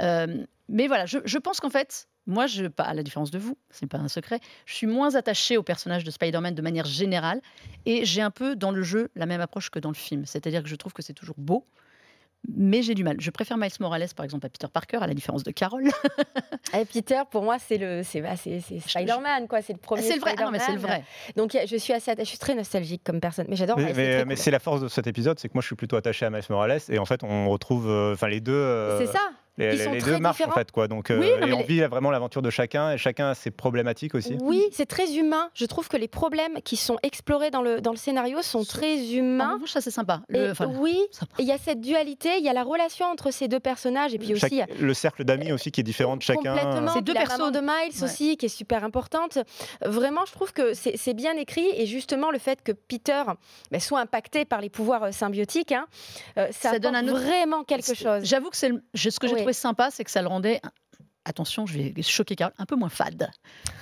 Euh, 0.01 0.45
mais 0.69 0.87
voilà, 0.87 1.07
je, 1.07 1.19
je 1.25 1.38
pense 1.38 1.61
qu'en 1.61 1.71
fait, 1.71 2.09
moi, 2.27 2.47
je, 2.47 2.67
pas 2.67 2.85
à 2.85 2.95
la 2.95 3.03
différence 3.03 3.31
de 3.31 3.39
vous, 3.39 3.57
c'est 3.71 3.87
pas 3.87 3.99
un 3.99 4.09
secret, 4.09 4.39
je 4.67 4.75
suis 4.75 4.87
moins 4.87 5.15
attachée 5.17 5.57
au 5.57 5.63
personnage 5.63 6.05
de 6.05 6.11
Spider-Man 6.11 6.55
de 6.55 6.63
manière 6.63 6.87
générale, 6.87 7.41
et 7.87 8.05
j'ai 8.05 8.23
un 8.23 8.31
peu 8.31 8.55
dans 8.57 8.71
le 8.71 8.83
jeu 8.83 9.11
la 9.17 9.27
même 9.27 9.41
approche 9.41 9.71
que 9.71 9.79
dans 9.79 9.91
le 9.91 9.95
film, 9.97 10.25
c'est-à-dire 10.27 10.63
que 10.63 10.69
je 10.69 10.77
trouve 10.77 10.93
que 10.93 11.03
c'est 11.03 11.15
toujours 11.15 11.37
beau, 11.39 11.67
mais 12.53 12.83
j'ai 12.83 12.95
du 12.95 13.05
mal. 13.05 13.17
Je 13.21 13.31
préfère 13.31 13.57
Miles 13.57 13.71
Morales, 13.79 14.09
par 14.17 14.25
exemple, 14.25 14.47
à 14.47 14.49
Peter 14.49 14.67
Parker, 14.73 14.97
à 15.01 15.07
la 15.07 15.15
différence 15.15 15.45
de 15.45 15.53
Carole. 15.53 15.89
Et 16.77 16.85
Peter, 16.85 17.21
pour 17.31 17.43
moi, 17.45 17.59
c'est 17.61 17.79
le, 17.79 18.03
c'est, 18.03 18.21
bah, 18.21 18.35
c'est, 18.37 18.61
c'est 18.61 18.81
Spider-Man, 18.81 19.47
quoi. 19.47 19.63
C'est 19.63 19.73
le 19.73 19.79
premier. 19.79 20.03
c'est 20.03 20.17
le 20.17 20.21
vrai. 20.21 20.35
Ah 20.37 20.45
non, 20.45 20.51
mais 20.51 20.59
c'est 20.59 20.73
le 20.73 20.79
Spider-Man. 20.79 21.03
vrai. 21.03 21.33
Donc, 21.37 21.57
je 21.67 21.77
suis 21.77 21.93
assez, 21.93 22.13
je 22.19 22.25
suis 22.25 22.39
très 22.39 22.57
nostalgique 22.57 23.03
comme 23.05 23.21
personne, 23.21 23.47
mais 23.49 23.55
j'adore. 23.55 23.79
Mais, 23.79 23.93
mais- 23.95 24.35
c'est 24.35 24.47
mais 24.47 24.53
la 24.53 24.59
force 24.59 24.81
de 24.81 24.89
cet 24.89 25.07
épisode, 25.07 25.39
c'est 25.39 25.47
que 25.49 25.55
moi 25.55 25.61
je 25.63 25.67
suis 25.67 25.77
plutôt 25.77 25.95
attaché 25.97 26.27
à 26.27 26.31
Miles 26.31 26.43
Morales 26.51 26.81
et 26.89 26.99
en 26.99 27.05
fait 27.05 27.23
on 27.23 27.49
retrouve, 27.49 27.89
euh, 27.89 28.15
enfin 28.15 28.27
les 28.27 28.41
deux, 28.41 28.53
euh, 28.53 28.99
C'est 28.99 29.13
ça. 29.13 29.21
Les, 29.59 29.75
Ils 29.75 29.79
sont 29.83 29.93
les 29.93 29.99
très 29.99 30.11
deux 30.12 30.19
marchent 30.19 30.41
en 30.41 30.45
différents. 30.45 30.55
fait 30.55 30.71
quoi. 30.73 30.88
Donc 30.88 31.11
euh, 31.11 31.19
Oui, 31.21 31.27
non, 31.31 31.37
et 31.37 31.41
mais 31.47 31.53
on 31.53 31.59
les- 31.59 31.65
vit 31.65 31.81
vraiment 31.83 32.11
l'aventure 32.11 32.41
de 32.43 32.51
chacun 32.51 32.93
et 32.93 32.99
chacun 32.99 33.31
a 33.31 33.35
ses 33.35 33.51
problématiques 33.51 34.15
aussi. 34.15 34.37
Oui, 34.41 34.62
c'est 34.73 34.87
très 34.87 35.15
humain. 35.15 35.51
Je 35.55 35.67
trouve 35.67 35.88
que 35.88 35.97
les 35.97 36.09
problèmes 36.09 36.61
qui 36.65 36.77
sont 36.77 36.97
explorés 37.03 37.51
dans 37.51 37.62
le, 37.62 37.81
dans 37.81 37.91
le 37.91 37.97
scénario 37.97 38.41
sont 38.43 38.65
très 38.65 38.97
En 38.97 39.11
humains. 39.12 39.55
revanche, 39.55 39.71
ça 39.73 39.81
c'est 39.81 39.91
sympa. 39.91 40.23
Et 40.33 40.51
enfin, 40.51 40.67
oui, 40.79 40.99
il 41.38 41.45
y 41.47 41.53
a 41.53 41.59
cette 41.59 41.81
dualité, 41.81 42.31
il 42.38 42.45
y 42.45 42.49
a 42.49 42.53
la 42.53 42.62
relation 42.62 43.07
entre 43.07 43.31
ces 43.31 43.49
deux 43.49 43.61
personnages, 43.61 44.15
et 44.15 44.19
puis 44.19 44.37
Chaque- 44.38 44.53
aussi 44.53 44.62
le 44.81 44.95
cercle 44.95 45.25
d'amis 45.25 45.53
aussi 45.53 45.71
qui 45.71 45.81
est 45.81 45.85
différent 45.85 46.17
de 46.17 46.23
chacun. 46.23 46.55
Complètement. 46.57 46.93
Ces 46.95 47.03
deux 47.03 47.15
maman 47.15 47.51
de 47.51 47.61
Miles 47.61 47.71
Ouais. 47.99 48.05
aussi, 48.05 48.37
qui 48.37 48.47
est 48.47 48.49
super 48.49 48.85
importante. 48.85 49.38
Vraiment, 49.85 50.25
je 50.27 50.33
trouve 50.33 50.53
que 50.53 50.75
c'est 50.75 50.97
c'est 50.97 51.15
bien 51.15 51.37
écrit 51.37 51.67
et 51.75 51.87
justement 51.87 52.31
le 52.31 52.38
fait 52.38 52.62
que 52.62 52.73
Peter 52.73 53.23
ben, 53.71 53.81
soit 53.81 54.01
impacté 54.01 54.45
par 54.45 54.61
les 54.61 54.69
pouvoirs 54.71 55.05
euh, 55.05 55.11
symbiotiques, 55.12 55.73
hein, 55.73 55.87
euh, 56.38 56.47
ça, 56.53 56.71
Ça 56.73 56.79
donne 56.79 56.95
apporte 56.95 57.11
un 57.11 57.15
autre- 57.17 57.25
vraiment 57.27 57.65
quelque 57.65 57.85
C'est- 57.87 57.95
chose. 57.95 58.23
J'avoue 58.25 58.51
que 58.51 58.57
c'est 58.57 58.69
le- 58.69 58.83
ce 58.95 59.19
que 59.19 59.27
j'ai 59.27 59.35
Oui. 59.35 59.41
Trouvé 59.42 59.52
sympa, 59.52 59.90
c'est 59.90 60.05
que 60.05 60.11
ça 60.11 60.22
le 60.22 60.28
rendait. 60.28 60.61
Attention, 61.25 61.67
je 61.67 61.79
vais 61.79 61.95
choquer 62.03 62.35
Carole, 62.35 62.53
un 62.59 62.65
peu 62.67 62.75
moins 62.75 62.89
fade. 62.89 63.31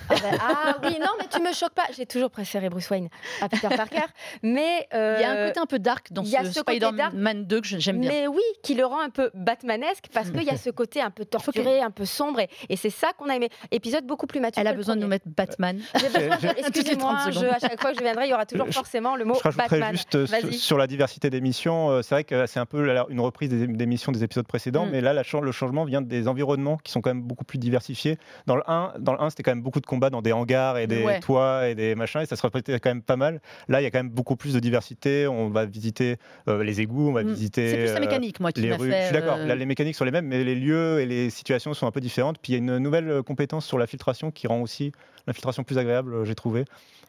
Ah, 0.09 0.13
ben, 0.21 0.37
ah 0.39 0.77
oui, 0.83 0.97
non, 0.99 1.07
mais 1.19 1.25
tu 1.31 1.41
me 1.41 1.51
choques 1.53 1.73
pas. 1.73 1.85
J'ai 1.97 2.05
toujours 2.05 2.29
préféré 2.29 2.69
Bruce 2.69 2.87
Wayne 2.91 3.09
à 3.41 3.49
Peter 3.49 3.67
Parker, 3.75 4.05
mais 4.43 4.87
euh, 4.93 5.15
Il 5.17 5.21
y 5.21 5.25
a 5.25 5.31
un 5.31 5.47
côté 5.47 5.59
un 5.59 5.65
peu 5.65 5.79
dark 5.79 6.11
dans 6.11 6.21
il 6.21 6.29
y 6.29 6.35
a 6.37 6.43
ce, 6.45 6.51
ce 6.51 6.59
Spider-Man 6.59 7.45
2 7.45 7.61
que 7.61 7.67
je- 7.67 7.79
j'aime 7.79 7.99
bien. 7.99 8.11
Mais 8.11 8.27
oui, 8.27 8.41
qui 8.61 8.75
le 8.75 8.85
rend 8.85 8.99
un 9.01 9.09
peu 9.09 9.31
Batmanesque 9.33 10.05
parce 10.13 10.29
qu'il 10.29 10.43
y 10.43 10.49
a 10.51 10.57
ce 10.57 10.69
côté 10.69 11.01
un 11.01 11.09
peu 11.09 11.25
torturé, 11.25 11.81
un 11.81 11.89
peu 11.89 12.05
sombre, 12.05 12.41
et, 12.41 12.49
et 12.69 12.75
c'est 12.75 12.89
ça 12.91 13.11
qu'on 13.17 13.27
a 13.29 13.35
aimé. 13.35 13.49
Épisode 13.71 14.05
beaucoup 14.05 14.27
plus 14.27 14.39
mature. 14.39 14.61
Elle 14.61 14.67
a 14.67 14.73
besoin 14.73 14.95
de 14.95 15.01
nous 15.01 15.07
mettre 15.07 15.25
Batman. 15.27 15.81
Excusez-moi, 16.57 17.13
30 17.23 17.33
je- 17.33 17.39
secondes. 17.39 17.53
à 17.55 17.59
chaque 17.59 17.81
fois 17.81 17.91
que 17.91 17.97
je 17.97 18.03
viendrai, 18.03 18.27
il 18.27 18.31
y 18.31 18.33
aura 18.33 18.45
toujours 18.45 18.67
Je- 18.67 18.71
forcément 18.73 19.15
le 19.15 19.25
mot 19.25 19.33
Je 19.35 19.43
rajouterais 19.43 19.79
Batman. 19.79 19.91
juste 19.93 20.15
euh, 20.15 20.27
sur, 20.51 20.77
la 20.77 20.87
diversité 20.87 21.29
d'émissions. 21.29 21.89
euh, 21.89 22.01
c'est 22.01 22.13
vrai 22.15 22.23
que 22.23 22.45
c'est 22.45 22.59
un 22.59 22.65
peu 22.65 22.87
une 23.09 23.19
reprise 23.19 23.49
des 23.49 23.65
d'émissions 23.67 24.11
des 24.11 24.23
épisodes 24.23 24.45
précédents, 24.47 24.85
Mm. 24.85 24.89
mais 24.91 25.01
là 25.01 25.13
la 25.13 25.23
le 25.41 25.51
changement 25.53 25.85
vient 25.85 26.01
des 26.01 26.27
environnements 26.27 26.77
qui 26.77 26.91
sont 26.91 26.99
quand 27.01 27.09
même 27.11 27.21
beaucoup 27.31 27.45
plus 27.45 27.57
diversifiés. 27.57 28.17
Dans 28.45 28.55
le 28.57 28.63
1, 28.69 28.93
dans 28.99 29.13
le 29.13 29.21
1 29.21 29.29
c'était 29.29 29.43
quand 29.43 29.51
même 29.51 29.61
beaucoup 29.63 29.79
de 29.79 29.85
combats 29.85 30.09
dans 30.09 30.21
des 30.21 30.33
hangars 30.33 30.77
et 30.77 30.85
des 30.87 31.03
Ouais. 31.05 31.19
toits 31.21 31.67
et 31.69 31.75
des 31.75 31.95
machins, 31.95 32.21
et 32.21 32.25
ça 32.25 32.35
se 32.35 32.41
répétait 32.41 32.77
quand 32.79 32.89
même 32.89 33.01
pas 33.01 33.15
mal. 33.15 33.39
Là, 33.69 33.79
il 33.79 33.83
y 33.85 33.87
a 33.87 33.91
quand 33.91 33.99
même 33.99 34.09
beaucoup 34.09 34.35
plus 34.35 34.53
de 34.53 34.59
diversité. 34.59 35.27
On 35.27 35.49
va 35.49 35.65
visiter 35.65 36.17
euh, 36.49 36.63
les 36.63 36.81
égouts, 36.81 37.09
on 37.09 37.13
va 37.13 37.23
Mm. 37.23 37.27
visiter. 37.31 37.69
C'est 37.69 37.77
plus 37.77 37.85
la 37.87 37.95
euh, 37.95 37.99
mécanique, 38.01 38.39
moi, 38.39 38.51
qui 38.51 38.61
les 38.61 38.69
m'a 38.69 38.75
rues. 38.77 38.91
fait. 38.91 38.99
Je 39.01 39.05
suis 39.05 39.13
d'accord, 39.13 39.37
euh, 39.39 39.45
là 39.45 39.55
les 39.55 39.65
mécaniques 39.65 39.95
sont 39.95 40.05
les 40.05 40.11
mêmes, 40.11 40.27
mais 40.27 40.43
les 40.43 40.55
lieux 40.55 40.99
et 40.99 41.05
les 41.05 41.29
situations 41.29 41.73
sont 41.73 41.87
un 41.87 41.91
peu 41.91 42.01
différentes. 42.01 42.37
Puis 42.39 42.51
il 42.53 42.55
y 42.55 42.59
a 42.59 42.59
une 42.59 42.77
nouvelle 42.77 43.23
compétence 43.23 43.65
sur 43.65 43.77
la 43.77 43.87
filtration 43.87 44.29
qui 44.31 44.47
rend 44.47 44.59
aussi 44.61 44.91
l'infiltration 45.27 45.63
plus 45.63 45.77
agréable, 45.77 46.25
j'ai 46.25 46.35
trouvé. 46.35 46.65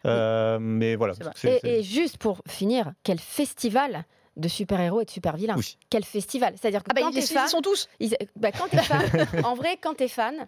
Euh, 0.06 0.58
Mais 0.61 0.96
voilà. 0.96 1.14
Et, 1.44 1.78
et 1.78 1.82
juste 1.82 2.18
pour 2.18 2.42
finir, 2.48 2.92
quel 3.02 3.18
festival 3.18 4.04
de 4.37 4.49
super-héros 4.49 5.01
et 5.01 5.05
de 5.05 5.11
super-vilains. 5.11 5.57
Oui. 5.57 5.77
Quel 5.90 6.05
festival. 6.05 6.55
C'est-à-dire 6.61 6.83
que 6.83 6.88
Ah 6.90 6.95
bah, 6.95 7.01
quand 7.03 7.11
ils, 7.11 7.14
t'es 7.14 7.21
les- 7.21 7.27
fan, 7.27 7.45
ils 7.47 7.51
sont 7.51 7.61
tous. 7.61 7.88
ils- 8.01 8.16
bah, 8.37 8.51
quand 8.53 8.68
t'es 8.68 8.79
fan, 8.83 9.03
en 9.45 9.55
vrai, 9.55 9.77
quand 9.81 9.95
t'es 9.95 10.09
fan, 10.09 10.47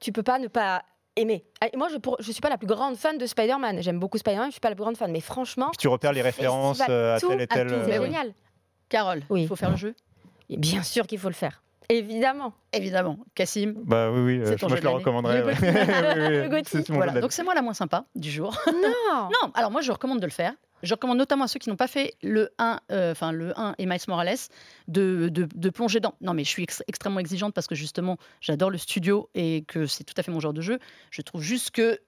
tu 0.00 0.12
peux 0.12 0.22
pas 0.22 0.38
ne 0.38 0.48
pas 0.48 0.82
aimer. 1.16 1.44
Ah, 1.62 1.68
et 1.72 1.76
Moi, 1.76 1.88
je, 1.90 1.96
pour, 1.96 2.16
je 2.20 2.30
suis 2.30 2.40
pas 2.42 2.50
la 2.50 2.58
plus 2.58 2.66
grande 2.66 2.96
fan 2.96 3.16
de 3.16 3.24
Spider-Man. 3.26 3.82
J'aime 3.82 3.98
beaucoup 3.98 4.18
Spider-Man, 4.18 4.48
je 4.48 4.52
suis 4.52 4.60
pas 4.60 4.68
la 4.68 4.74
plus 4.74 4.82
grande 4.84 4.96
fan, 4.98 5.10
mais 5.10 5.20
franchement, 5.20 5.68
Puis 5.70 5.78
tu 5.78 5.88
repères 5.88 6.12
les 6.12 6.20
références 6.22 6.80
euh, 6.88 7.16
à 7.16 7.20
tout, 7.20 7.28
tel 7.28 7.40
et 7.40 7.44
à 7.44 7.46
tel. 7.46 7.68
c'est 7.70 7.74
euh, 7.94 7.98
oui. 8.00 8.06
génial. 8.06 8.34
Carole, 8.90 9.22
Oui. 9.30 9.42
il 9.42 9.48
faut 9.48 9.56
faire 9.56 9.70
le 9.70 9.76
jeu? 9.76 9.94
Et 10.50 10.56
bien 10.58 10.82
sûr 10.82 11.06
qu'il 11.06 11.18
faut 11.18 11.28
le 11.28 11.34
faire. 11.34 11.62
Évidemment. 11.88 12.52
Évidemment. 12.72 13.16
Cassim? 13.34 13.74
Bah 13.84 14.10
oui, 14.10 14.20
oui, 14.20 14.38
euh, 14.40 14.56
C'est 14.58 14.62
moi 14.68 14.76
je 14.76 14.82
le 14.82 14.88
recommanderais. 14.90 15.38
Le 15.40 15.46
ouais. 15.46 15.54
Oui, 16.50 16.56
oui, 16.56 16.62
c'est 16.66 16.88
Voilà, 16.90 17.20
donc 17.20 17.32
c'est 17.32 17.44
moi 17.44 17.54
la 17.54 17.62
moins 17.62 17.74
sympa 17.74 18.04
du 18.14 18.30
jour. 18.30 18.56
Non. 18.66 19.28
Non, 19.42 19.50
alors 19.54 19.70
moi 19.70 19.80
je 19.80 19.90
recommande 19.92 20.20
de 20.20 20.26
le 20.26 20.32
faire. 20.32 20.52
Je 20.82 20.94
recommande 20.94 21.18
notamment 21.18 21.44
à 21.44 21.48
ceux 21.48 21.58
qui 21.58 21.68
n'ont 21.70 21.76
pas 21.76 21.86
fait 21.88 22.14
le 22.22 22.50
1, 22.58 22.80
euh, 22.92 23.12
enfin 23.12 23.32
le 23.32 23.58
1 23.58 23.74
et 23.78 23.86
Miles 23.86 23.98
Morales, 24.08 24.36
de, 24.88 25.28
de, 25.30 25.48
de 25.54 25.70
plonger 25.70 26.00
dans. 26.00 26.14
Non, 26.20 26.34
mais 26.34 26.44
je 26.44 26.48
suis 26.50 26.62
ex- 26.62 26.82
extrêmement 26.86 27.20
exigeante 27.20 27.54
parce 27.54 27.66
que 27.66 27.74
justement, 27.74 28.18
j'adore 28.40 28.70
le 28.70 28.78
studio 28.78 29.28
et 29.34 29.64
que 29.66 29.86
c'est 29.86 30.04
tout 30.04 30.14
à 30.16 30.22
fait 30.22 30.30
mon 30.30 30.40
genre 30.40 30.52
de 30.52 30.60
jeu. 30.60 30.78
Je 31.10 31.22
trouve 31.22 31.42
juste 31.42 31.70
que 31.70 31.98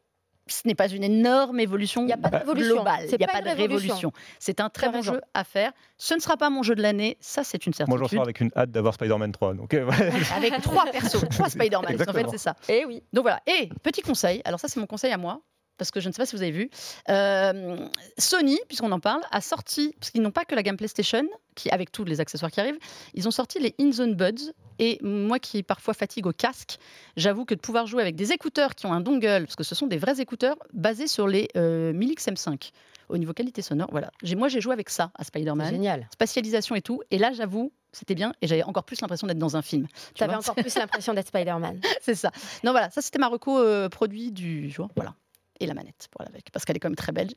ce 0.51 0.63
n'est 0.67 0.75
pas 0.75 0.89
une 0.89 1.05
énorme 1.05 1.61
évolution 1.61 2.05
Il 2.05 2.09
y 2.09 2.13
a 2.13 2.17
pas 2.17 2.31
d'évolution. 2.31 2.77
globale. 2.77 3.01
C'est 3.07 3.17
Il 3.17 3.19
n'y 3.19 3.25
a 3.25 3.29
pas 3.29 3.43
de 3.43 3.51
révolution. 3.55 4.13
C'est 4.39 4.61
un 4.61 4.71
très 4.71 4.89
bon 4.89 5.03
jeu 5.03 5.21
à 5.35 5.45
faire. 5.45 5.73
Ce 5.99 6.15
ne 6.15 6.21
sera 6.21 6.39
pas 6.39 6.49
mon 6.49 6.63
jeu 6.63 6.75
de 6.75 6.81
l'année, 6.81 7.19
ça 7.21 7.45
c'est 7.45 7.67
une 7.67 7.73
Moi, 7.73 7.75
je 7.75 7.77
certitude. 7.99 8.03
ressors 8.03 8.23
avec 8.23 8.41
une 8.41 8.51
hâte 8.57 8.71
d'avoir 8.71 8.95
Spider-Man 8.95 9.31
3. 9.33 9.53
Donc, 9.55 9.75
euh, 9.75 9.85
ouais. 9.85 10.11
Avec 10.37 10.59
trois 10.63 10.87
persos, 10.87 11.23
trois 11.31 11.51
Spider-Man. 11.51 11.95
En 12.09 12.13
fait, 12.15 12.27
c'est 12.31 12.39
ça. 12.39 12.55
Eh 12.71 12.87
oui. 12.87 13.03
Donc 13.13 13.25
voilà. 13.25 13.43
Et 13.47 13.69
petit 13.83 14.01
conseil, 14.01 14.41
alors 14.47 14.59
ça 14.59 14.69
c'est 14.69 14.81
mon 14.81 14.87
conseil 14.87 15.13
à 15.13 15.19
moi, 15.19 15.43
parce 15.79 15.91
que 15.91 16.01
je 16.01 16.09
ne 16.09 16.13
sais 16.13 16.19
pas 16.19 16.27
si 16.27 16.37
vous 16.37 16.43
avez 16.43 16.51
vu, 16.51 16.71
euh, 17.09 17.89
Sony, 18.19 18.59
puisqu'on 18.69 18.93
en 18.93 19.01
parle, 19.01 19.23
a 19.31 19.41
sorti, 19.41 19.95
parce 19.99 20.11
qu'ils 20.11 20.23
n'ont 20.23 20.31
pas 20.31 20.45
que 20.45 20.55
la 20.55 20.63
gamme 20.63 20.77
PlayStation, 20.77 21.27
qui, 21.55 21.71
avec 21.71 21.91
tous 21.91 22.05
les 22.05 22.21
accessoires 22.21 22.51
qui 22.51 22.61
arrivent, 22.61 22.79
ils 23.15 23.27
ont 23.27 23.31
sorti 23.31 23.59
les 23.59 23.75
InZone 23.81 24.15
Buds. 24.15 24.53
Et 24.81 24.99
moi 25.03 25.41
qui 25.41 25.65
parfois 25.65 25.93
fatigue 25.93 26.27
au 26.27 26.33
casque, 26.33 26.79
j'avoue 27.17 27.45
que 27.45 27.55
de 27.55 27.61
pouvoir 27.61 27.87
jouer 27.87 28.01
avec 28.01 28.15
des 28.15 28.33
écouteurs 28.33 28.77
qui 28.77 28.87
ont 28.87 28.93
un 28.93 29.01
dongle, 29.01 29.45
parce 29.45 29.57
que 29.57 29.65
ce 29.65 29.75
sont 29.75 29.89
des 29.89 29.99
vrais 29.99 30.21
écouteurs 30.21 30.57
basés 30.73 31.09
sur 31.09 31.27
les 31.27 31.49
euh, 31.57 31.93
Milix 31.93 32.25
M5, 32.29 32.71
au 33.09 33.19
niveau 33.19 33.33
qualité 33.33 33.61
sonore, 33.61 33.89
voilà. 33.91 34.13
Moi 34.37 34.47
j'ai 34.47 34.61
joué 34.61 34.73
avec 34.73 34.89
ça 34.89 35.11
à 35.17 35.25
Spider-Man, 35.25 35.71
génial. 35.71 36.09
spatialisation 36.13 36.77
et 36.77 36.83
tout, 36.83 37.03
et 37.11 37.19
là 37.19 37.33
j'avoue, 37.33 37.73
c'était 37.93 38.15
bien, 38.15 38.33
et 38.41 38.47
j'avais 38.47 38.63
encore 38.63 38.85
plus 38.85 39.01
l'impression 39.01 39.27
d'être 39.27 39.39
dans 39.39 39.57
un 39.57 39.63
film. 39.63 39.89
Tu 40.15 40.23
avais 40.23 40.37
encore 40.37 40.55
plus 40.55 40.77
l'impression 40.77 41.13
d'être 41.15 41.29
Spider-Man. 41.29 41.81
c'est 42.01 42.15
ça. 42.15 42.31
Non, 42.63 42.71
voilà, 42.71 42.91
ça 42.91 43.03
c'était 43.03 43.19
ma 43.19 43.29
reco 43.29 43.59
euh, 43.59 43.89
produit 43.89 44.31
du 44.31 44.71
jour. 44.71 44.89
Voilà. 44.95 45.15
Et 45.61 45.67
la 45.67 45.75
manette 45.75 46.09
pour 46.11 46.23
avec, 46.23 46.51
parce 46.53 46.65
qu'elle 46.65 46.77
est 46.77 46.81
quand 46.81 46.89
même 46.89 46.97
très 46.97 47.13
belle. 47.13 47.31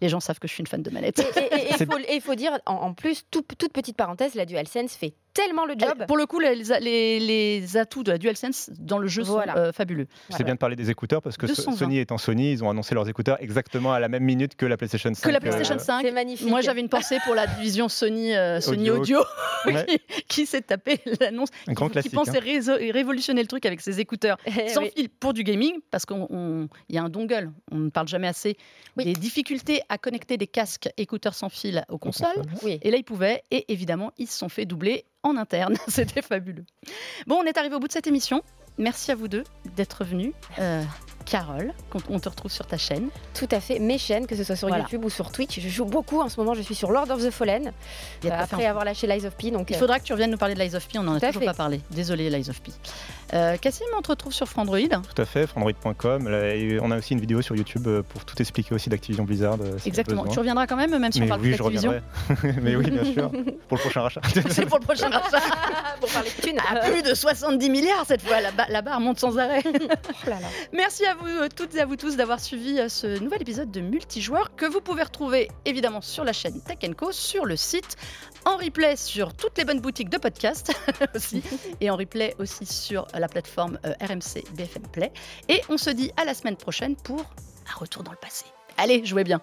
Les 0.00 0.08
gens 0.08 0.20
savent 0.20 0.38
que 0.38 0.46
je 0.48 0.52
suis 0.52 0.60
une 0.60 0.66
fan 0.66 0.82
de 0.82 0.90
manette. 0.90 1.18
Et- 1.20 1.68
il 2.14 2.20
faut, 2.20 2.34
dire, 2.34 2.58
en, 2.66 2.74
en 2.74 2.94
plus, 2.94 3.24
tout- 3.30 3.44
toute 3.58 3.72
petite 3.72 3.96
parenthèse, 3.96 4.34
la 4.34 4.44
DualSense 4.44 4.94
fait 4.94 5.14
tellement 5.32 5.66
le 5.66 5.74
job. 5.76 5.94
Elle- 6.00 6.06
pour 6.06 6.16
le 6.16 6.24
coup, 6.26 6.40
les, 6.40 6.54
les- 6.80 7.20
les 7.20 7.76
atouts 7.76 8.02
de 8.02 8.10
la 8.12 8.18
DualSense 8.18 8.70
dans 8.78 8.98
le 8.98 9.06
jeu 9.06 9.22
Voilà. 9.22 9.52
sont 9.52 9.58
euh, 9.58 9.72
fabuleux. 9.72 10.06
C'est 10.30 10.44
bien 10.44 10.54
de 10.54 10.58
parler 10.58 10.76
des 10.76 10.90
écouteurs 10.90 11.20
parce 11.22 11.36
que 11.36 11.46
220. 11.46 11.76
Sony 11.76 11.98
étant 11.98 12.16
Sony, 12.18 12.52
ils 12.52 12.64
ont 12.64 12.70
annoncé 12.70 12.94
leurs 12.94 13.08
écouteurs 13.08 13.36
exactement 13.40 13.92
à 13.92 14.00
la 14.00 14.08
même 14.08 14.22
minute 14.24 14.56
que 14.56 14.64
la 14.66 14.76
PlayStation 14.76 15.12
5. 15.12 15.22
Que 15.22 15.28
la 15.30 15.36
euh, 15.36 15.40
PlayStation 15.40 15.78
5. 15.78 16.02
C'est 16.02 16.10
magnifique. 16.12 16.48
Moi, 16.48 16.60
j'avais 16.62 16.80
une 16.80 16.88
pensée 16.88 17.18
pour 17.24 17.34
la 17.34 17.46
division 17.46 17.88
Sony, 17.88 18.34
euh, 18.34 18.60
Sony 18.60 18.90
Audio, 18.90 19.18
Audio. 19.18 19.24
Ouais. 19.66 19.84
qui, 19.84 19.98
qui 20.28 20.46
s'est 20.46 20.60
tapé 20.62 21.00
l'annonce. 21.20 21.48
Un 21.66 21.72
grand 21.72 21.86
qui, 21.86 21.92
classique. 21.94 22.10
Qui 22.12 22.16
pensait 22.16 22.38
hein. 22.38 22.76
révolutionner 22.92 23.40
le 23.42 23.48
truc 23.48 23.66
avec 23.66 23.80
ses 23.80 23.98
écouteurs 23.98 24.36
Eh 24.46 24.68
sans 24.68 24.82
oui. 24.82 24.92
fil 24.96 25.08
pour 25.08 25.32
du 25.32 25.42
gaming, 25.42 25.80
parce 25.90 26.06
qu'il 26.06 26.16
y 26.90 26.98
a 26.98 27.02
un 27.02 27.08
dongle, 27.08 27.50
on 27.72 27.76
ne 27.78 27.90
parle 27.90 28.06
jamais 28.06 28.28
assez, 28.28 28.56
Oui. 28.96 29.04
des 29.06 29.12
difficultés 29.14 29.80
à 29.88 29.98
connecter 29.98 30.36
des 30.36 30.46
casques 30.46 30.88
écouteurs 30.96 31.34
sans 31.34 31.48
fil 31.48 31.84
aux 31.88 31.98
consoles. 31.98 32.34
console. 32.34 32.52
Oui. 32.62 32.78
Et 32.82 32.90
là, 32.90 32.96
ils 32.96 33.04
pouvaient, 33.04 33.42
et 33.50 33.72
évidemment, 33.72 34.12
ils 34.18 34.28
se 34.28 34.38
sont 34.38 34.48
fait 34.48 34.64
doubler 34.64 35.04
en 35.22 35.36
interne. 35.36 35.76
C'était 35.88 36.22
fabuleux. 36.22 36.64
Bon, 37.26 37.36
on 37.36 37.44
est 37.44 37.56
arrivé 37.58 37.74
au 37.74 37.80
bout 37.80 37.88
de 37.88 37.92
cette 37.92 38.06
émission. 38.06 38.42
Merci 38.78 39.10
à 39.10 39.14
vous 39.14 39.28
deux 39.28 39.44
d'être 39.76 40.04
venus. 40.04 40.32
Euh, 40.58 40.82
Carole, 41.26 41.72
on 42.08 42.20
te 42.20 42.28
retrouve 42.28 42.50
sur 42.52 42.66
ta 42.66 42.76
chaîne. 42.78 43.08
Tout 43.34 43.48
à 43.50 43.60
fait. 43.60 43.78
Mes 43.80 43.98
chaînes, 43.98 44.26
que 44.28 44.36
ce 44.36 44.44
soit 44.44 44.54
sur 44.56 44.68
Voilà. 44.68 44.84
YouTube 44.84 45.04
ou 45.04 45.10
sur 45.10 45.30
Twitch. 45.32 45.58
Je 45.60 45.68
joue 45.68 45.84
beaucoup 45.84 46.20
en 46.20 46.28
ce 46.28 46.38
moment. 46.40 46.54
Je 46.54 46.62
suis 46.62 46.74
sur 46.76 46.90
Lord 46.92 47.10
of 47.10 47.20
the 47.20 47.30
Fallen. 47.30 47.72
Euh, 48.24 48.28
après 48.30 48.56
faire. 48.58 48.70
avoir 48.70 48.84
lâché 48.84 49.06
Lies 49.08 49.26
of 49.26 49.34
P. 49.36 49.50
Donc, 49.50 49.70
Il 49.70 49.76
euh, 49.76 49.78
faudra 49.78 49.98
que 49.98 50.04
tu 50.04 50.12
reviennes 50.12 50.30
nous 50.30 50.36
parler 50.38 50.54
de 50.54 50.60
Lies 50.60 50.74
of 50.76 50.86
P, 50.86 50.98
on 50.98 51.02
n'en 51.02 51.16
a 51.16 51.20
toujours 51.20 51.40
fait. 51.40 51.46
pas 51.46 51.54
parlé. 51.54 51.80
Désolé, 51.90 52.30
Lies 52.30 52.48
of 52.48 52.60
P. 52.62 52.70
Euh, 53.34 53.56
Cassim, 53.56 53.84
on 53.98 54.02
te 54.02 54.08
retrouve 54.08 54.32
sur 54.32 54.46
Frandroid. 54.48 54.78
Tout 54.78 55.20
à 55.20 55.24
fait, 55.24 55.46
frandroid.com. 55.48 56.28
On 56.82 56.90
a 56.92 56.96
aussi 56.98 57.12
une 57.14 57.20
vidéo 57.20 57.42
sur 57.42 57.56
YouTube 57.56 57.88
pour 58.08 58.24
tout 58.24 58.40
expliquer 58.40 58.74
aussi 58.74 58.88
d'Activision 58.88 59.24
Blizzard. 59.24 59.58
si 59.78 59.88
Exactement. 59.88 60.26
Tu 60.28 60.38
reviendras 60.38 60.66
quand 60.68 60.76
même, 60.76 60.96
même 60.96 61.10
si 61.12 61.20
on 61.22 61.26
parle 61.26 61.40
oui, 61.40 61.50
de 61.52 61.56
je 61.56 61.62
Activision. 61.62 61.90
reviendrai. 62.30 62.60
Mais 62.62 62.76
oui, 62.76 62.88
bien 62.90 63.04
sûr. 63.12 63.30
Pour 63.68 63.76
le 63.78 63.82
prochain 63.82 64.02
rachat. 64.02 64.20
C'est 64.50 64.66
pour 64.66 64.78
le 64.78 64.84
prochain 64.84 65.08
rachat. 65.08 65.40
pour 66.00 66.08
parler 66.10 66.30
de 66.36 66.42
thunes. 66.42 66.58
À 66.70 66.76
plus 66.88 67.02
de 67.02 67.14
70 67.14 67.68
milliards 67.68 68.04
cette 68.06 68.22
fois, 68.22 68.40
la, 68.40 68.52
ba- 68.52 68.66
la 68.68 68.80
barre 68.82 69.00
monte 69.00 69.18
sans 69.18 69.36
arrêt. 69.38 69.62
Oh 69.64 69.70
là 70.26 70.36
là. 70.40 70.46
Merci 70.72 71.04
à 71.04 71.14
vous 71.14 71.15
euh, 71.24 71.48
toutes 71.54 71.74
et 71.74 71.80
à 71.80 71.86
vous 71.86 71.96
tous 71.96 72.16
d'avoir 72.16 72.40
suivi 72.40 72.78
euh, 72.78 72.88
ce 72.88 73.18
nouvel 73.20 73.42
épisode 73.42 73.70
de 73.70 73.80
Multijoueur 73.80 74.54
que 74.56 74.66
vous 74.66 74.80
pouvez 74.80 75.02
retrouver 75.02 75.48
évidemment 75.64 76.00
sur 76.00 76.24
la 76.24 76.32
chaîne 76.32 76.60
Tech 76.60 76.78
Co, 76.96 77.12
sur 77.12 77.44
le 77.44 77.56
site, 77.56 77.96
en 78.44 78.56
replay 78.56 78.96
sur 78.96 79.34
toutes 79.34 79.56
les 79.58 79.64
bonnes 79.64 79.80
boutiques 79.80 80.10
de 80.10 80.18
podcast 80.18 80.72
aussi, 81.14 81.42
et 81.80 81.90
en 81.90 81.96
replay 81.96 82.34
aussi 82.38 82.66
sur 82.66 83.06
la 83.14 83.28
plateforme 83.28 83.78
euh, 83.86 83.92
RMC 84.00 84.44
BFM 84.56 84.86
Play. 84.92 85.12
Et 85.48 85.60
on 85.68 85.78
se 85.78 85.90
dit 85.90 86.10
à 86.16 86.24
la 86.24 86.34
semaine 86.34 86.56
prochaine 86.56 86.96
pour 86.96 87.20
un 87.20 87.78
retour 87.78 88.02
dans 88.02 88.12
le 88.12 88.18
passé. 88.18 88.44
Allez, 88.76 89.04
jouez 89.04 89.24
bien. 89.24 89.40